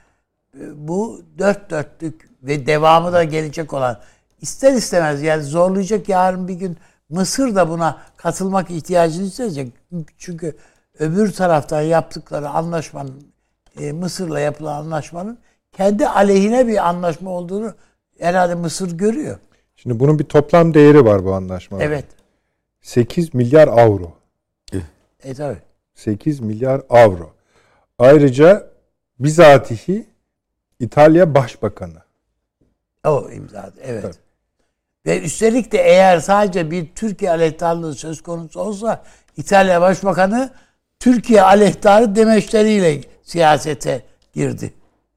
[0.60, 4.00] e, bu dört dörtlük ve devamı da gelecek olan
[4.40, 9.72] ister istemez yani zorlayacak yarın bir gün Mısır da buna katılmak ihtiyacını hissedecek.
[10.18, 10.56] Çünkü
[10.98, 13.31] öbür taraftan yaptıkları anlaşmanın
[13.80, 15.38] e, Mısır'la yapılan anlaşmanın
[15.72, 17.74] kendi aleyhine bir anlaşma olduğunu
[18.18, 19.38] herhalde Mısır görüyor.
[19.76, 21.84] Şimdi bunun bir toplam değeri var bu anlaşmada.
[21.84, 22.04] Evet.
[22.80, 24.12] 8 milyar avro.
[25.24, 25.56] E tabi.
[25.94, 27.32] 8 milyar avro.
[27.98, 28.70] Ayrıca
[29.18, 30.06] bizatihi
[30.80, 32.02] İtalya Başbakanı.
[33.06, 33.70] O imza.
[33.82, 34.02] Evet.
[34.02, 34.14] Tabii.
[35.06, 39.02] Ve üstelik de eğer sadece bir Türkiye aleyhtarlığı söz konusu olsa
[39.36, 40.50] İtalya Başbakanı
[40.98, 43.00] Türkiye aleyhtarı demeçleriyle
[43.32, 44.02] siyasete
[44.34, 44.72] girdi.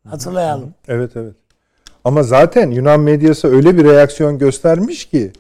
[0.10, 0.74] Hatırlayalım.
[0.88, 1.34] Evet evet.
[2.04, 5.32] Ama zaten Yunan medyası öyle bir reaksiyon göstermiş ki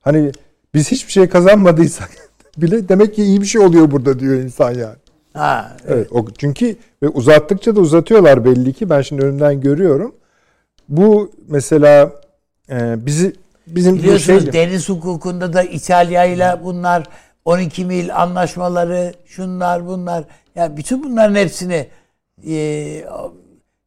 [0.00, 0.32] hani
[0.74, 2.10] biz hiçbir şey kazanmadıysak
[2.56, 4.96] bile demek ki iyi bir şey oluyor burada diyor insan yani.
[5.32, 6.12] Ha, Evet.
[6.12, 8.90] O, çünkü ve uzattıkça da uzatıyorlar belli ki.
[8.90, 10.14] Ben şimdi önümden görüyorum.
[10.88, 12.12] Bu mesela
[12.70, 13.32] e, bizi
[13.66, 17.08] bizim Biliyorsunuz şey deniz hukukunda da İtalya ile bunlar
[17.44, 20.24] 12 mil anlaşmaları, şunlar bunlar.
[20.54, 21.86] Ya bütün bunların hepsini
[22.46, 23.04] e,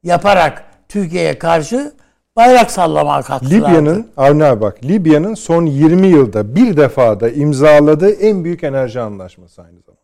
[0.04, 1.94] yaparak Türkiye'ye karşı
[2.36, 3.52] bayrak sallamaya kalktılar.
[3.52, 9.62] Libya'nın Avni abi bak Libya'nın son 20 yılda bir defada imzaladığı en büyük enerji anlaşması
[9.62, 10.00] aynı zamanda.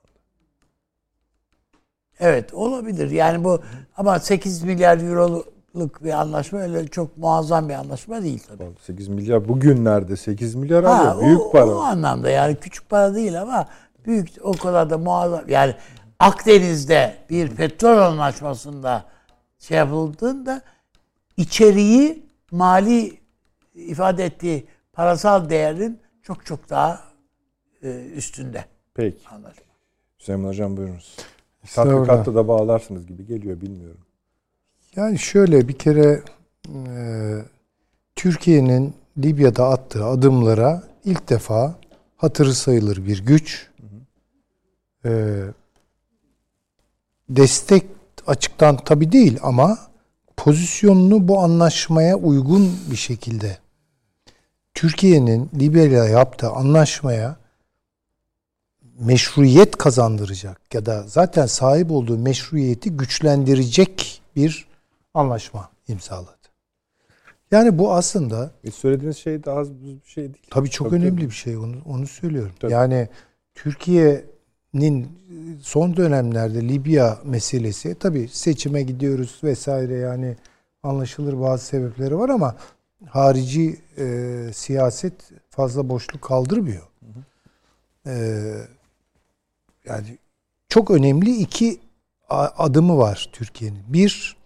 [2.19, 3.11] Evet olabilir.
[3.11, 3.59] Yani bu
[3.97, 8.63] ama 8 milyar euroluk bir anlaşma öyle çok muazzam bir anlaşma değil tabii.
[8.81, 11.27] 8 milyar bugünlerde 8 milyar Ha, alıyor.
[11.27, 11.65] Büyük o, para.
[11.65, 13.67] O anlamda yani küçük para değil ama
[14.05, 15.41] büyük o kadar da muazzam.
[15.49, 15.73] Yani
[16.19, 19.05] Akdeniz'de bir petrol anlaşmasında
[19.59, 20.61] şey yapıldığında
[21.37, 23.19] içeriği mali
[23.75, 27.01] ifade ettiği parasal değerin çok çok daha
[27.83, 29.29] e, üstünde Peki.
[29.29, 29.65] anlaşma.
[30.17, 31.15] Süleyman Hocam buyurunuz.
[31.73, 34.01] Tatbikatta da bağlarsınız gibi geliyor bilmiyorum.
[34.95, 36.21] Yani şöyle bir kere
[36.67, 36.91] e,
[38.15, 41.75] Türkiye'nin Libya'da attığı adımlara ilk defa
[42.17, 43.69] hatırı sayılır bir güç.
[45.05, 45.41] E,
[47.29, 47.85] destek
[48.27, 49.77] açıktan tabi değil ama
[50.37, 53.57] pozisyonunu bu anlaşmaya uygun bir şekilde
[54.73, 57.35] Türkiye'nin Libya yaptığı anlaşmaya
[58.99, 64.65] meşruiyet kazandıracak ya da zaten sahip olduğu meşruiyeti güçlendirecek bir
[65.13, 66.35] anlaşma imzaladı.
[67.51, 70.45] Yani bu aslında E söylediğiniz şey de az buz bir şey değil.
[70.51, 71.29] tabii çok Tabii, önemli tabii.
[71.29, 72.51] bir şey onu onu söylüyorum.
[72.59, 72.71] Tabii.
[72.71, 73.09] Yani
[74.75, 75.07] Türkiye'nin
[75.61, 80.35] son dönemlerde Libya meselesi tabii seçime gidiyoruz vesaire yani
[80.83, 82.55] anlaşılır bazı sebepleri var ama
[83.05, 85.13] harici e, siyaset
[85.49, 86.87] fazla boşluk kaldırmıyor.
[88.05, 88.15] E,
[89.85, 90.17] yani
[90.69, 91.79] çok önemli iki
[92.57, 93.83] adımı var Türkiye'nin.
[93.87, 94.37] Bir,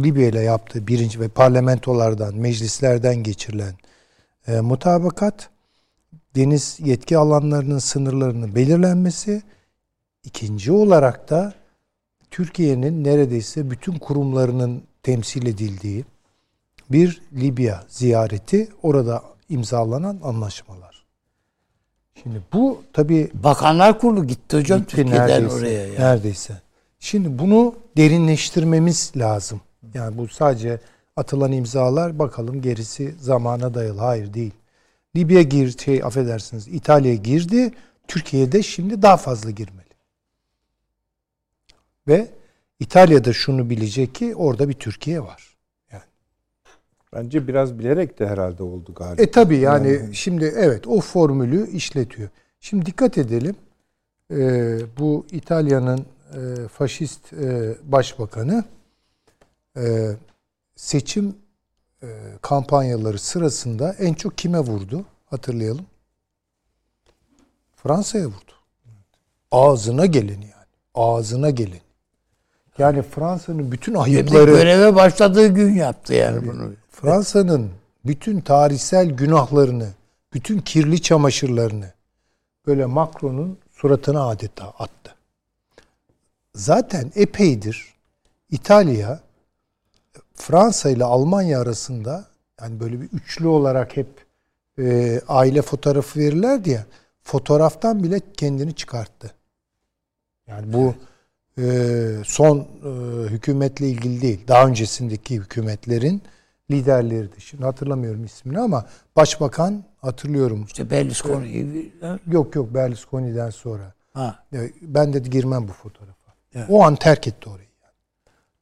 [0.00, 3.74] Libya ile yaptığı birinci ve parlamentolardan, meclislerden geçirilen
[4.48, 5.50] e, mutabakat,
[6.36, 9.42] deniz yetki alanlarının sınırlarının belirlenmesi,
[10.24, 11.54] ikinci olarak da
[12.30, 16.04] Türkiye'nin neredeyse bütün kurumlarının temsil edildiği
[16.90, 21.04] bir Libya ziyareti, orada imzalanan anlaşmalar.
[22.22, 25.86] Şimdi bu tabii Bakanlar Kurulu gitti hocam Gitti Türkiye'den neredeyse, oraya.
[25.86, 25.98] Ya.
[25.98, 26.60] Neredeyse.
[27.00, 29.60] Şimdi bunu derinleştirmemiz lazım.
[29.94, 30.80] Yani bu sadece
[31.16, 34.00] atılan imzalar bakalım gerisi zamana dayalı.
[34.00, 34.52] Hayır değil.
[35.16, 37.72] Libya gir, şey affedersiniz İtalya girdi.
[38.08, 39.87] Türkiye'de şimdi daha fazla girmeli.
[42.08, 42.28] Ve
[42.80, 45.58] İtalya'da şunu bilecek ki orada bir Türkiye var.
[47.12, 49.22] Bence biraz bilerek de herhalde oldu galiba.
[49.22, 52.28] E tabi yani, Yani- şimdi evet o formülü işletiyor.
[52.60, 53.56] Şimdi dikkat edelim.
[54.30, 58.64] Ee, bu İtalya'nın e, faşist e, başbakanı
[59.76, 60.10] e,
[60.76, 61.36] seçim
[62.02, 62.06] e,
[62.42, 65.04] kampanyaları sırasında en çok kime vurdu?
[65.26, 65.86] Hatırlayalım.
[67.76, 68.52] Fransa'ya vurdu.
[69.50, 70.66] Ağzına geleni yani.
[70.94, 71.87] Ağzına geleni.
[72.78, 76.72] Yani Fransa'nın bütün ayıpları göreve başladığı gün yaptı yani bunu.
[76.90, 77.70] Fransa'nın
[78.04, 79.88] bütün tarihsel günahlarını,
[80.34, 81.92] bütün kirli çamaşırlarını
[82.66, 85.14] böyle Macron'un suratına adeta attı.
[86.54, 87.94] Zaten epeydir
[88.50, 89.20] İtalya
[90.34, 92.24] Fransa ile Almanya arasında
[92.60, 94.08] yani böyle bir üçlü olarak hep
[94.78, 96.86] e, aile fotoğrafı verirlerdi ya
[97.22, 99.34] fotoğraftan bile kendini çıkarttı.
[100.46, 101.07] Yani bu e,
[102.24, 102.90] son e,
[103.28, 104.40] hükümetle ilgili değil.
[104.48, 106.22] Daha öncesindeki hükümetlerin
[106.70, 107.40] liderleridir.
[107.40, 108.86] Şimdi hatırlamıyorum ismini ama
[109.16, 110.64] başbakan hatırlıyorum.
[110.66, 111.92] İşte Berlusconi gibi.
[112.30, 113.92] Yok yok Berlusconi'den sonra.
[114.12, 114.44] Ha.
[114.82, 116.32] Ben de girmem bu fotoğrafa.
[116.54, 116.66] Evet.
[116.68, 117.68] O an terk etti orayı.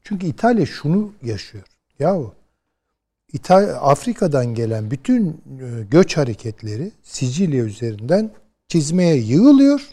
[0.02, 1.64] Çünkü İtalya şunu yaşıyor.
[1.98, 2.34] Yahu
[3.32, 5.34] İtalya, Afrika'dan gelen bütün e,
[5.90, 8.30] göç hareketleri Sicilya üzerinden
[8.68, 9.88] çizmeye yığılıyor.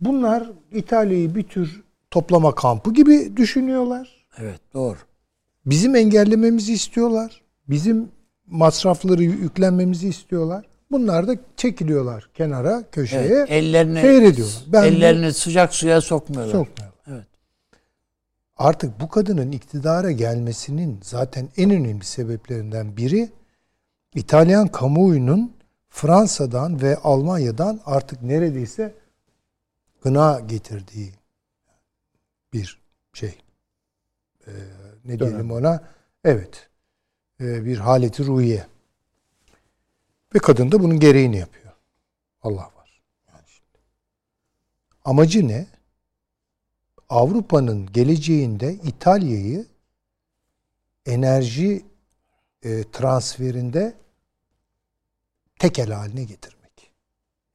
[0.00, 4.26] Bunlar İtalya'yı bir tür toplama kampı gibi düşünüyorlar.
[4.38, 4.96] Evet doğru.
[5.66, 7.40] Bizim engellememizi istiyorlar.
[7.68, 8.08] Bizim
[8.46, 10.64] masrafları yüklenmemizi istiyorlar.
[10.90, 13.22] Bunlar da çekiliyorlar kenara, köşeye.
[13.24, 14.62] Evet, ellerini seyrediyorlar.
[14.66, 16.52] Ben ellerini sıcak suya sokmuyorlar.
[16.52, 17.00] sokmuyorlar.
[17.06, 17.26] Evet.
[18.56, 23.28] Artık bu kadının iktidara gelmesinin zaten en önemli sebeplerinden biri
[24.14, 25.52] İtalyan kamuoyunun
[25.88, 28.94] Fransa'dan ve Almanya'dan artık neredeyse
[30.02, 31.12] gına getirdiği
[32.52, 32.80] bir
[33.12, 33.38] şey.
[34.46, 34.50] Ee,
[35.04, 35.30] ne Dönem.
[35.30, 35.88] diyelim ona?
[36.24, 36.68] Evet.
[37.40, 38.66] Ee, bir haleti ruhiye.
[40.34, 41.72] Ve kadın da bunun gereğini yapıyor.
[42.42, 43.02] Allah var.
[43.28, 43.78] Yani şimdi.
[45.04, 45.66] Amacı ne?
[47.08, 49.66] Avrupa'nın geleceğinde İtalya'yı
[51.06, 51.84] enerji
[52.62, 53.94] e, transferinde
[55.58, 56.59] tekel haline getirmek.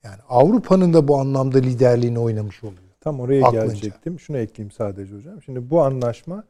[0.05, 2.79] Yani Avrupa'nın da bu anlamda liderliğini oynamış oluyor.
[3.01, 3.65] Tam oraya Aklınca.
[3.65, 4.19] gelecektim.
[4.19, 5.41] Şunu ekleyeyim sadece hocam.
[5.41, 6.43] Şimdi bu anlaşma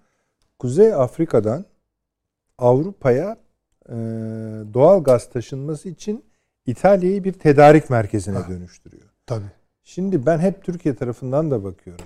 [0.60, 1.65] Kuzey Afrika'dan
[2.57, 3.38] Avrupa'ya
[3.90, 3.94] e,
[4.73, 6.23] doğal gaz taşınması için
[6.65, 8.49] İtalya'yı bir tedarik merkezine Ha.
[8.49, 9.03] dönüştürüyor.
[9.27, 9.52] Tabii.
[9.84, 12.06] Şimdi ben hep Türkiye tarafından da bakıyorum.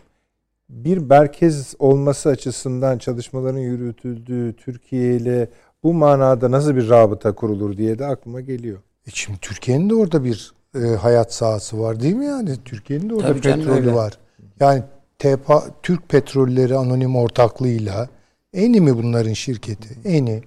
[0.70, 5.50] Bir merkez olması açısından çalışmaların yürütüldüğü Türkiye ile
[5.84, 8.78] bu manada nasıl bir rabıta kurulur diye de aklıma geliyor.
[9.08, 12.64] E şimdi Türkiye'nin de orada bir e, hayat sahası var değil mi yani?
[12.66, 13.94] Türkiye'nin de orada Tabii canım, petrolü öyle.
[13.94, 14.18] var.
[14.60, 14.84] Yani
[15.20, 18.10] TEPA, Türk Petrolleri Anonim Ortaklığı'yla
[18.54, 19.98] Eni mi bunların şirketi?
[20.06, 20.44] Eni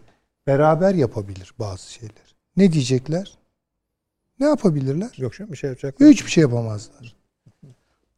[0.46, 2.34] beraber yapabilir bazı şeyler.
[2.56, 3.38] Ne diyecekler?
[4.40, 5.10] Ne yapabilirler?
[5.16, 6.08] Yok canım bir şey yapacaklar.
[6.08, 7.14] Hiçbir şey yapamazlar.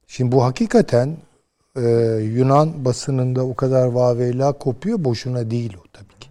[0.06, 1.16] Şimdi bu hakikaten
[1.76, 1.80] e,
[2.34, 5.04] Yunan basınında o kadar vaveyla kopuyor.
[5.04, 6.28] Boşuna değil o tabii ki.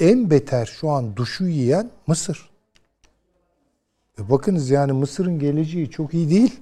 [0.00, 2.50] En beter şu an duşu yiyen Mısır.
[4.18, 6.60] E bakınız yani Mısır'ın geleceği çok iyi değil.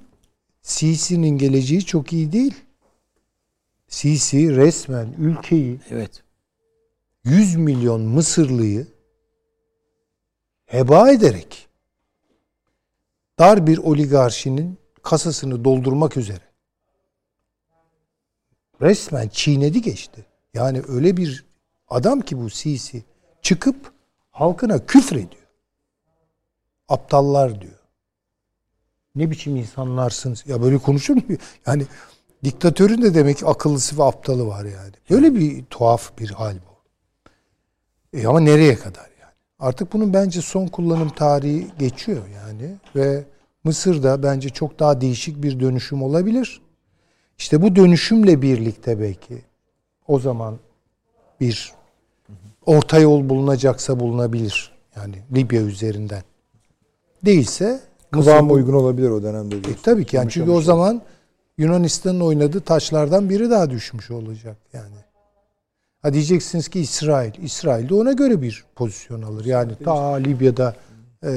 [0.63, 2.55] Sisi'nin geleceği çok iyi değil.
[3.89, 6.23] Sisi resmen ülkeyi Evet.
[7.25, 8.87] 100 milyon Mısırlıyı
[10.67, 11.69] heba ederek
[13.39, 16.51] dar bir oligarşinin kasasını doldurmak üzere
[18.83, 20.27] resmen çiğnedi geçti.
[20.55, 21.45] Yani öyle bir
[21.89, 23.05] adam ki bu Sisi
[23.43, 23.93] çıkıp
[24.31, 25.40] halkına küfrediyor.
[26.91, 27.81] Aptallar diyor.
[29.15, 30.45] Ne biçim insanlarsınız?
[30.47, 31.23] Ya böyle konuşur mu?
[31.67, 31.87] Yani
[32.45, 34.93] diktatörün de demek ki akıllısı ve aptalı var yani.
[35.11, 36.71] Böyle bir tuhaf bir hal bu.
[38.19, 39.33] E ama nereye kadar yani?
[39.59, 43.25] Artık bunun bence son kullanım tarihi geçiyor yani ve
[43.65, 46.61] Mısır'da bence çok daha değişik bir dönüşüm olabilir.
[47.39, 49.43] İşte bu dönüşümle birlikte belki
[50.09, 50.59] o zaman
[51.41, 51.73] bir
[52.67, 54.73] orta yol bulunacaksa bulunabilir.
[54.97, 56.23] Yani Libya üzerinden.
[57.25, 57.81] Değilse
[58.11, 61.03] Kıvam Mısır- uygun olabilir o dönemde e, tabii ki yani çünkü o zaman
[61.59, 64.95] Yunanistan'ın oynadığı taşlardan biri daha düşmüş olacak yani.
[66.03, 67.33] Ha diyeceksiniz ki İsrail.
[67.43, 69.45] İsrail de ona göre bir pozisyon alır.
[69.45, 70.75] Yani ta Libya'da
[71.25, 71.31] e,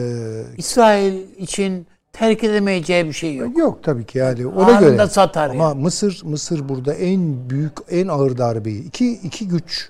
[0.58, 3.58] İsrail için terk edemeyeceği bir şey yok.
[3.58, 5.08] yok tabii ki yani ona Anında göre.
[5.08, 5.82] satar Ama yani.
[5.82, 9.90] Mısır Mısır burada en büyük en ağır darbeyi iki iki güç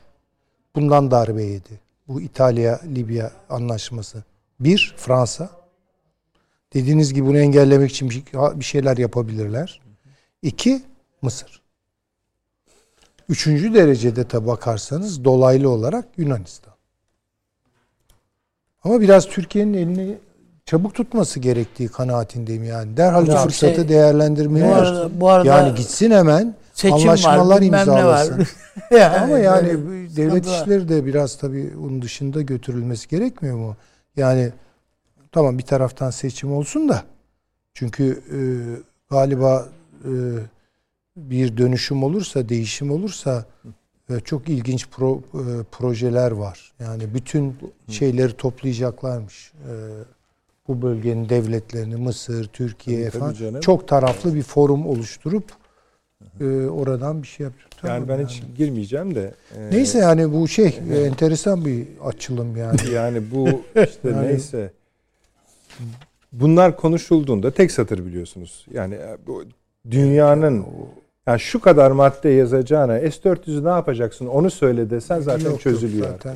[0.75, 1.79] bundan darbe yedi.
[2.07, 4.23] Bu İtalya Libya anlaşması.
[4.59, 5.49] Bir Fransa.
[6.73, 9.81] Dediğiniz gibi bunu engellemek için bir şeyler yapabilirler.
[10.41, 10.81] İki
[11.21, 11.61] Mısır.
[13.29, 16.73] Üçüncü derecede tabi bakarsanız dolaylı olarak Yunanistan.
[18.83, 20.17] Ama biraz Türkiye'nin elini
[20.65, 22.97] çabuk tutması gerektiği kanaatindeyim yani.
[22.97, 24.65] Derhal bu fırsatı şey, değerlendirmeli.
[24.65, 26.55] Bu arada, bu arada yani gitsin hemen
[26.91, 27.79] anlaşmalar var, ne var.
[27.79, 28.47] imzalasın.
[28.91, 29.69] yani Ama yani
[30.15, 33.75] devlet işleri de biraz tabii onun dışında götürülmesi gerekmiyor mu?
[34.15, 34.51] Yani
[35.33, 37.03] tamam bir taraftan seçim olsun da
[37.73, 38.39] çünkü e,
[39.09, 39.69] galiba
[40.05, 40.11] e,
[41.17, 43.45] bir dönüşüm olursa, değişim olursa
[44.09, 46.73] e, çok ilginç pro, e, projeler var.
[46.79, 47.55] Yani bütün
[47.89, 49.51] şeyleri toplayacaklarmış.
[49.53, 49.71] E,
[50.67, 53.61] bu bölgenin devletlerini Mısır, Türkiye Tabii, tabii falan canım.
[53.61, 55.51] çok taraflı bir forum oluşturup
[56.41, 57.69] e, oradan bir şey yapacak.
[57.83, 59.33] Yani ben hiç girmeyeceğim de.
[59.57, 62.77] e, Neyse yani bu şey e, enteresan bir açılım yani.
[62.93, 63.47] Yani bu
[63.83, 64.71] işte Yani- neyse.
[66.31, 68.65] Bunlar konuşulduğunda tek satır biliyorsunuz.
[68.73, 69.43] Yani e, bu
[69.91, 70.65] dünyanın
[71.27, 76.07] yani şu kadar madde yazacağına S400'ü ne yapacaksın onu söyle desen zaten Yok, yok, çözülüyor.
[76.09, 76.35] zaten.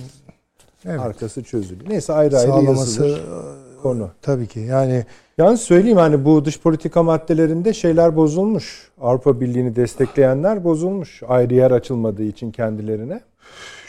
[0.85, 0.99] Evet.
[0.99, 1.89] Arkası çözülüyor.
[1.89, 4.09] Neyse ayrı ayrı Sağlaması yazılır e, konu.
[4.21, 4.59] tabii ki.
[4.59, 5.05] Yani
[5.37, 8.91] Yalnız söyleyeyim hani bu dış politika maddelerinde şeyler bozulmuş.
[9.01, 11.23] Avrupa Birliği'ni destekleyenler bozulmuş.
[11.27, 13.21] Ayrı yer açılmadığı için kendilerine.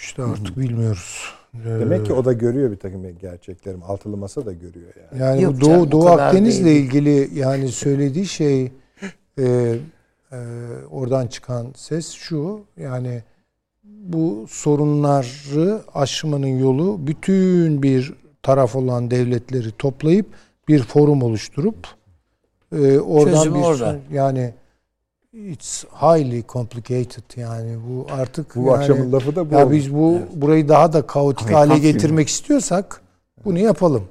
[0.00, 1.32] işte artık bilmiyoruz.
[1.66, 3.82] Ee, Demek ki o da görüyor bir takım gerçeklerim.
[3.82, 5.22] Altılı masa da görüyor yani.
[5.22, 6.84] yani Yok bu Doğu, canım, Doğu Akdeniz'le değil.
[6.84, 8.72] ilgili yani söylediği şey
[9.38, 9.74] e,
[10.32, 10.36] e,
[10.90, 13.22] oradan çıkan ses şu yani
[13.84, 20.26] bu sorunları aşmanın yolu bütün bir taraf olan devletleri toplayıp
[20.68, 21.76] bir forum oluşturup
[22.72, 23.96] e, oradan Çözümü bir orada.
[24.12, 24.54] yani
[25.32, 29.54] it's highly complicated yani bu artık Bu yani, akşamın lafı da bu.
[29.54, 29.72] ya oldu.
[29.74, 31.92] biz bu burayı daha da kaotik Amerikan hale filmi.
[31.92, 33.00] getirmek istiyorsak
[33.44, 34.08] bunu yapalım.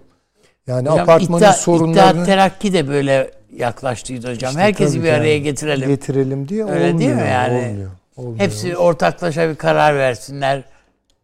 [0.67, 4.49] Yani Hocam, apartmanın İttihat- sorunlarını İttihat Terakki de böyle yaklaştıydı hocam.
[4.49, 5.89] İşte Herkesi bir araya yani getirelim.
[5.89, 6.99] getirelim diye Öyle olmuyor.
[6.99, 7.57] değil mi yani?
[7.69, 7.91] Olmuyor.
[8.17, 8.39] olmuyor.
[8.39, 10.63] Hepsi ortaklaşa bir karar versinler.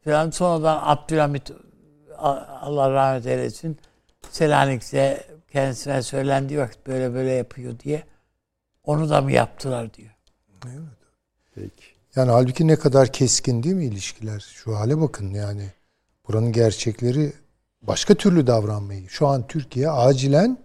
[0.06, 0.30] Falan.
[0.32, 1.52] Sonradan Abdülhamit
[2.62, 3.78] Allah rahmet eylesin
[4.32, 8.04] Selanik'te kendisine söylendiği vakit böyle böyle yapıyor diye
[8.84, 10.10] onu da mı yaptılar diyor.
[11.56, 11.86] Peki.
[12.16, 14.40] Yani halbuki ne kadar keskin değil mi ilişkiler?
[14.40, 15.72] Şu hale bakın yani.
[16.28, 17.34] Buranın gerçekleri
[17.82, 19.10] başka türlü davranmayı.
[19.10, 20.58] Şu an Türkiye acilen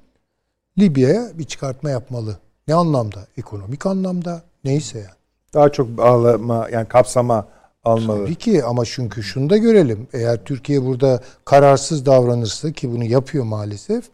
[0.78, 2.38] Libya'ya bir çıkartma yapmalı.
[2.68, 3.26] Ne anlamda?
[3.36, 4.42] Ekonomik anlamda.
[4.64, 5.18] Neyse yani.
[5.54, 7.48] Daha çok bağlama yani kapsama
[7.84, 8.24] almalı.
[8.24, 10.08] Tabii ki ama çünkü şunu da görelim.
[10.12, 14.04] Eğer Türkiye burada kararsız davranırsa ki bunu yapıyor maalesef.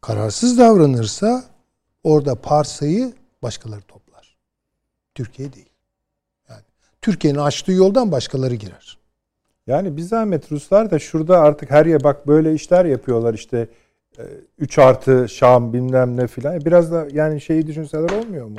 [0.00, 1.44] Kararsız davranırsa
[2.04, 3.12] orada parsayı
[3.44, 4.36] başkaları toplar.
[5.14, 5.70] Türkiye değil.
[6.48, 6.60] Yani
[7.02, 8.98] Türkiye'nin açtığı yoldan başkaları girer.
[9.66, 13.68] Yani bir zahmet Ruslar da şurada artık her yer bak böyle işler yapıyorlar işte
[14.58, 16.60] 3 artı Şam bilmem ne filan.
[16.60, 18.58] Biraz da yani şeyi düşünseler olmuyor mu?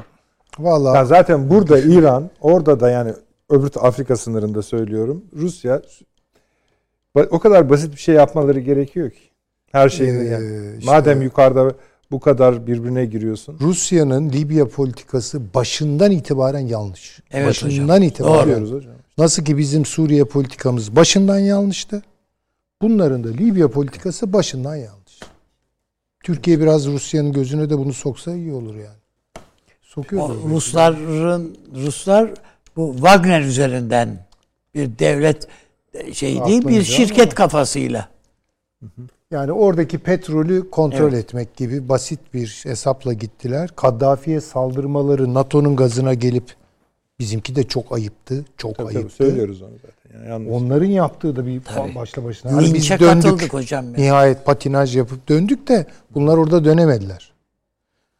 [0.60, 3.14] Vallahi Ya zaten burada İran, orada da yani
[3.50, 5.26] öbür Afrika sınırında söylüyorum.
[5.36, 5.82] Rusya
[7.30, 9.20] o kadar basit bir şey yapmaları gerekiyor ki.
[9.72, 10.78] Her şeyini Ee, yani.
[10.80, 11.72] işte- Madem yukarıda
[12.12, 13.58] bu kadar birbirine giriyorsun.
[13.62, 17.20] Rusya'nın Libya politikası başından itibaren yanlış.
[17.32, 18.04] Evet başından hocam.
[18.04, 18.66] itibaren.
[18.66, 18.76] Doğru.
[18.76, 18.94] Hocam.
[19.18, 22.02] Nasıl ki bizim Suriye politikamız başından yanlıştı.
[22.82, 25.20] Bunların da Libya politikası başından yanlış.
[26.24, 28.98] Türkiye biraz Rusya'nın gözüne de bunu soksa iyi olur yani.
[29.82, 30.30] Sokuyor.
[30.50, 32.34] Rusların Ruslar
[32.76, 34.26] bu Wagner üzerinden
[34.76, 35.48] bir devlet
[36.14, 38.10] şey değil bir şirket kafasıyla.
[39.32, 41.24] Yani oradaki petrolü kontrol Evet.
[41.26, 43.70] etmek gibi basit bir hesapla gittiler.
[43.76, 46.56] Kaddafi'ye saldırmaları NATO'nun gazına gelip
[47.20, 48.46] bizimki de çok ayıptı.
[48.58, 49.16] Çok Tabii, tabii, ayıptı.
[49.16, 50.20] söylüyoruz onu zaten.
[50.20, 51.96] Yani yalnız Onların yaptığı da bir Tabii.
[51.96, 52.54] başla başına.
[52.54, 53.08] Hani biz döndük.
[53.24, 53.86] katıldık hocam.
[53.86, 53.92] ya.
[53.92, 57.34] Nihayet patinaj yapıp döndük de bunlar orada dönemediler.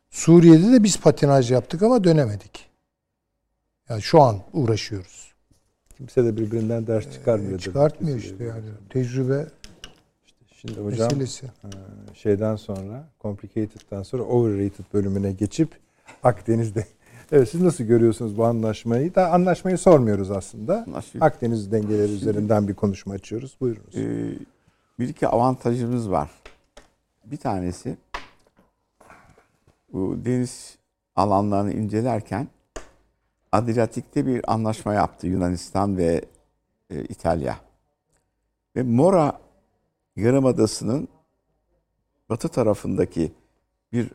[0.10, 2.70] Suriye'de de biz patinaj yaptık ama dönemedik.
[3.90, 5.34] Yani şu an uğraşıyoruz.
[5.98, 7.60] kimse de birbirinden ders çıkarmıyor.
[7.60, 8.66] Çıkartmıyor işte yani.
[8.90, 9.46] Tecrübe
[10.68, 11.46] Şimdi hocam meselesi.
[12.14, 15.70] şeyden sonra, Complicated'dan sonra Overrated bölümüne geçip
[16.24, 16.86] Akdeniz'de
[17.32, 19.16] Evet siz nasıl görüyorsunuz bu anlaşmayı?
[19.16, 20.84] Da anlaşmayı sormuyoruz aslında.
[20.88, 23.58] Anlaşmayı- Akdeniz dengeleri üzerinden bir konuşma açıyoruz.
[23.62, 23.96] Buyurunuz.
[23.96, 24.38] Ee,
[25.00, 26.30] bir iki avantajımız var.
[27.26, 27.98] Bir tanesi
[29.94, 30.78] bu deniz
[31.16, 32.48] alanlarını incelerken
[33.52, 36.22] Adriyatik'te bir anlaşma yaptı Yunanistan ve
[36.90, 37.58] e, İtalya.
[38.76, 39.40] Ve Mora
[40.16, 41.08] Yarımadası'nın
[42.30, 43.32] batı tarafındaki
[43.94, 44.12] bir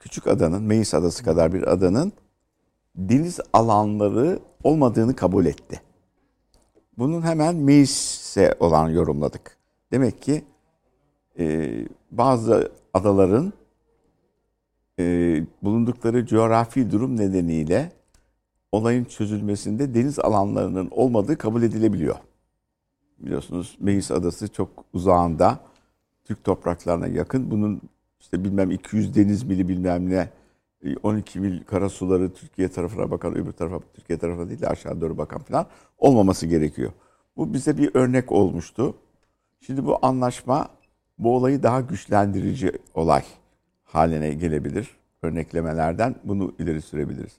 [0.00, 2.12] küçük adanın, Meis Adası kadar bir adanın
[2.96, 5.82] deniz alanları olmadığını kabul etti.
[6.98, 9.56] Bunun hemen Meis'e olan yorumladık.
[9.92, 10.44] Demek ki
[11.38, 11.70] e,
[12.10, 13.52] bazı adaların
[14.98, 15.04] e,
[15.62, 17.92] bulundukları coğrafi durum nedeniyle
[18.72, 22.16] olayın çözülmesinde deniz alanlarının olmadığı kabul edilebiliyor.
[23.22, 25.60] Biliyorsunuz Meis Adası çok uzağında
[26.24, 27.50] Türk topraklarına yakın.
[27.50, 27.80] Bunun
[28.20, 30.30] işte bilmem 200 deniz mili bilmem ne
[30.84, 35.18] e, 12 mil karasuları Türkiye tarafına bakan öbür tarafa Türkiye tarafına değil de aşağı doğru
[35.18, 35.66] bakan falan
[35.98, 36.92] olmaması gerekiyor.
[37.36, 38.94] Bu bize bir örnek olmuştu.
[39.60, 40.68] Şimdi bu anlaşma
[41.18, 43.24] bu olayı daha güçlendirici olay
[43.84, 44.96] haline gelebilir.
[45.22, 47.32] Örneklemelerden bunu ileri sürebiliriz.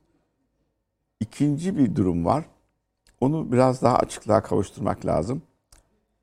[1.20, 2.46] İkinci bir durum var.
[3.22, 5.42] Onu biraz daha açıklığa kavuşturmak lazım.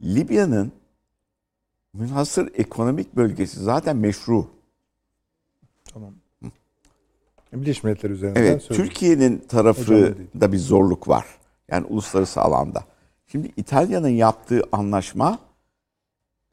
[0.02, 0.72] Libya'nın
[1.92, 4.46] münhasır ekonomik bölgesi zaten meşru.
[5.84, 6.14] Tamam.
[7.52, 8.68] Birleşmiş Milletler üzerinden Evet.
[8.68, 11.26] Türkiye'nin tarafı da bir zorluk var.
[11.68, 12.84] Yani uluslararası alanda.
[13.26, 15.38] Şimdi İtalya'nın yaptığı anlaşma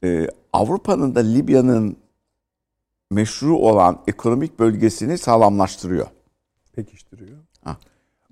[0.04, 1.96] e, Avrupa'nın da Libya'nın
[3.10, 6.06] meşru olan ekonomik bölgesini sağlamlaştırıyor.
[6.72, 7.38] pekiştiriyor.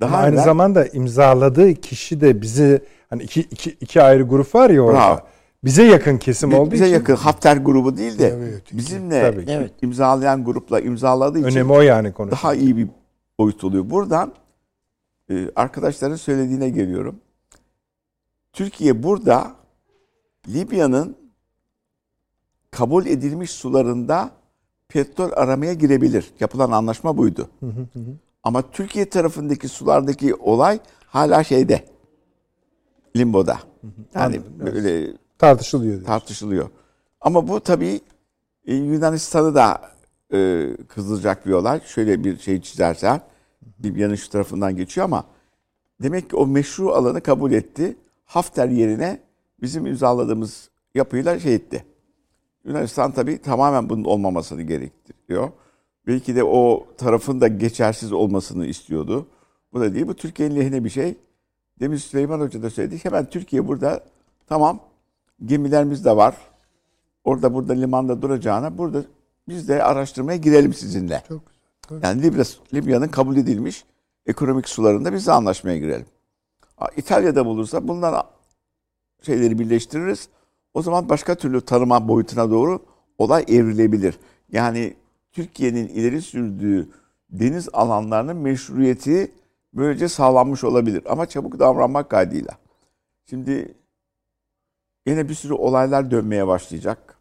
[0.00, 4.54] Daha Ama aynı evvel- zamanda imzaladığı kişi de bizi hani iki, iki, iki ayrı grup
[4.54, 4.98] var ya orada.
[4.98, 5.20] Bravo.
[5.64, 9.52] Bize yakın kesim olduğu bize için yakın Hafter grubu değil de Evet, bizimle Tabii ki.
[9.52, 9.72] Evet.
[9.82, 12.30] imzalayan grupla imzaladığı için önemi o yani konu.
[12.30, 12.88] daha iyi bir
[13.38, 13.90] boyut oluyor.
[13.90, 14.32] Buradan
[15.30, 17.16] e, arkadaşların söylediğine geliyorum.
[18.52, 19.50] Türkiye burada
[20.48, 21.16] Libya'nın
[22.70, 24.30] kabul edilmiş sularında
[24.88, 26.30] petrol aramaya girebilir.
[26.40, 27.48] Yapılan anlaşma buydu.
[28.46, 31.84] Ama Türkiye tarafındaki sulardaki olay hala şeyde.
[33.16, 33.58] Limboda.
[34.14, 35.94] Yani Anladım, böyle tartışılıyor.
[35.94, 36.06] diyor.
[36.06, 36.68] tartışılıyor.
[37.20, 38.00] Ama bu tabii
[38.66, 39.80] e, Yunanistan'ı da
[40.32, 41.80] e, kızdıracak bir olay.
[41.80, 43.20] Şöyle bir şey çizersen
[43.84, 45.24] Libya'nın şu tarafından geçiyor ama
[46.02, 47.96] demek ki o meşru alanı kabul etti.
[48.24, 49.20] Hafter yerine
[49.62, 51.84] bizim imzaladığımız yapıyla şey etti.
[52.64, 55.50] Yunanistan tabii tamamen bunun olmamasını gerektiriyor.
[56.06, 59.26] Belki de o tarafın da geçersiz olmasını istiyordu.
[59.72, 60.08] Bu da değil.
[60.08, 61.16] Bu Türkiye'nin lehine bir şey.
[61.80, 63.04] Demin Süleyman Hoca da söyledi.
[63.04, 64.04] Hemen Türkiye burada
[64.46, 64.80] tamam
[65.44, 66.36] gemilerimiz de var.
[67.24, 69.02] Orada burada limanda duracağına burada
[69.48, 71.22] biz de araştırmaya girelim sizinle.
[71.28, 71.40] Çok
[71.88, 72.02] güzel.
[72.02, 73.84] Yani Libya, Libya'nın kabul edilmiş
[74.26, 76.06] ekonomik sularında biz de anlaşmaya girelim.
[76.96, 78.26] İtalya'da bulursa bunlar
[79.22, 80.28] şeyleri birleştiririz.
[80.74, 82.80] O zaman başka türlü tanıma boyutuna doğru
[83.18, 84.18] olay evrilebilir.
[84.52, 84.94] Yani
[85.36, 86.88] Türkiye'nin ileri sürdüğü
[87.30, 89.32] deniz alanlarının meşruiyeti
[89.74, 91.02] böylece sağlanmış olabilir.
[91.08, 92.58] Ama çabuk davranmak kaydıyla.
[93.24, 93.74] Şimdi
[95.06, 97.18] yine bir sürü olaylar dönmeye başlayacak.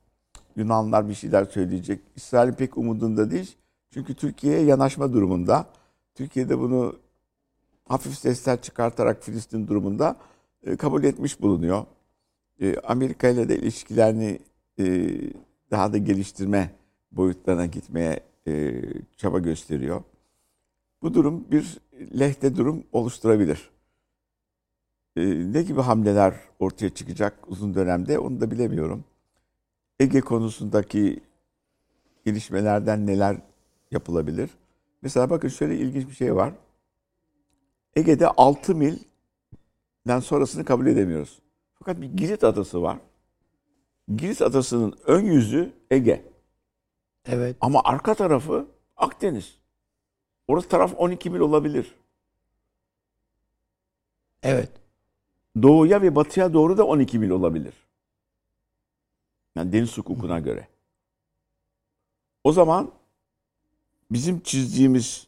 [0.55, 2.01] Yunanlar bir şeyler söyleyecek.
[2.15, 3.55] İsrail pek umudunda değil.
[3.91, 5.65] Çünkü Türkiye'ye yanaşma durumunda.
[6.15, 6.95] Türkiye'de bunu
[7.87, 10.15] hafif sesler çıkartarak Filistin durumunda
[10.63, 11.85] e, kabul etmiş bulunuyor.
[12.61, 14.39] E, Amerika ile de ilişkilerini
[14.79, 15.15] e,
[15.71, 16.71] daha da geliştirme
[17.15, 18.81] boyutlarına gitmeye e,
[19.17, 20.03] çaba gösteriyor.
[21.01, 21.77] Bu durum bir
[22.19, 23.69] lehte durum oluşturabilir.
[25.15, 25.21] E,
[25.53, 29.03] ne gibi hamleler ortaya çıkacak uzun dönemde onu da bilemiyorum.
[29.99, 31.19] Ege konusundaki
[32.25, 33.37] gelişmelerden neler
[33.91, 34.49] yapılabilir?
[35.01, 36.53] Mesela bakın şöyle ilginç bir şey var.
[37.95, 41.39] Ege'de 6 milden sonrasını kabul edemiyoruz.
[41.73, 42.97] Fakat bir Girit adası var.
[44.15, 46.34] Girit adasının ön yüzü Ege.
[47.25, 47.57] Evet.
[47.61, 49.57] Ama arka tarafı Akdeniz.
[50.47, 51.95] Orası taraf 12 mil olabilir.
[54.43, 54.69] Evet.
[55.61, 57.73] doğuya ve batıya doğru da 12 mil olabilir.
[59.55, 60.67] Yani deniz hukukuna göre.
[62.43, 62.91] O zaman
[64.11, 65.27] bizim çizdiğimiz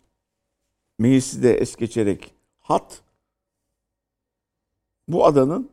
[1.00, 3.02] meclisi de es geçerek hat
[5.08, 5.72] bu adanın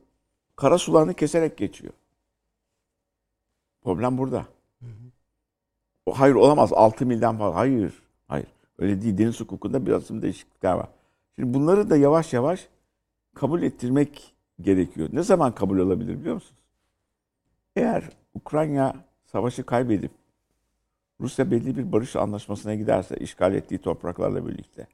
[0.56, 1.92] kara sularını keserek geçiyor.
[3.82, 4.53] Problem burada.
[6.12, 7.58] Hayır olamaz 6 milden fazla.
[7.58, 8.02] Hayır.
[8.28, 8.46] Hayır.
[8.78, 9.18] Öyle değil.
[9.18, 10.88] Deniz hukukunda biraz değişiklikler var.
[11.36, 12.68] Şimdi bunları da yavaş yavaş
[13.34, 15.08] kabul ettirmek gerekiyor.
[15.12, 16.60] Ne zaman kabul olabilir biliyor musunuz?
[17.76, 18.04] Eğer
[18.34, 18.94] Ukrayna
[19.24, 20.10] savaşı kaybedip
[21.20, 24.86] Rusya belli bir barış anlaşmasına giderse işgal ettiği topraklarla birlikte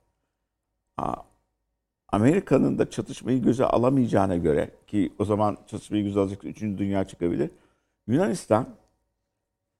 [2.12, 6.60] Amerika'nın da çatışmayı göze alamayacağına göre ki o zaman çatışmayı göze alacak 3.
[6.60, 7.50] Dünya çıkabilir.
[8.06, 8.66] Yunanistan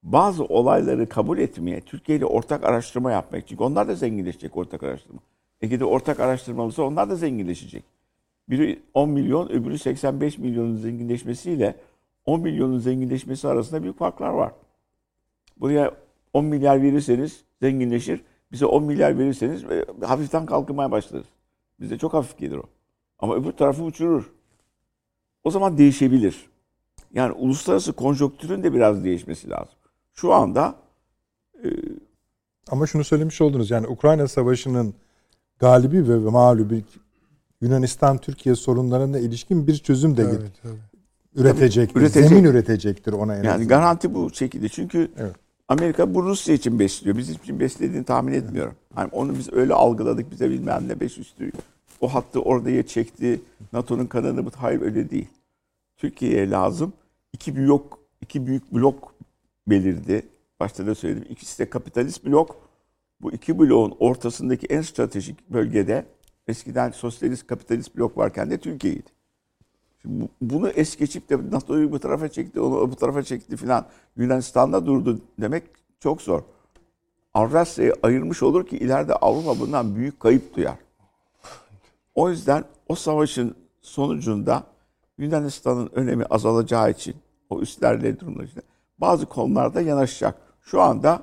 [0.03, 3.49] bazı olayları kabul etmeye, Türkiye ile ortak araştırma yapmak.
[3.49, 5.21] Çünkü onlar da zenginleşecek ortak araştırma.
[5.61, 7.85] Ege'de ortak araştırma olursa onlar da zenginleşecek.
[8.49, 11.77] Biri 10 milyon, öbürü 85 milyonun zenginleşmesiyle
[12.25, 14.53] 10 milyonun zenginleşmesi arasında büyük farklar var.
[15.57, 15.95] Buraya
[16.33, 18.21] 10 milyar verirseniz zenginleşir.
[18.53, 21.27] Bize 10 milyar verirseniz e, hafiften kalkmaya başlarız.
[21.81, 22.65] Bize çok hafif gelir o.
[23.19, 24.33] Ama öbür tarafı uçurur.
[25.45, 26.51] O zaman değişebilir.
[27.13, 29.75] Yani uluslararası konjonktürün de biraz değişmesi lazım.
[30.15, 30.75] Şu anda
[31.65, 31.69] e,
[32.71, 34.95] ama şunu söylemiş oldunuz yani Ukrayna Savaşı'nın
[35.59, 36.85] galibi ve mağlubi
[37.61, 40.77] Yunanistan Türkiye sorunlarına ilişkin bir çözüm de evet, evet.
[41.35, 41.95] üretecektir.
[41.95, 42.29] Tabii, üretecek.
[42.29, 44.69] Zemin üretecektir ona en Yani garanti bu şekilde.
[44.69, 45.37] Çünkü evet.
[45.69, 47.17] Amerika bu Rusya için besliyor.
[47.17, 48.75] Bizim için beslediğini tahmin etmiyorum.
[48.97, 51.53] Yani onu biz öyle algıladık bize bilmem ne beş üstü.
[52.01, 53.41] O hattı oraya çekti.
[53.73, 55.29] NATO'nun kanını bu hayır öyle değil.
[55.97, 56.93] Türkiye'ye lazım.
[57.33, 57.83] İki büyük
[58.21, 59.15] iki büyük blok
[59.71, 60.29] belirdi.
[60.61, 61.27] Başta da söyledim.
[61.31, 62.57] İkisi de kapitalist blok.
[63.21, 66.07] Bu iki bloğun ortasındaki en stratejik bölgede
[66.49, 69.11] eskiden sosyalist kapitalist blok varken de Türkiye'ydi.
[70.03, 73.87] Şimdi bunu es geçip de NATO'yu bu tarafa çekti, onu bu tarafa çekti filan.
[74.17, 75.65] Yunanistan'da durdu demek
[76.01, 76.43] çok zor.
[77.35, 80.79] Avrasya'yı ayırmış olur ki ileride Avrupa bundan büyük kayıp duyar.
[82.15, 84.65] O yüzden o savaşın sonucunda
[85.19, 87.17] Yunanistan'ın önemi azalacağı için
[87.51, 88.63] o üstlerle durumlar için
[89.01, 90.35] bazı konularda yanaşacak.
[90.63, 91.23] Şu anda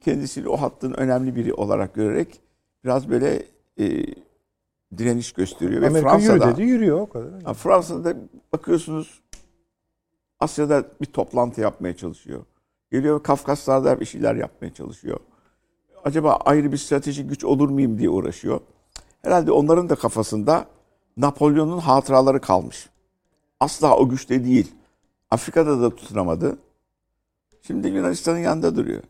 [0.00, 2.40] kendisini o hattın önemli biri olarak görerek
[2.84, 3.42] biraz böyle
[3.78, 4.04] e,
[4.98, 5.82] direniş gösteriyor.
[5.82, 7.54] Amerika ve Fransa'da, yürü dedi yürüyor o kadar.
[7.54, 8.16] Fransa'da
[8.52, 9.20] bakıyorsunuz
[10.40, 12.44] Asya'da bir toplantı yapmaya çalışıyor.
[12.92, 15.20] Geliyor Kafkaslar'da bir şeyler yapmaya çalışıyor.
[16.04, 18.60] Acaba ayrı bir stratejik güç olur muyum diye uğraşıyor.
[19.22, 20.66] Herhalde onların da kafasında
[21.16, 22.88] Napolyon'un hatıraları kalmış.
[23.60, 24.74] Asla o güçte değil.
[25.30, 26.58] Afrika'da da tutunamadı.
[27.62, 29.02] Şimdi Yunanistan'ın yanında duruyor.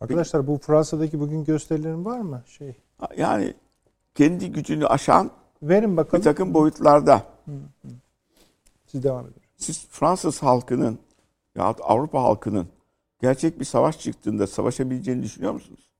[0.00, 2.42] Arkadaşlar bu Fransa'daki bugün gösterilerin var mı?
[2.46, 2.74] Şey.
[3.16, 3.54] Yani
[4.14, 5.30] kendi gücünü aşan
[5.62, 6.20] Verin bakalım.
[6.20, 7.22] bir takım boyutlarda.
[8.86, 9.42] Siz devam edin.
[9.56, 10.98] Siz Fransız halkının
[11.54, 12.66] ya Avrupa halkının
[13.20, 15.90] gerçek bir savaş çıktığında savaşabileceğini düşünüyor musunuz?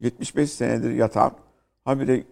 [0.00, 1.32] 75 senedir yatan
[1.84, 2.24] habire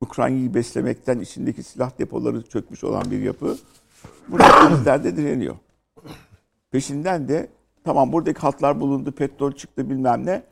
[0.00, 3.58] Ukrayna'yı beslemekten içindeki silah depoları çökmüş olan bir yapı
[4.28, 5.56] burada krizlerde direniyor.
[6.70, 7.48] Peşinden de
[7.84, 10.42] tamam buradaki hatlar bulundu, petrol çıktı bilmem ne.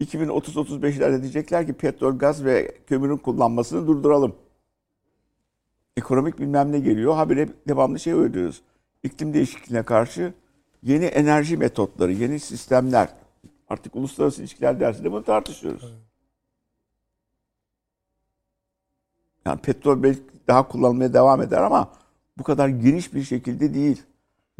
[0.00, 4.36] 2030-35'lerde diyecekler ki petrol, gaz ve kömürün kullanmasını durduralım.
[5.96, 7.14] Ekonomik bilmem ne geliyor.
[7.14, 8.62] Habire devamlı şey ödüyoruz.
[9.02, 10.34] İklim değişikliğine karşı
[10.82, 13.08] yeni enerji metotları, yeni sistemler.
[13.68, 15.94] Artık uluslararası ilişkiler dersinde bunu tartışıyoruz.
[19.46, 21.92] Yani petrol belki daha kullanılmaya devam eder ama
[22.38, 24.02] bu kadar geniş bir şekilde değil.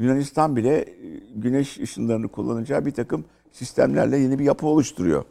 [0.01, 5.24] Yunanistan bile e, güneş ışınlarını kullanacağı bir takım sistemlerle yeni bir yapı oluşturuyor.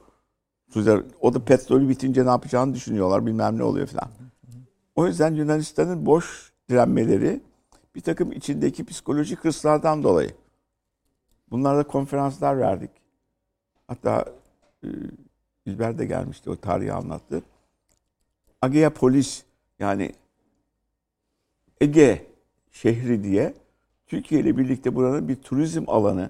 [1.22, 4.10] O da petrolü bitince ne yapacağını düşünüyorlar bilmem ne oluyor falan.
[4.96, 7.42] O yüzden Yunanistan'ın boş direnmeleri
[7.96, 10.32] bir takım içindeki psikolojik hırslardan dolayı.
[11.52, 12.92] Bunlarda konferanslar verdik.
[13.88, 14.26] Hatta
[14.84, 14.88] e,
[15.66, 17.42] İlber de gelmişti o tarihi anlattı.
[18.62, 19.44] Agea Polis
[19.80, 20.12] yani
[21.82, 22.26] Ege
[22.72, 23.54] şehri diye
[24.10, 26.30] Türkiye ile birlikte buranın bir turizm alanı,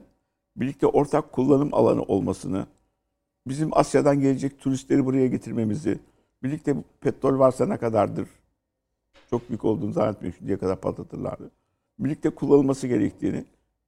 [0.55, 2.67] birlikte ortak kullanım alanı olmasını,
[3.47, 5.99] bizim Asya'dan gelecek turistleri buraya getirmemizi,
[6.43, 8.27] birlikte petrol varsa ne kadardır,
[9.29, 11.51] çok büyük olduğunu zannetmiyorum şimdiye kadar patlatırlardı.
[11.99, 13.45] Birlikte kullanılması gerektiğini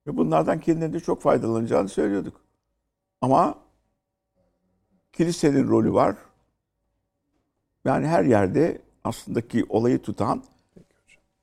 [0.07, 2.41] ve bunlardan kendilerinde çok faydalanacağını söylüyorduk.
[3.21, 3.55] Ama
[5.13, 6.15] kilisenin rolü var.
[7.85, 10.43] Yani her yerde aslında ki olayı tutan,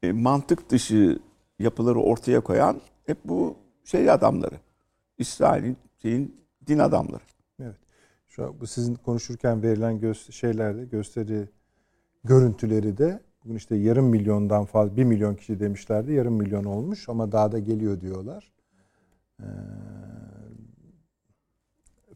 [0.02, 1.18] e, mantık dışı
[1.58, 4.54] yapıları ortaya koyan hep bu şey adamları.
[5.18, 6.36] İsrail'in şeyin
[6.66, 7.22] din adamları.
[7.62, 7.76] Evet.
[8.28, 11.48] Şu an bu sizin konuşurken verilen gö- şeylerde gösteri
[12.24, 16.12] görüntüleri de Bugün işte yarım milyondan fazla, bir milyon kişi demişlerdi.
[16.12, 18.52] Yarım milyon olmuş ama daha da geliyor diyorlar.
[19.40, 19.44] Ee,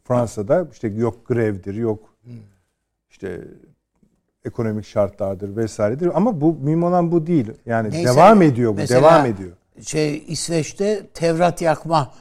[0.03, 2.17] Fransa'da işte yok grevdir, yok
[3.09, 3.47] işte
[4.45, 6.17] ekonomik şartlardır vesairedir.
[6.17, 7.51] Ama bu mühim olan bu değil.
[7.65, 9.51] Yani Neyse, devam ediyor bu, mesela- devam ediyor.
[9.81, 12.11] Şey İsveç'te Tevrat yakma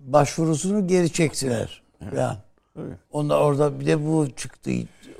[0.00, 1.82] başvurusunu geri çektiler.
[2.16, 2.36] Yani.
[3.12, 4.70] Onda orada bir de bu çıktı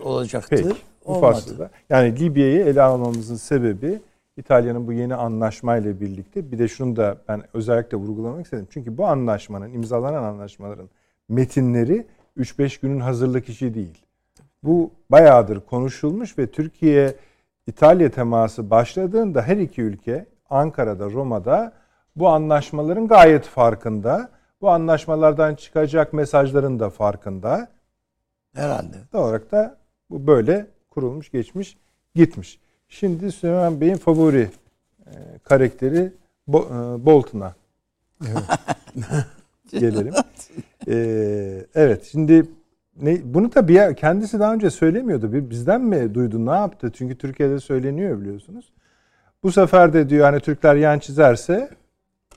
[0.02, 0.56] olacaktır.
[0.56, 0.76] Peki.
[1.06, 1.32] Bu Olmadı.
[1.32, 1.70] fasılda.
[1.90, 4.00] Yani Libya'yı ele almamızın sebebi
[4.36, 8.66] İtalya'nın bu yeni anlaşmayla birlikte bir de şunu da ben özellikle vurgulamak istedim.
[8.70, 10.88] Çünkü bu anlaşmanın, imzalanan anlaşmaların
[11.28, 12.06] metinleri
[12.36, 14.02] 3-5 günün hazırlık işi değil.
[14.66, 17.14] Bu bayağıdır konuşulmuş ve Türkiye
[17.66, 21.72] İtalya teması başladığında her iki ülke Ankara'da, Roma'da
[22.16, 24.30] bu anlaşmaların gayet farkında.
[24.60, 27.68] Bu anlaşmalardan çıkacak mesajların da farkında.
[28.54, 28.96] Herhalde.
[29.12, 29.76] Doğal olarak da
[30.10, 31.76] bu böyle kurulmuş, geçmiş,
[32.14, 32.60] gitmiş.
[32.88, 34.50] Şimdi Süleyman Bey'in favori
[35.06, 35.12] e,
[35.44, 36.12] karakteri
[36.48, 37.54] Bo- e, Bolton'a
[39.70, 40.14] gelelim.
[40.88, 40.96] E,
[41.74, 42.46] evet, şimdi
[43.02, 45.32] ne, bunu da bir kendisi daha önce söylemiyordu.
[45.32, 46.90] Bir bizden mi duydu, ne yaptı?
[46.94, 48.72] Çünkü Türkiye'de söyleniyor biliyorsunuz.
[49.42, 51.68] Bu sefer de diyor hani Türkler yan çizerse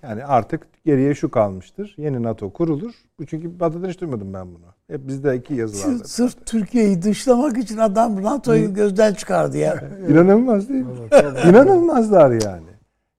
[0.04, 1.96] yani artık geriye şu kalmıştır.
[1.98, 2.94] Yeni NATO kurulur.
[3.20, 4.66] Bu çünkü Batı'dan hiç duymadım ben bunu.
[4.88, 6.04] Hep bizde iki yazılarda.
[6.04, 9.84] Sırf Türkiye'yi dışlamak için adam NATO'yu gözden çıkardı ya.
[10.10, 10.92] İnanılmaz değil mi?
[11.50, 12.70] İnanılmazlar yani.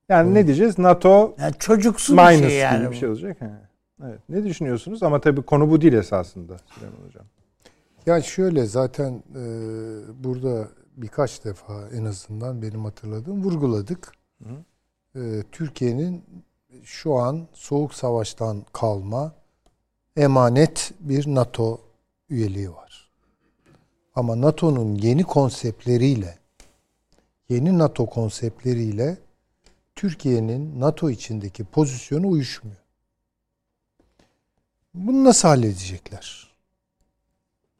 [0.09, 0.79] Yani ne diyeceğiz?
[0.79, 2.79] NATO Yani çocuksu bir şey yani.
[2.79, 3.37] gibi bir şey olacak.
[3.41, 3.70] He.
[4.05, 4.21] Evet.
[4.29, 5.03] Ne düşünüyorsunuz?
[5.03, 7.25] Ama tabii konu bu değil esasında Süleyman Hocam.
[8.07, 9.45] Yani şöyle zaten e,
[10.25, 14.13] burada birkaç defa en azından benim hatırladığım vurguladık.
[15.17, 16.25] E, Türkiye'nin
[16.85, 19.33] şu an soğuk savaştan kalma
[20.17, 21.81] emanet bir NATO
[22.31, 23.11] üyeliği var.
[24.15, 26.39] Ama NATO'nun yeni konseptleriyle
[27.49, 29.19] yeni NATO konseptleriyle
[29.95, 32.80] Türkiye'nin NATO içindeki pozisyonu uyuşmuyor.
[34.95, 36.51] Bunu nasıl halledecekler?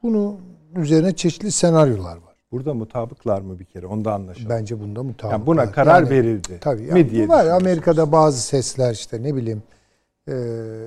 [0.03, 0.37] Bunu
[0.77, 2.35] üzerine çeşitli senaryolar var.
[2.53, 3.87] Burada mutabıklar mı bir kere?
[3.87, 4.49] Onu da anlaşalım.
[4.51, 5.32] Bence bunda mutabık.
[5.32, 6.59] yani buna karar Yani- verildi.
[6.61, 6.82] Tabii.
[6.82, 7.47] mi Yani diye bu var.
[7.47, 9.62] Amerika'da bazı sesler işte ne bileyim
[10.28, 10.35] e,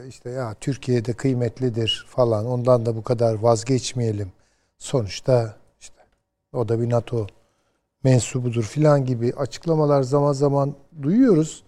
[0.09, 2.45] işte ya Türkiye'de kıymetlidir falan.
[2.45, 4.31] Ondan da bu kadar vazgeçmeyelim.
[4.77, 5.95] Sonuçta işte
[6.53, 7.27] o da bir NATO
[8.03, 11.63] mensubudur filan gibi açıklamalar zaman zaman duyuyoruz.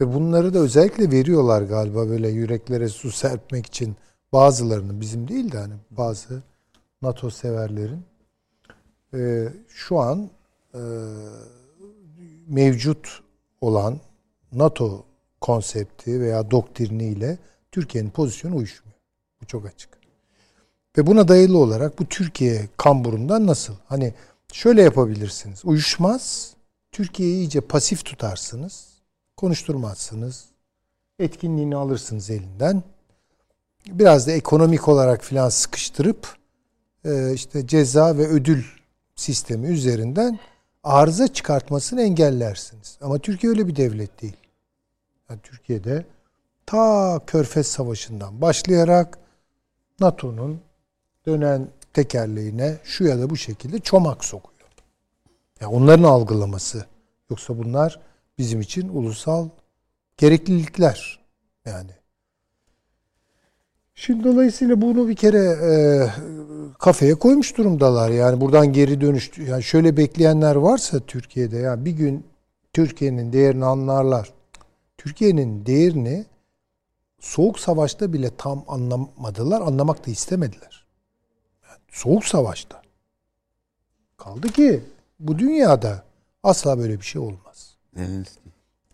[0.00, 3.96] Ve bunları da özellikle veriyorlar galiba böyle yüreklere su serpmek için
[4.32, 6.42] bazılarının bizim değil de hani bazı
[7.02, 8.04] NATO severlerin
[9.14, 10.30] Ee, şu an
[10.74, 10.80] e,
[12.46, 13.22] mevcut
[13.60, 14.00] olan
[14.52, 15.04] NATO
[15.40, 17.38] konsepti veya doktriniyle
[17.72, 18.98] Türkiye'nin pozisyonu uyuşmuyor.
[19.42, 19.90] Bu çok açık.
[20.98, 23.74] Ve buna dayalı olarak bu Türkiye kamburundan nasıl?
[23.86, 24.14] Hani
[24.52, 25.64] şöyle yapabilirsiniz.
[25.64, 26.54] Uyuşmaz.
[26.92, 28.93] Türkiye'yi iyice pasif tutarsınız.
[29.36, 30.44] Konuşturmazsınız.
[31.18, 32.82] Etkinliğini alırsınız elinden.
[33.86, 36.36] Biraz da ekonomik olarak filan sıkıştırıp
[37.04, 38.64] e, işte ceza ve ödül
[39.16, 40.38] sistemi üzerinden
[40.84, 42.98] arıza çıkartmasını engellersiniz.
[43.00, 44.36] Ama Türkiye öyle bir devlet değil.
[45.30, 46.06] Yani Türkiye'de
[46.66, 49.18] ta Körfez Savaşı'ndan başlayarak
[50.00, 50.60] NATO'nun
[51.26, 54.70] dönen tekerleğine şu ya da bu şekilde çomak sokuyor.
[55.60, 56.86] Yani onların algılaması.
[57.30, 58.00] Yoksa bunlar
[58.38, 59.48] bizim için ulusal
[60.16, 61.24] gereklilikler.
[61.64, 61.90] Yani
[63.94, 65.72] Şimdi dolayısıyla bunu bir kere e,
[66.78, 68.10] kafaya koymuş durumdalar.
[68.10, 72.26] Yani buradan geri dönüş yani şöyle bekleyenler varsa Türkiye'de ya bir gün
[72.72, 74.32] Türkiye'nin değerini anlarlar.
[74.98, 76.26] Türkiye'nin değerini
[77.20, 80.86] soğuk savaşta bile tam anlamadılar, anlamak da istemediler.
[81.68, 82.82] Yani soğuk savaşta.
[84.16, 84.80] Kaldı ki
[85.20, 86.04] bu dünyada
[86.42, 87.73] asla böyle bir şey olmaz.
[87.96, 88.38] Evet.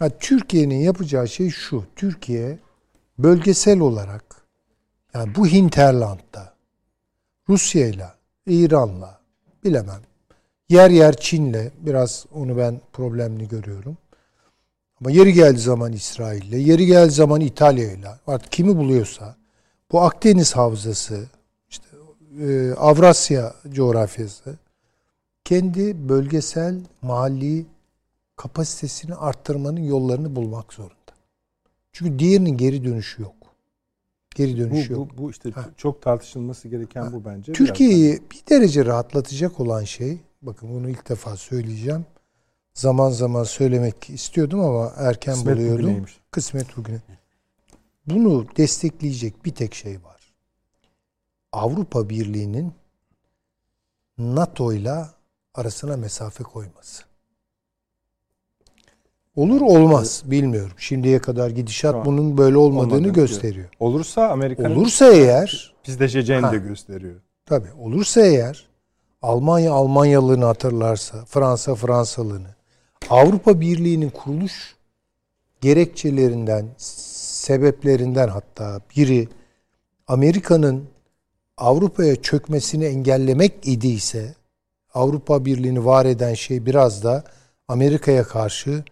[0.00, 1.84] Yani Türkiye'nin yapacağı şey şu.
[1.96, 2.58] Türkiye
[3.18, 4.24] bölgesel olarak
[5.14, 6.54] yani bu hinterlandda
[7.48, 8.14] Rusya'yla,
[8.46, 9.20] İran'la
[9.64, 10.00] bilemem.
[10.68, 13.96] Yer yer Çin'le biraz onu ben problemli görüyorum.
[15.00, 19.36] Ama yeri geldiği zaman İsrail'le, yeri geldiği zaman İtalya'yla artık kimi buluyorsa
[19.92, 21.24] bu Akdeniz havzası,
[21.68, 21.86] işte
[22.40, 24.58] e, Avrasya coğrafyası
[25.44, 27.66] kendi bölgesel, mahalli
[28.40, 30.94] kapasitesini arttırmanın yollarını bulmak zorunda.
[31.92, 33.34] Çünkü diğerinin geri dönüşü yok.
[34.34, 35.10] Geri Bu, dönüşü yok.
[35.18, 35.64] bu, bu işte Ha.
[35.76, 37.52] çok tartışılması gereken bu bence.
[37.52, 42.06] Türkiye'yi bir derece rahatlatacak olan şey, bakın bunu ilk defa söyleyeceğim.
[42.74, 45.78] Zaman zaman söylemek istiyordum ama erken Kısmet buluyordum.
[45.78, 46.20] bugüneymiş.
[46.30, 47.00] Kısmet bugüne.
[48.06, 50.32] Bunu destekleyecek bir tek şey var.
[51.52, 52.72] Avrupa Birliği'nin
[54.18, 55.04] NATO ile
[55.54, 57.09] arasına mesafe koyması.
[59.36, 60.72] Olur olmaz bilmiyorum.
[60.76, 63.68] Şimdiye kadar gidişat an bunun böyle olmadığını olmadığını gösteriyor.
[63.80, 66.52] Olursa Amerika'nın Olursa eğer pisleşeceğini Ha.
[66.52, 67.14] de gösteriyor.
[67.46, 68.68] tabii olursa eğer
[69.22, 72.54] Almanya Almanyalığını hatırlarsa, Fransa Fransalığını,
[73.10, 74.76] Avrupa Birliği'nin kuruluş
[75.60, 79.28] gerekçelerinden, sebeplerinden hatta biri
[80.08, 80.84] Amerika'nın
[81.56, 84.34] Avrupa'ya çökmesini engellemek idiyse
[84.94, 87.24] Avrupa Birliği'ni var eden şey biraz da
[87.68, 88.84] Amerika'ya karşı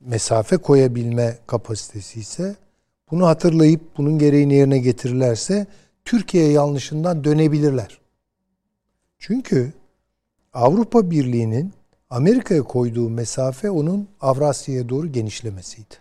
[0.00, 2.56] mesafe koyabilme kapasitesi ise
[3.10, 5.66] bunu hatırlayıp bunun gereğini yerine getirirlerse
[6.04, 8.00] Türkiye yanlışından dönebilirler.
[9.18, 9.72] Çünkü
[10.52, 11.72] Avrupa Birliği'nin
[12.10, 15.94] Amerika'ya koyduğu mesafe onun Avrasya'ya doğru genişlemesiydi.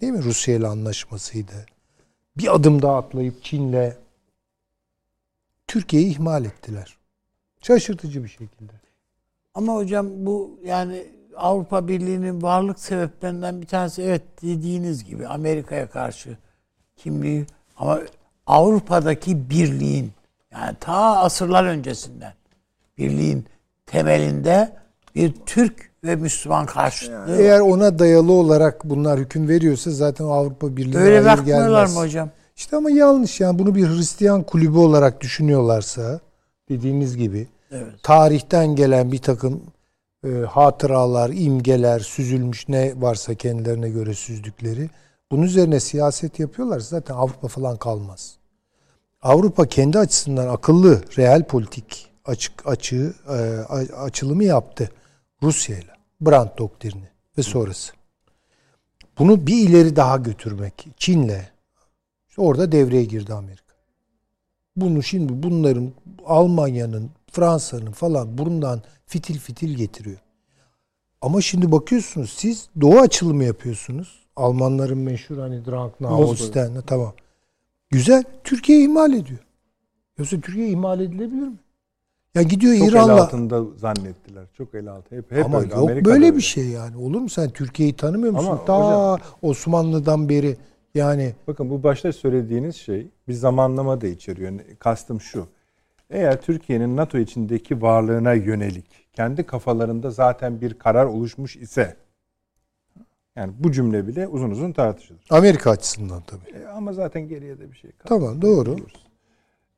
[0.00, 0.22] Değil mi?
[0.22, 1.66] Rusya ile anlaşmasıydı.
[2.38, 3.92] Bir adım daha atlayıp Çin'le
[5.66, 6.98] Türkiye'yi ihmal ettiler.
[7.60, 8.72] Şaşırtıcı bir şekilde.
[9.54, 16.36] Ama hocam bu yani Avrupa Birliği'nin varlık sebeplerinden bir tanesi evet dediğiniz gibi Amerika'ya karşı
[16.96, 17.46] kimliği
[17.76, 18.00] ama
[18.46, 20.12] Avrupa'daki birliğin
[20.52, 22.32] yani ta asırlar öncesinden
[22.98, 23.46] birliğin
[23.86, 24.72] temelinde
[25.14, 31.02] bir Türk ve Müslüman karşıtlığı Eğer ona dayalı olarak bunlar hüküm veriyorsa zaten Avrupa Birliği'ne
[31.02, 32.30] Öyle bakmıyorlar mı hocam?
[32.56, 36.20] İşte ama yanlış yani bunu bir Hristiyan kulübü olarak düşünüyorlarsa
[36.68, 38.02] dediğiniz gibi Evet.
[38.02, 39.62] tarihten gelen bir takım
[40.26, 44.90] e, hatıralar, imgeler, süzülmüş ne varsa kendilerine göre süzdükleri
[45.30, 48.36] bunun üzerine siyaset yapıyorlar zaten Avrupa falan kalmaz.
[49.22, 53.34] Avrupa kendi açısından akıllı, reel politik açık açığı e,
[53.94, 54.90] açılımı yaptı
[55.42, 55.92] Rusya ile.
[56.20, 57.08] Brandt doktrini
[57.38, 57.92] ve sonrası.
[59.18, 61.40] Bunu bir ileri daha götürmek Çin'le
[62.28, 63.74] işte orada devreye girdi Amerika.
[64.76, 65.92] Bunu şimdi bunların
[66.26, 70.18] Almanya'nın, Fransa'nın falan burundan fitil fitil getiriyor.
[71.20, 74.26] Ama şimdi bakıyorsunuz siz doğu açılımı yapıyorsunuz.
[74.36, 76.10] Almanların meşhur hani Moskova.
[76.10, 77.12] Holstein tamam.
[77.90, 78.24] Güzel.
[78.44, 79.38] Türkiye ihmal ediyor.
[80.18, 81.56] Yoksa Türkiye ihmal edilebilir mi?
[82.34, 84.44] Ya gidiyor Çok el İran'la altında zannettiler.
[84.52, 85.16] Çok el altı.
[85.16, 85.74] Hep, hep ama öyle.
[85.74, 86.36] yok Amerika'da böyle öyle.
[86.36, 86.96] bir şey yani.
[86.96, 88.46] Olur mu sen Türkiye'yi tanımıyor musun?
[88.46, 90.56] Ama Ta hocam- Osmanlı'dan beri
[90.94, 94.52] yani Bakın bu başta söylediğiniz şey bir zamanlama da içeriyor.
[94.78, 95.46] Kastım şu.
[96.10, 101.96] Eğer Türkiye'nin NATO içindeki varlığına yönelik kendi kafalarında zaten bir karar oluşmuş ise
[103.36, 105.26] yani bu cümle bile uzun uzun tartışılır.
[105.30, 106.58] Amerika açısından tabii.
[106.58, 108.24] E, ama zaten geriye de bir şey kalmadı.
[108.24, 108.76] Tamam doğru.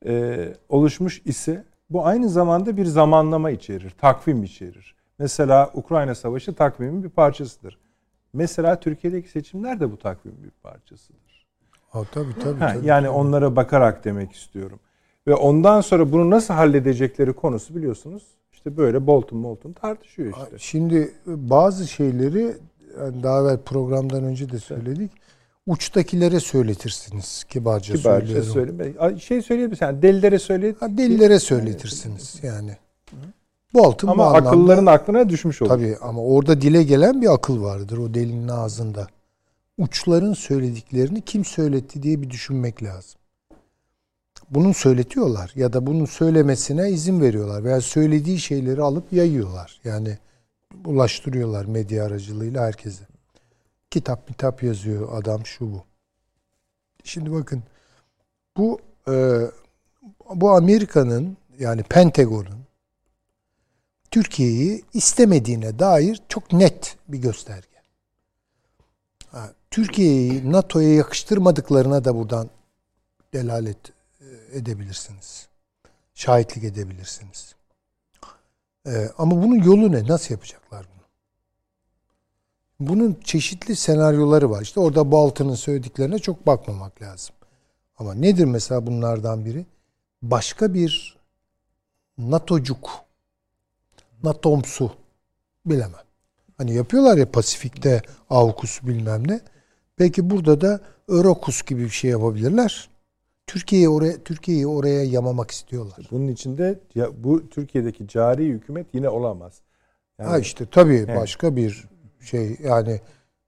[0.05, 4.95] e, oluşmuş ise bu aynı zamanda bir zamanlama içerir, takvim içerir.
[5.19, 7.77] Mesela Ukrayna Savaşı takvimin bir parçasıdır.
[8.33, 11.47] Mesela Türkiye'deki seçimler de bu takvimin bir parçasıdır.
[11.89, 12.59] Ha, tabii tabii.
[12.59, 12.87] Ha, tabii.
[12.87, 14.79] yani onlara bakarak demek istiyorum.
[15.29, 18.23] Ve ondan sonra bunu nasıl halledecekleri konusu biliyorsunuz.
[18.53, 20.57] İşte böyle Bolton Bolton tartışıyor işte.
[20.57, 22.55] Şimdi bazı şeyleri
[22.99, 25.11] yani daha evvel programdan önce de söyledik.
[25.67, 28.53] Uçtakilere söyletirsiniz kibarca, Kibarca söylüyorum.
[28.53, 29.19] söyleme.
[29.19, 29.85] Şey söyleyebilirsin.
[29.85, 30.75] Yani delilere söyle.
[30.79, 32.77] Ha, delilere söyletirsiniz yani.
[33.73, 35.69] Bolton bu Ama anlamda- akılların aklına düşmüş olur.
[35.69, 39.07] Tabii ama orada dile gelen bir akıl vardır o delinin ağzında.
[39.77, 43.19] Uçların söylediklerini kim söyletti diye bir düşünmek lazım.
[44.49, 49.81] Bunun söyletiyorlar ya da bunun söylemesine izin veriyorlar veya söylediği şeyleri alıp yayıyorlar.
[49.83, 50.17] Yani
[50.85, 53.03] ulaştırıyorlar medya aracılığıyla herkese.
[53.91, 55.83] Kitap kitap yazıyor adam şu bu.
[57.03, 57.63] Şimdi bakın
[58.57, 59.41] bu e,
[60.35, 62.59] bu Amerika'nın yani Pentagon'un
[64.11, 67.67] Türkiye'yi istemediğine dair çok net bir gösterge.
[69.71, 72.49] Türkiye'yi NATO'ya yakıştırmadıklarına da buradan
[73.33, 73.77] delalet
[74.53, 75.47] edebilirsiniz.
[76.13, 77.55] Şahitlik edebilirsiniz.
[78.87, 80.07] Ee, ama bunun yolu ne?
[80.07, 81.05] Nasıl yapacaklar bunu?
[82.89, 84.61] Bunun çeşitli senaryoları var.
[84.61, 87.35] İşte orada Bolton'un söylediklerine çok bakmamak lazım.
[87.97, 89.65] Ama nedir mesela bunlardan biri?
[90.21, 91.17] Başka bir
[92.17, 92.89] NATO'cuk
[94.23, 94.91] NATOMSU
[95.65, 96.03] bilemem.
[96.57, 99.41] Hani yapıyorlar ya Pasifik'te AUKUS bilmem ne.
[99.95, 102.89] Peki burada da Eurokus gibi bir şey yapabilirler.
[103.49, 106.07] Türkiye'yi oraya Türkiye'yi oraya yamamak istiyorlar.
[106.11, 109.61] Bunun içinde ya, bu Türkiye'deki cari hükümet yine olamaz.
[110.19, 111.17] Yani Ha işte tabii Evet.
[111.17, 111.87] başka bir
[112.21, 113.01] şey yani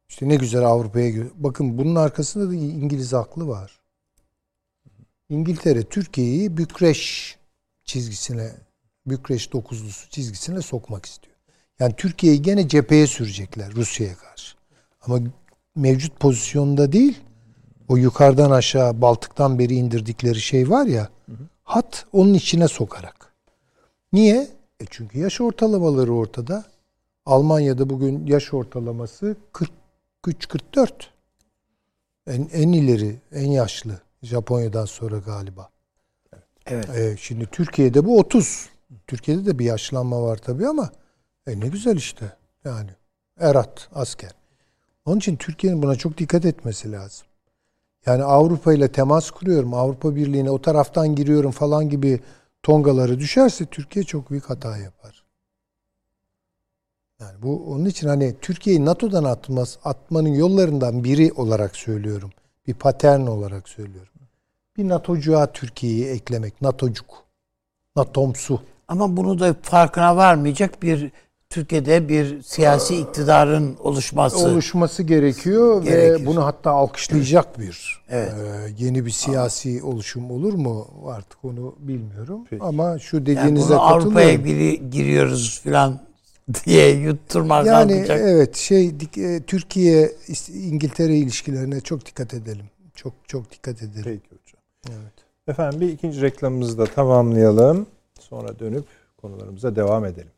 [0.10, 3.80] işte ne güzel Avrupa'ya bakın bunun arkasında da İngiliz aklı var.
[5.30, 7.36] İngiltere Türkiye'yi Bükreş
[7.84, 8.52] çizgisine
[9.06, 11.36] Bükreş dokuzlusu çizgisine sokmak istiyor.
[11.80, 14.56] Yani Türkiye'yi gene cepheye sürecekler Rusya'ya karşı.
[15.02, 15.20] Ama
[15.76, 17.20] mevcut pozisyonda değil
[17.92, 21.10] o yukarıdan aşağı Baltık'tan beri indirdikleri şey var ya
[21.64, 23.34] hat onun içine sokarak.
[24.14, 24.48] Niye?
[24.80, 26.66] E çünkü yaş ortalamaları ortada.
[27.26, 29.36] Almanya'da bugün yaş ortalaması
[30.24, 30.90] 43-44.
[32.28, 34.02] En, en ileri, en yaşlı.
[34.24, 35.70] Japonya'dan sonra galiba.
[36.66, 36.90] Evet.
[36.90, 38.70] Ee, şimdi Türkiye'de bu 30.
[39.08, 40.92] Türkiye'de de bir yaşlanma var tabii ama
[41.48, 42.38] e ne güzel işte.
[42.66, 42.90] Yani
[43.40, 44.32] erat asker.
[45.06, 47.28] Onun için Türkiye'nin buna çok dikkat etmesi lazım.
[48.06, 52.20] Yani Avrupa ile temas kuruyorum, Avrupa Birliği'ne o taraftan giriyorum falan gibi
[52.64, 55.24] tongaları düşerse Türkiye çok büyük hata yapar.
[57.20, 62.32] Yani bu onun için hani Türkiye'yi NATO'dan atmaz, atmanın yollarından biri olarak söylüyorum.
[62.68, 64.14] Bir patern olarak söylüyorum.
[64.78, 66.62] Bir NATO'cuğa Türkiye'yi eklemek.
[66.62, 67.24] NATO'cuk.
[67.96, 68.62] NATO'msu.
[68.88, 71.12] Ama bunu da farkına varmayacak bir
[71.52, 74.38] Türkiye'de bir siyasi iktidarın oluşması.
[74.48, 76.24] Oluşması gerekiyor Gerekir.
[76.24, 78.34] ve bunu hatta alkışlayacak bir Evet.
[78.34, 82.46] e, yeni bir siyasi oluşum olur mu artık onu bilmiyorum.
[82.50, 82.64] Peki.
[82.64, 86.00] Ama şu yani dediğinize bunu Avrupa'ya biri giriyoruz falan
[86.66, 88.22] diye yutturmak Yani kalkacak.
[88.24, 90.12] evet şey e, Türkiye
[90.54, 92.66] İngiltere ilişkilerine çok dikkat edelim.
[92.96, 94.04] Çok çok dikkat edelim.
[94.04, 94.62] Peki hocam.
[94.90, 95.14] Evet.
[95.48, 97.88] Efendim bir ikinci reklamımızı da tamamlayalım.
[98.20, 98.86] Sonra dönüp
[99.18, 100.32] konularımıza devam edelim.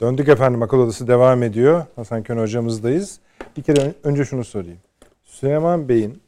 [0.00, 1.84] Döndük efendim akıl odası devam ediyor.
[1.96, 3.18] Hasan Kön hocamızdayız.
[3.56, 4.78] Bir kere ön- önce şunu sorayım.
[5.24, 6.20] Süleyman Bey'in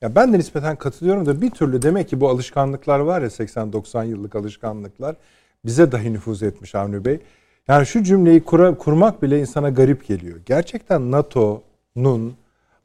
[0.00, 4.04] ya ben de nispeten katılıyorum da bir türlü demek ki bu alışkanlıklar var ya 80-90
[4.04, 5.16] yıllık alışkanlıklar
[5.64, 7.20] bize dahi nüfuz etmiş Avni Bey.
[7.68, 10.40] Yani şu cümleyi kura- kurmak bile insana garip geliyor.
[10.46, 12.34] Gerçekten NATO'nun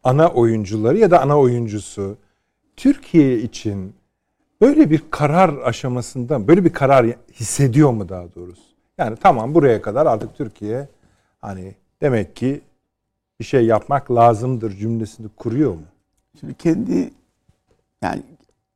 [0.04, 2.18] ana oyuncuları ya da ana oyuncusu
[2.78, 3.94] Türkiye için
[4.62, 8.67] böyle bir karar aşamasında böyle bir karar hissediyor mu daha doğrusu?
[8.98, 10.88] Yani tamam buraya kadar artık Türkiye
[11.42, 12.62] hani demek ki
[13.40, 15.84] bir şey yapmak lazımdır cümlesini kuruyor mu?
[16.40, 17.14] Şimdi kendi
[18.02, 18.24] yani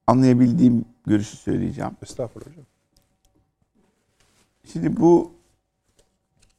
[0.07, 1.91] anlayabildiğim görüşü söyleyeceğim.
[2.03, 2.65] Estağfurullah hocam.
[4.65, 5.31] Şimdi bu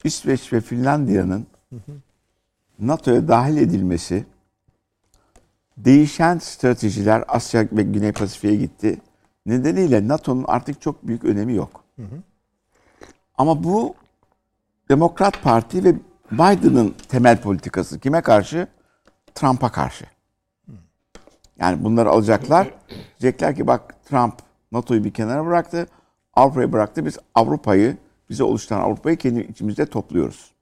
[0.04, 1.46] İsveç ve Finlandiya'nın
[2.78, 4.24] NATO'ya dahil edilmesi
[5.76, 9.00] değişen stratejiler Asya ve Güney Pasifik'e gitti.
[9.46, 11.84] Nedeniyle NATO'nun artık çok büyük önemi yok.
[13.42, 13.94] Ama bu
[14.88, 15.94] Demokrat Parti ve
[16.32, 18.68] Biden'ın temel politikası kime karşı?
[19.34, 20.04] Trump'a karşı.
[21.58, 22.74] Yani bunları alacaklar.
[23.20, 24.34] Diyecekler ki bak Trump
[24.72, 25.86] NATO'yu bir kenara bıraktı.
[26.34, 27.06] Avrupa'yı bıraktı.
[27.06, 27.96] Biz Avrupa'yı,
[28.30, 30.52] bize oluşturan Avrupa'yı kendi içimizde topluyoruz.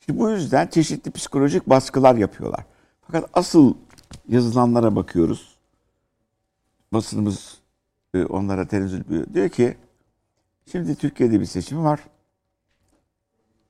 [0.00, 2.64] Şimdi bu yüzden çeşitli psikolojik baskılar yapıyorlar.
[3.00, 3.74] Fakat asıl
[4.28, 5.56] yazılanlara bakıyoruz.
[6.92, 7.58] Basınımız
[8.14, 9.26] e, onlara ediyor.
[9.34, 9.76] Diyor ki
[10.72, 12.00] şimdi Türkiye'de bir seçim var.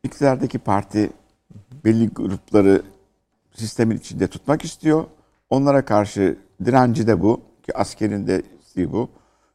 [0.03, 1.11] İktidardaki parti
[1.85, 2.83] belli grupları
[3.55, 5.05] sistemin içinde tutmak istiyor.
[5.51, 8.43] Onlara karşı direnci de bu ki askerinde
[8.77, 9.09] bu.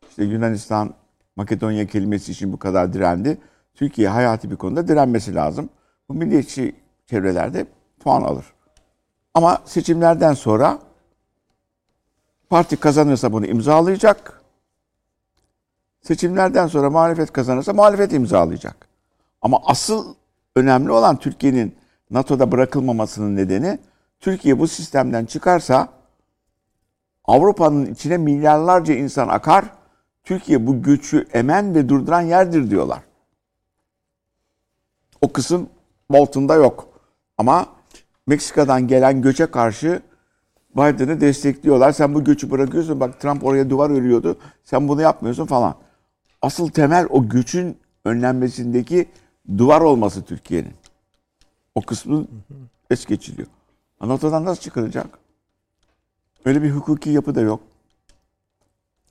[0.10, 0.94] İşte Yunanistan
[1.36, 3.38] Makedonya kelimesi için bu kadar direndi.
[3.74, 5.70] Türkiye hayati bir konuda direnmesi lazım.
[6.10, 6.76] Bu milliyetçi
[7.06, 7.66] çevrelerde
[7.99, 8.45] puan alır.
[9.34, 10.80] Ama seçimlerden sonra
[12.49, 14.39] parti kazanırsa bunu imzalayacak.
[16.02, 18.88] Seçimlerden sonra muhalefet kazanırsa muhalefet imzalayacak.
[19.42, 20.16] Ama asıl
[20.56, 21.76] önemli olan Türkiye'nin
[22.12, 23.80] NATO'da bırakılmamasının nedeni
[24.20, 25.90] Türkiye bu sistemden çıkarsa
[27.26, 29.66] Avrupa'nın içine milyarlarca insan akar.
[30.24, 33.00] Türkiye bu göçü emen ve durduran yerdir diyorlar.
[35.22, 35.70] O kısım
[36.12, 36.90] Bolton'da yok.
[37.38, 37.66] Ama
[38.28, 40.02] Meksika'dan gelen göçe karşı
[40.76, 41.92] Biden'ı destekliyorlar.
[41.92, 43.00] Sen bu göçü bırakıyorsun.
[43.00, 44.38] Bak Trump oraya duvar örüyordu.
[44.64, 45.76] Sen bunu yapmıyorsun falan.
[46.41, 49.10] Asıl temel o göçün önlenmesindeki
[49.57, 50.74] duvar olması Türkiye'nin.
[51.76, 52.28] O kısmı
[52.90, 53.48] es geçiliyor.
[54.02, 55.20] NATO'dan nasıl çıkaracak?
[56.45, 57.61] Öyle bir hukuki yapı da yok.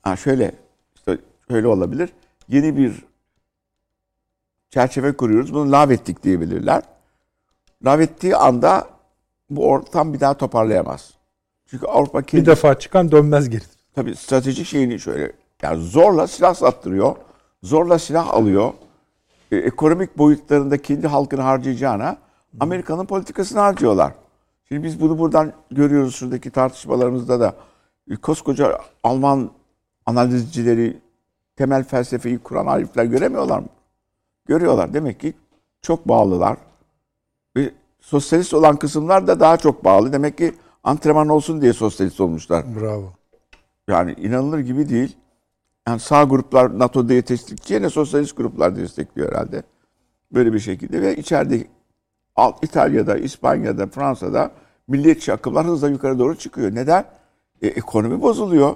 [0.01, 0.51] Ha şöyle,
[0.95, 1.17] işte
[1.49, 2.09] şöyle olabilir.
[2.47, 3.05] Yeni bir
[4.69, 5.53] çerçeve kuruyoruz.
[5.53, 6.83] Bunu lağvettik diyebilirler.
[7.85, 8.87] Lağvettiği anda
[9.49, 11.13] bu ortam bir daha toparlayamaz.
[11.67, 13.63] Çünkü Avrupa kendi Bir defa çıkan dönmez geri.
[13.95, 15.31] tabii stratejik şeyini şöyle
[15.61, 17.15] yani zorla silah sattırıyor.
[17.63, 18.73] Zorla silah alıyor.
[19.51, 22.17] E, ekonomik boyutlarında kendi halkını harcayacağına
[22.59, 24.13] Amerika'nın politikasını harcıyorlar.
[24.67, 27.55] Şimdi biz bunu buradan görüyoruz şuradaki tartışmalarımızda da.
[28.11, 29.51] E, Koskoca Alman
[30.05, 30.97] analizcileri
[31.55, 33.67] temel felsefeyi kuran harifler göremiyorlar mı?
[34.45, 34.93] Görüyorlar.
[34.93, 35.33] Demek ki
[35.81, 36.57] çok bağlılar.
[37.55, 40.13] Ve sosyalist olan kısımlar da daha çok bağlı.
[40.13, 40.53] Demek ki
[40.83, 42.65] antrenman olsun diye sosyalist olmuşlar.
[42.81, 43.13] Bravo.
[43.87, 45.17] Yani inanılır gibi değil.
[45.89, 49.63] Yani sağ gruplar NATO'da destekçiye sosyalist gruplar destekliyor herhalde.
[50.31, 51.67] Böyle bir şekilde ve içeride
[52.35, 54.51] Alt İtalya'da, İspanya'da, Fransa'da
[54.87, 56.75] milliyetçi akımlar hızla yukarı doğru çıkıyor.
[56.75, 57.05] Neden?
[57.61, 58.75] E, ekonomi bozuluyor.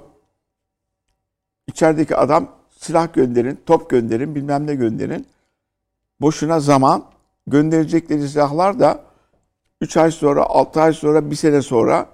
[1.66, 5.26] İçerideki adam silah gönderin, top gönderin, bilmem ne gönderin.
[6.20, 7.04] Boşuna zaman
[7.46, 9.04] gönderecekleri silahlar da
[9.80, 12.06] 3 ay sonra, 6 ay sonra, 1 sene sonra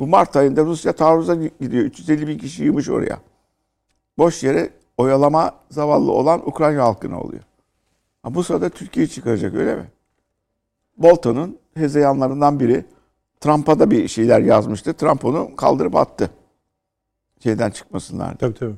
[0.00, 1.84] bu Mart ayında Rusya taarruza gidiyor.
[1.84, 3.18] 350 bin kişi yığmış oraya.
[4.18, 7.42] Boş yere oyalama zavallı olan Ukrayna halkına oluyor.
[8.22, 9.84] Ha, bu sırada Türkiye çıkaracak öyle mi?
[10.96, 12.84] Bolton'un hezeyanlarından biri
[13.40, 14.94] Trump'a da bir şeyler yazmıştı.
[14.94, 16.30] Trump onu kaldırıp attı.
[17.42, 18.36] Şeyden çıkmasınlar.
[18.38, 18.74] Tabii tabii.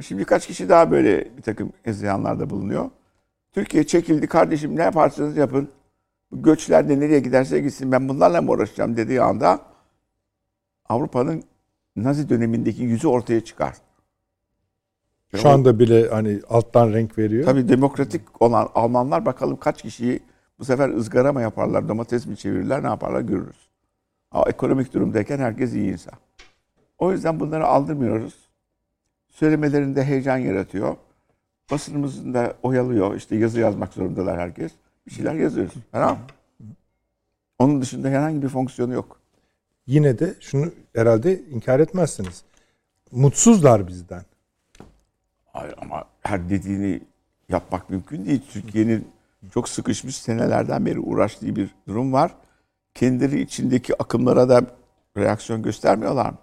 [0.00, 2.90] Şimdi birkaç kişi daha böyle bir takım hezeyanlarda bulunuyor.
[3.52, 5.68] Türkiye çekildi kardeşim ne yaparsanız yapın.
[6.32, 9.60] Göçler de nereye giderse gitsin ben bunlarla mı uğraşacağım dediği anda
[10.88, 11.44] Avrupa'nın
[11.96, 13.76] Nazi dönemindeki yüzü ortaya çıkar.
[15.36, 17.44] Şu o- anda bile hani alttan renk veriyor.
[17.44, 20.20] Tabii demokratik olan Almanlar bakalım kaç kişiyi
[20.58, 23.68] bu sefer ızgara mı yaparlar, domates mi çevirirler, ne yaparlar görürüz.
[24.30, 26.14] Ama ekonomik durumdayken herkes iyi insan.
[26.98, 28.34] O yüzden bunları aldırmıyoruz.
[29.28, 30.96] Söylemelerinde heyecan yaratıyor.
[31.70, 33.14] Basınımızın da oyalıyor.
[33.14, 34.72] İşte yazı yazmak zorundalar herkes.
[35.06, 35.72] Bir şeyler yazıyoruz.
[35.92, 36.18] Tamam
[37.58, 39.20] Onun dışında herhangi bir fonksiyonu yok.
[39.86, 42.42] Yine de şunu herhalde inkar etmezsiniz.
[43.12, 44.22] Mutsuzlar bizden.
[45.52, 47.00] Hayır ama her dediğini
[47.48, 48.42] yapmak mümkün değil.
[48.50, 49.08] Türkiye'nin
[49.54, 52.34] çok sıkışmış senelerden beri uğraştığı bir durum var.
[52.94, 54.62] Kendileri içindeki akımlara da
[55.16, 56.38] reaksiyon göstermiyorlar mı?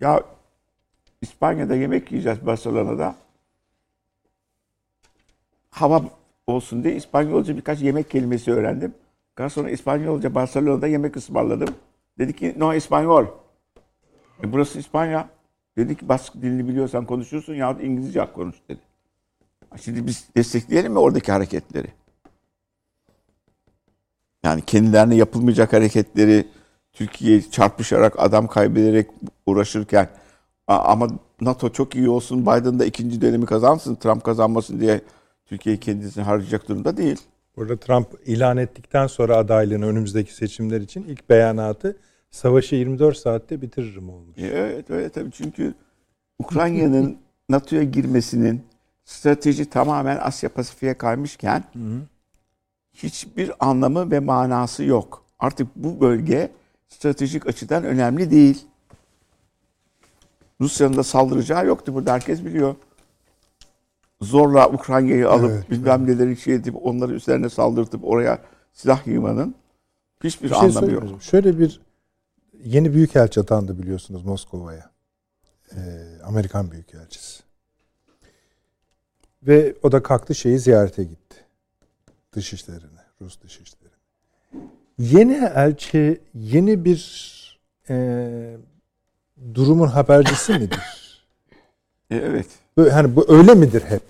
[0.00, 0.22] Ya
[1.22, 3.14] İspanya'da yemek yiyeceğiz Barcelona'da.
[5.70, 6.02] Hava
[6.46, 8.94] olsun diye İspanyolca birkaç yemek kelimesi öğrendim.
[9.38, 11.74] Daha sonra İspanyolca Barcelona'da yemek ısmarladım.
[12.18, 13.26] Dedi ki no İspanyol.
[14.44, 15.35] E burası İspanya.
[15.76, 18.80] Dedi ki Bask dilini biliyorsan konuşursun yahut İngilizce konuş dedi.
[19.80, 21.88] Şimdi biz destekleyelim mi oradaki hareketleri?
[24.44, 26.46] Yani kendilerine yapılmayacak hareketleri
[26.92, 29.10] Türkiye çarpışarak adam kaybederek
[29.46, 30.08] uğraşırken
[30.66, 31.08] ama
[31.40, 35.00] NATO çok iyi olsun Biden da ikinci dönemi kazansın Trump kazanmasın diye
[35.46, 37.20] Türkiye kendisini harcayacak durumda değil.
[37.56, 41.96] Burada Trump ilan ettikten sonra adaylığını önümüzdeki seçimler için ilk beyanatı
[42.36, 44.38] savaşı 24 saatte bitiririm olmuş.
[44.38, 45.74] E, Evet öyle tabii çünkü
[46.38, 47.18] Ukrayna'nın
[47.48, 48.62] NATO'ya girmesinin
[49.04, 51.64] strateji tamamen Asya Pasifik'e kaymışken
[52.94, 55.24] hiçbir anlamı ve manası yok.
[55.38, 56.50] Artık bu bölge
[56.88, 58.66] stratejik açıdan önemli değil.
[60.60, 62.74] Rusya'nın da saldıracağı yoktu burada herkes biliyor.
[64.20, 68.38] Zorla Ukrayna'yı alıp Evet, bilmem neleri şey edip onları üzerine saldırtıp oraya
[68.72, 69.54] silah yığmanın
[70.24, 71.22] hiçbir Bir şey anlamı yok.
[71.22, 71.85] Şöyle bir
[72.64, 74.90] yeni büyükelçi atandı biliyorsunuz Moskova'ya.
[75.72, 75.78] Ee,
[76.24, 77.42] Amerikan büyükelçisi.
[79.42, 81.36] Ve o da kalktı şeyi ziyarete gitti.
[82.32, 83.96] Dışişlerine, Rus dışişlerine.
[84.98, 87.26] Yeni elçi yeni bir
[87.88, 88.56] e,
[89.54, 90.80] durumun habercisi midir?
[92.10, 92.46] E, evet.
[92.76, 94.02] Böyle, hani bu öyle midir hep?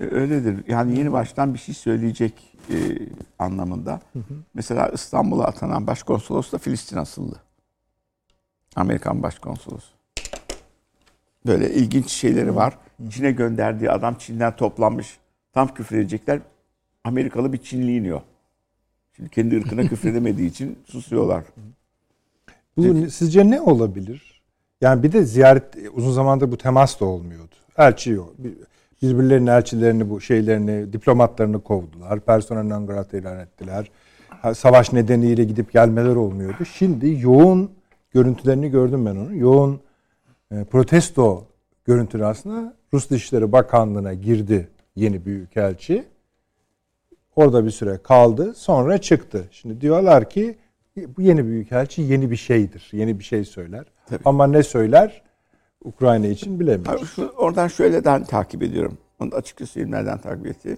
[0.00, 0.64] E, Öyledir.
[0.68, 2.32] Yani yeni baştan bir şey söyleyecek
[2.70, 2.98] e,
[3.38, 4.00] anlamında.
[4.54, 7.36] Mesela İstanbul'a atanan başkonsolos da Filistin asıllı.
[8.76, 9.88] Amerikan başkonsolosu.
[11.46, 12.78] Böyle ilginç şeyleri var.
[13.10, 15.18] Çin'e gönderdiği adam Çin'den toplanmış.
[15.52, 16.40] Tam küfür edecekler.
[17.04, 18.20] Amerikalı bir Çinli iniyor.
[19.16, 21.44] Şimdi kendi ırkına küfredemediği için susuyorlar.
[22.76, 24.42] Bu sizce ne olabilir?
[24.80, 27.54] Yani bir de ziyaret uzun zamandır bu temas da olmuyordu.
[27.78, 28.34] Elçi yok.
[28.38, 28.54] Bir-
[29.02, 32.20] Birbirlerinin elçilerini bu şeylerini, diplomatlarını kovdular.
[32.20, 33.90] Persona non grata ilan ettiler.
[34.54, 36.64] Savaş nedeniyle gidip gelmeler olmuyordu.
[36.64, 37.70] Şimdi yoğun
[38.16, 39.34] görüntülerini gördüm ben onun.
[39.34, 39.80] Yoğun
[40.50, 41.44] e, protesto
[41.84, 46.04] görüntüleri aslında Rus Dışişleri Bakanlığı'na girdi yeni büyükelçi.
[47.36, 48.54] Orada bir süre kaldı.
[48.54, 49.44] Sonra çıktı.
[49.50, 50.58] Şimdi diyorlar ki
[51.16, 52.88] bu yeni büyükelçi yeni bir şeydir.
[52.92, 53.84] Yeni bir şey söyler.
[54.24, 55.22] Ama ne söyler
[55.84, 57.10] Ukrayna için bilemiyoruz.
[57.10, 58.98] şu- oradan şöyleden takip ediyorum.
[59.20, 60.76] Onu da açıkça söyleyeyim nereden takip etti.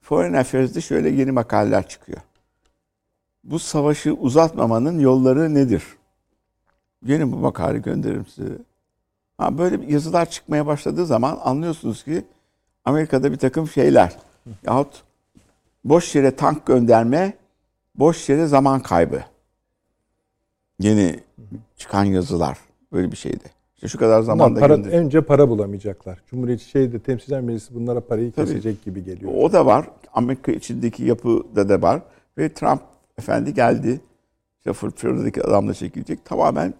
[0.00, 2.18] Foreign Affairs'de şöyle yeni makaleler çıkıyor.
[3.44, 5.82] Bu savaşı uzatmamanın yolları nedir?
[7.04, 8.52] Yeni bu makale gönderirim size.
[9.38, 12.24] Ha, böyle yazılar çıkmaya başladığı zaman anlıyorsunuz ki
[12.84, 14.16] Amerika'da bir takım şeyler
[14.66, 15.02] yahut
[15.84, 17.36] boş yere tank gönderme,
[17.94, 19.22] boş yere zaman kaybı.
[20.80, 21.20] Yeni
[21.76, 22.58] çıkan yazılar
[22.92, 23.44] böyle bir şeydi.
[23.74, 26.18] İşte şu kadar Ama zamanda para, gönder- önce para bulamayacaklar.
[26.30, 28.46] Cumhuriyet şeyde Temsilciler Meclisi bunlara parayı Tabii.
[28.46, 29.32] kesecek gibi geliyor.
[29.34, 29.86] O da var.
[30.14, 32.02] Amerika içindeki yapıda da var.
[32.38, 32.80] Ve Trump
[33.18, 34.00] efendi geldi.
[34.58, 36.24] İşte Florida'daki adamla çekilecek.
[36.24, 36.74] Tamamen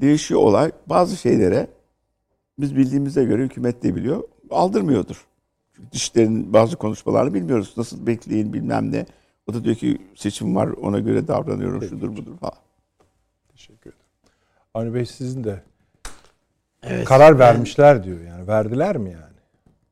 [0.00, 0.70] değişiyor olay.
[0.86, 1.66] Bazı şeylere
[2.58, 4.22] biz bildiğimize göre hükümet de biliyor.
[4.50, 5.26] Aldırmıyordur.
[5.76, 7.74] Çünkü dişlerin bazı konuşmalarını bilmiyoruz.
[7.76, 9.06] Nasıl bekleyin bilmem ne.
[9.50, 12.54] O da diyor ki seçim var ona göre davranıyorum şudur budur falan.
[13.52, 14.04] Teşekkür ederim.
[14.74, 15.62] Avni Bey sizin de
[16.82, 18.46] Evet, karar ben- vermişler diyor yani.
[18.46, 19.22] Verdiler mi yani?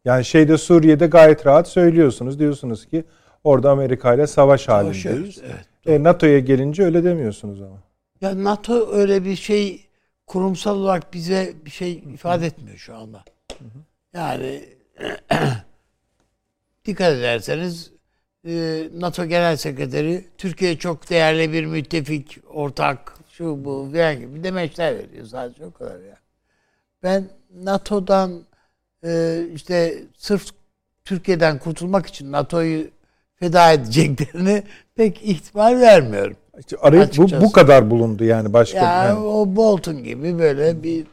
[0.05, 2.39] Yani şeyde Suriye'de gayet rahat söylüyorsunuz.
[2.39, 3.05] Diyorsunuz ki
[3.45, 5.43] Orada Amerika ile savaş halindeyiz.
[5.45, 5.67] evet.
[5.87, 7.77] E, NATO'ya gelince öyle demiyorsunuz ama.
[8.21, 9.86] Ya NATO öyle bir şey
[10.27, 13.25] kurumsal olarak bize bir şey ifade etmiyor şu anda.
[14.15, 14.65] Yani
[16.85, 17.91] dikkat ederseniz
[18.47, 24.99] e, NATO Genel Sekreteri Türkiye çok değerli bir müttefik, ortak, şu bu veya gibi demeçler
[24.99, 26.19] veriyor sadece o kadar ya.
[27.03, 28.43] Ben NATO'dan
[29.05, 30.51] e, işte sırf
[31.05, 32.91] Türkiye'den kurtulmak için NATO'yu
[33.37, 34.63] feda edeceklerini
[34.95, 36.37] pek ihtimal vermiyorum.
[36.59, 38.79] İşte arayıp bu, bu kadar bulundu yani başka.
[38.79, 39.19] Ya yani.
[39.19, 41.07] o Bolton gibi böyle bir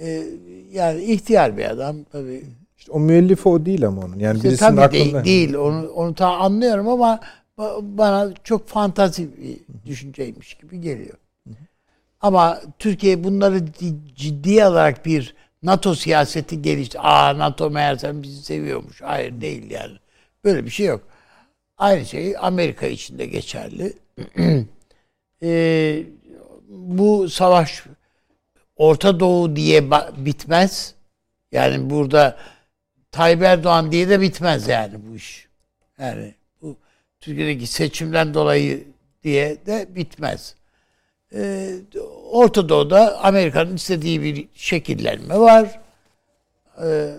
[0.00, 0.24] e,
[0.72, 2.44] yani ihtiyar bir adam tabii.
[2.78, 4.18] İşte o müellifi o değil ama onun.
[4.18, 5.24] Yani İşte birisinin tabii aklında.
[5.24, 5.54] değil, değil.
[5.54, 7.20] Onu onu ta anlıyorum ama
[7.58, 11.16] ba- bana çok fantazi bir düşünceymiş gibi geliyor.
[12.20, 17.00] Ama Türkiye bunları di- ciddi olarak bir NATO siyaseti gelişti.
[17.00, 19.02] Aa NATO meğersem bizi seviyormuş.
[19.02, 19.92] Hayır değil yani.
[20.44, 21.00] Böyle bir şey yok.
[21.78, 23.92] Aynı şey Amerika için de geçerli.
[25.44, 26.06] Ee,
[26.68, 27.84] bu savaş
[28.76, 30.94] Orta Doğu diye bitmez.
[31.52, 32.36] Yani burada
[33.12, 35.48] Tayyip Erdoğan diye de bitmez yani bu iş.
[35.98, 36.76] Yani bu
[37.20, 38.84] Türkiye'deki seçimden dolayı
[39.24, 40.54] diye de bitmez.
[41.34, 41.74] Ee,
[42.30, 45.80] Orta Doğu'da Amerika'nın istediği bir şekillenme var.
[46.82, 47.14] Ee,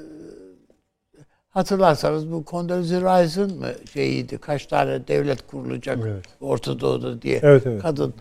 [1.54, 4.38] hatırlarsanız bu Condoleezza Rice'ın mı şeyiydi?
[4.38, 6.26] Kaç tane devlet kurulacak Evet.
[6.42, 7.82] Orta Doğu'da diye Evet, evet.
[7.82, 8.14] kadın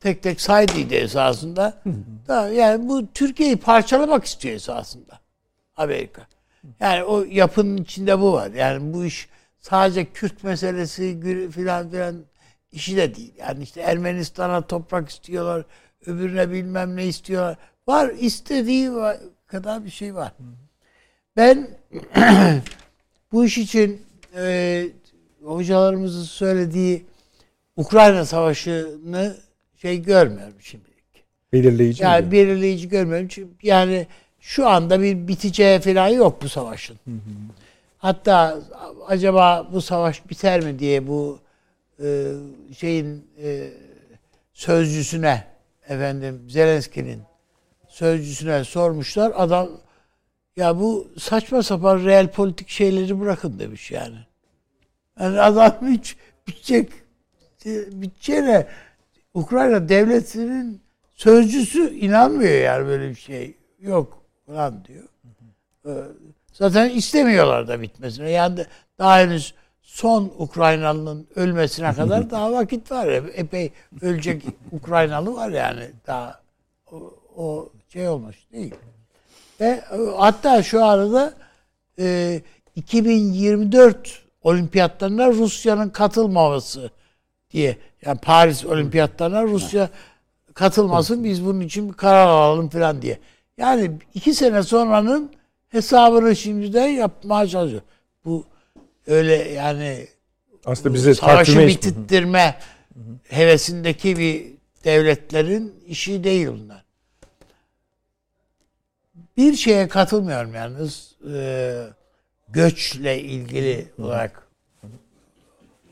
[0.00, 1.82] tek tek saydıydı esasında.
[2.28, 5.18] Da, yani bu Türkiye'yi parçalamak istiyor esasında
[5.76, 6.26] Amerika.
[6.80, 8.50] Yani o yapının içinde bu var.
[8.50, 9.28] Yani bu iş
[9.60, 11.20] sadece Kürt meselesi
[11.50, 12.16] filan filan
[12.72, 13.34] işi de değil.
[13.38, 15.64] Yani işte Ermenistan'a toprak istiyorlar,
[16.06, 17.56] öbürüne bilmem ne istiyorlar.
[17.86, 18.90] Var istediği
[19.46, 20.32] kadar bir şey var.
[21.38, 21.68] Ben
[23.32, 24.02] bu iş için
[24.36, 24.84] e,
[25.44, 27.04] hocalarımızın söylediği
[27.76, 29.36] Ukrayna Savaşı'nı
[29.76, 31.24] şey görmüyorum şimdilik.
[31.52, 32.32] Belirleyici Yani mi?
[32.32, 33.28] belirleyici görmüyorum.
[33.28, 34.06] Çünkü yani
[34.40, 36.96] şu anda bir biteceği falan yok bu savaşın.
[37.98, 38.58] Hatta
[39.06, 41.38] acaba bu savaş biter mi diye bu
[42.02, 42.24] e,
[42.78, 43.70] şeyin e,
[44.52, 45.44] sözcüsüne
[45.88, 47.20] efendim Zelenski'nin
[47.88, 49.32] sözcüsüne sormuşlar.
[49.36, 49.68] Adam
[50.58, 54.16] ya bu saçma sapan real politik şeyleri bırakın demiş yani.
[55.20, 56.16] Yani adam hiç
[56.46, 56.92] bitecek
[57.92, 58.66] biteceğine
[59.34, 60.80] Ukrayna devletinin
[61.14, 63.56] sözcüsü inanmıyor yani böyle bir şey.
[63.80, 65.04] Yok falan diyor.
[65.86, 65.90] Ee,
[66.52, 68.30] Zaten istemiyorlar da bitmesine.
[68.30, 68.66] Yani
[68.98, 73.06] daha henüz son Ukraynalı'nın ölmesine kadar daha vakit var.
[73.34, 73.72] Epey
[74.02, 76.40] ölecek Ukraynalı var yani daha
[76.92, 78.74] o, o şey olmuş değil.
[79.60, 79.84] Ve e,
[80.16, 81.34] hatta şu arada
[81.98, 82.40] e,
[82.76, 86.90] 2024 olimpiyatlarına Rusya'nın katılmaması
[87.50, 87.76] diye
[88.06, 89.90] yani Paris olimpiyatlarına Rusya
[90.54, 93.18] katılmasın biz bunun için bir karar alalım falan diye.
[93.56, 95.32] Yani iki sene sonranın
[95.68, 97.82] hesabını şimdiden yapmaya çalışıyor.
[98.24, 98.44] Bu
[99.06, 100.06] öyle yani
[100.64, 102.56] Aslında bize savaşı bitirtme
[103.28, 104.46] hevesindeki bir
[104.84, 106.84] devletlerin işi değil bunlar.
[109.38, 111.14] Bir şeye katılmıyorum yalnız.
[111.34, 111.84] Ee,
[112.48, 114.48] göçle ilgili olarak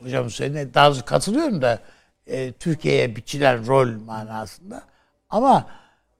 [0.03, 0.73] hocam söyledi.
[0.73, 1.79] Daha katılıyorum da
[2.27, 4.83] e, Türkiye'ye biçilen rol manasında.
[5.29, 5.67] Ama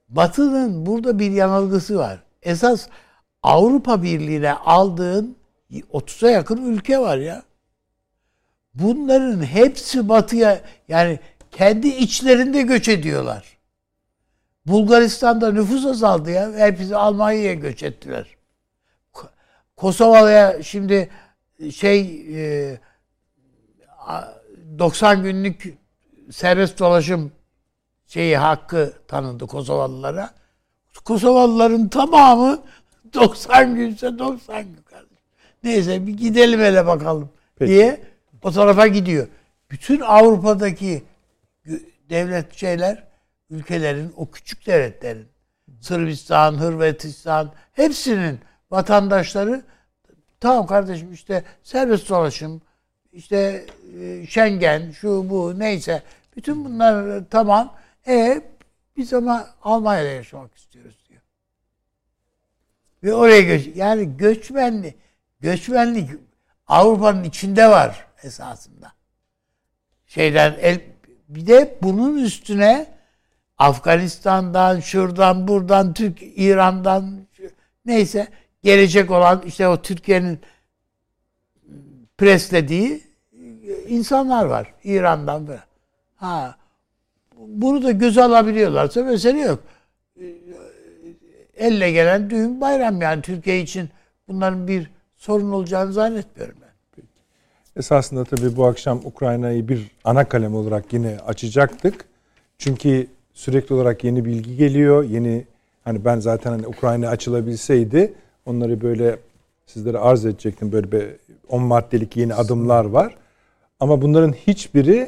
[0.08, 2.18] Batı'nın burada bir yanılgısı var.
[2.42, 2.88] Esas
[3.42, 5.36] Avrupa Birliği'ne aldığın
[5.72, 7.42] 30'a yakın ülke var ya.
[8.74, 13.57] Bunların hepsi batıya yani kendi içlerinde göç ediyorlar.
[14.68, 16.52] Bulgaristan'da nüfus azaldı ya.
[16.52, 18.26] Hepsi Almanya'ya göç ettiler.
[19.14, 19.28] Ko-
[19.76, 21.10] Kosova'ya şimdi
[21.74, 22.78] şey e,
[23.98, 24.24] a-
[24.78, 25.74] 90 günlük
[26.30, 27.32] serbest dolaşım
[28.06, 30.30] şeyi hakkı tanındı Kosovalılara.
[31.04, 32.62] Kosovalıların tamamı
[33.14, 35.16] 90 günse 90 gün kardeşim.
[35.64, 37.70] Neyse bir gidelim hele bakalım Peki.
[37.72, 38.00] diye
[38.42, 39.28] o tarafa gidiyor.
[39.70, 41.02] Bütün Avrupa'daki
[42.10, 43.04] devlet şeyler,
[43.50, 45.28] ülkelerin, o küçük devletlerin,
[45.80, 49.62] Sırbistan, Hırvatistan, hepsinin vatandaşları
[50.40, 52.62] tamam kardeşim işte serbest dolaşım,
[53.12, 53.66] işte
[54.00, 56.02] e, Schengen, şu bu neyse
[56.36, 57.74] bütün bunlar tamam.
[58.06, 58.42] E
[58.96, 61.22] biz ama Almanya'da yaşamak istiyoruz diyor.
[63.02, 64.96] Ve oraya göç yani göçmenlik
[65.40, 66.10] göçmenlik
[66.66, 68.92] Avrupa'nın içinde var esasında.
[70.06, 70.80] Şeyden el,
[71.28, 72.97] bir de bunun üstüne
[73.58, 77.26] Afganistan'dan, şuradan, buradan, Türk, İran'dan
[77.86, 78.28] neyse
[78.62, 80.40] gelecek olan işte o Türkiye'nin
[82.18, 83.02] preslediği
[83.88, 85.62] insanlar var İran'dan böyle.
[86.16, 86.56] Ha
[87.36, 89.62] bunu da göze alabiliyorlarsa mesele yok.
[90.20, 90.34] Ee,
[91.56, 93.90] Elle gelen düğün bayram yani Türkiye için
[94.28, 96.68] bunların bir sorun olacağını zannetmiyorum ben.
[97.76, 102.04] Esasında tabii bu akşam Ukrayna'yı bir ana kalem olarak yine açacaktık.
[102.58, 103.06] Çünkü
[103.38, 105.04] sürekli olarak yeni bilgi geliyor.
[105.04, 105.44] Yeni
[105.84, 108.12] hani ben zaten hani Ukrayna açılabilseydi
[108.46, 109.16] onları böyle
[109.66, 110.72] sizlere arz edecektim.
[110.72, 111.04] Böyle bir
[111.48, 113.14] 10 maddelik yeni adımlar var.
[113.80, 115.06] Ama bunların hiçbiri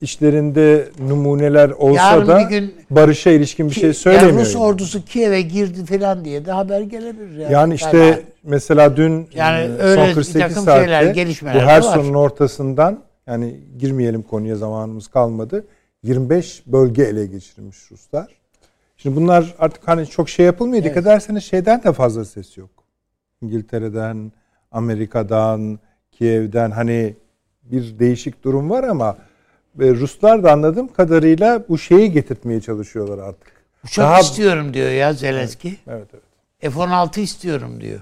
[0.00, 4.46] içlerinde numuneler olsa Yarın da gün barışa ilişkin bir Ki- şey yani söylemiyor.
[4.46, 7.38] Rus ordusu Kiev'e girdi falan diye de haber gelebilir.
[7.38, 11.54] Yani, Yani işte Yani mesela dün Yani e, öyle son bir 48 takım saatte şeyler,
[11.54, 15.64] bu her sorunun ortasından yani girmeyelim konuya zamanımız kalmadı.
[16.06, 18.26] 25 bölge ele geçirmiş Ruslar.
[18.96, 20.84] Şimdi bunlar artık hani çok şey yapılmıyor.
[20.84, 22.70] Dikkat ederseniz şeyden de fazla ses yok.
[23.42, 24.32] İngiltere'den,
[24.72, 25.78] Amerika'dan,
[26.12, 27.14] Kiev'den hani
[27.62, 29.16] bir değişik durum var ama
[29.80, 33.52] e, Ruslar da anladığım kadarıyla bu şeyi getirtmeye çalışıyorlar artık.
[33.84, 35.76] uçak Daha- istiyorum diyor ya Zelenski.
[35.88, 36.72] Evet evet.
[36.74, 38.00] F-16 istiyorum diyor.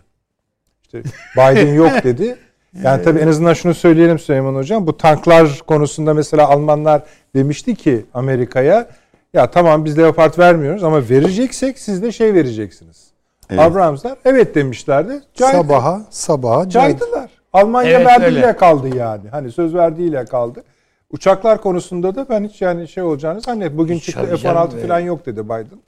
[0.85, 1.03] İşte
[1.37, 2.37] Biden yok dedi.
[2.83, 4.87] Yani tabii en azından şunu söyleyelim Süleyman Hocam.
[4.87, 7.03] Bu tanklar konusunda mesela Almanlar
[7.35, 8.87] demişti ki Amerika'ya
[9.35, 13.05] ya tamam biz Leopard vermiyoruz ama vereceksek siz de şey vereceksiniz.
[13.51, 13.61] Evet.
[13.61, 15.23] Abramslar evet demişlerdi.
[15.35, 16.99] Caydı- Sabaha sabaha caydı.
[16.99, 17.31] caydılar.
[17.53, 18.57] Almanya Evet, verdiğiyle öyle.
[18.57, 19.29] kaldı yani.
[19.31, 20.65] Hani söz verdiğiyle kaldı.
[21.11, 23.79] Uçaklar konusunda da ben hiç yani şey olacağını zannetmiyorum.
[23.79, 25.79] Bugün çıktı Tabii F-16 canım, falan yok dedi Biden.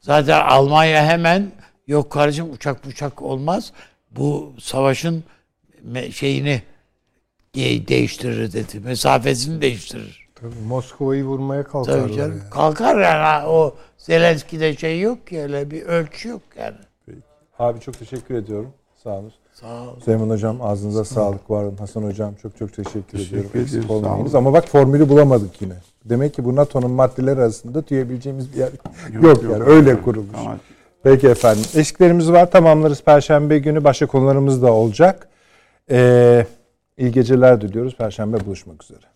[0.00, 1.46] Zaten Almanya hemen
[1.86, 3.72] yok kardeşim uçak uçak olmaz.
[4.10, 5.24] Bu savaşın
[6.12, 6.62] şeyini
[7.54, 8.80] de- değiştirir dedi.
[8.84, 10.28] Mesafesini değiştirir.
[10.34, 12.02] Tabii Moskova'yı vurmaya kalkarlar.
[12.02, 12.38] Tabii canım.
[12.38, 12.50] yani.
[12.50, 16.76] Kalkar yani o Zelenski'de şey yok ki öyle bir ölçü yok yani.
[17.58, 18.70] Abi çok teşekkür ediyorum.
[19.02, 19.32] Sağ olun.
[19.54, 20.00] Sağ ol.
[20.04, 21.76] Süleyman Hocam ağzınıza sağlık var olun.
[21.76, 23.48] Hasan Hocam çok çok teşekkür, ediyorum.
[23.50, 24.04] ediyoruz, Eksik sağ olun.
[24.04, 24.34] olmayınız.
[24.34, 25.74] Ama bak formülü bulamadık yine.
[26.04, 28.70] Demek ki bu NATO'nun maddeleri arasında tüyebileceğimiz bir yer
[29.22, 29.62] yok, yani.
[29.64, 30.36] Öyle kurulmuş.
[30.38, 30.56] Ama
[31.02, 31.64] Peki efendim.
[31.74, 32.50] Eksiklerimiz var.
[32.50, 33.02] Tamamlarız.
[33.02, 35.28] Perşembe günü başka konularımız da olacak.
[35.90, 36.46] Ee,
[36.98, 37.96] iyi geceler diliyoruz.
[37.96, 39.06] Perşembe buluşmak üzere.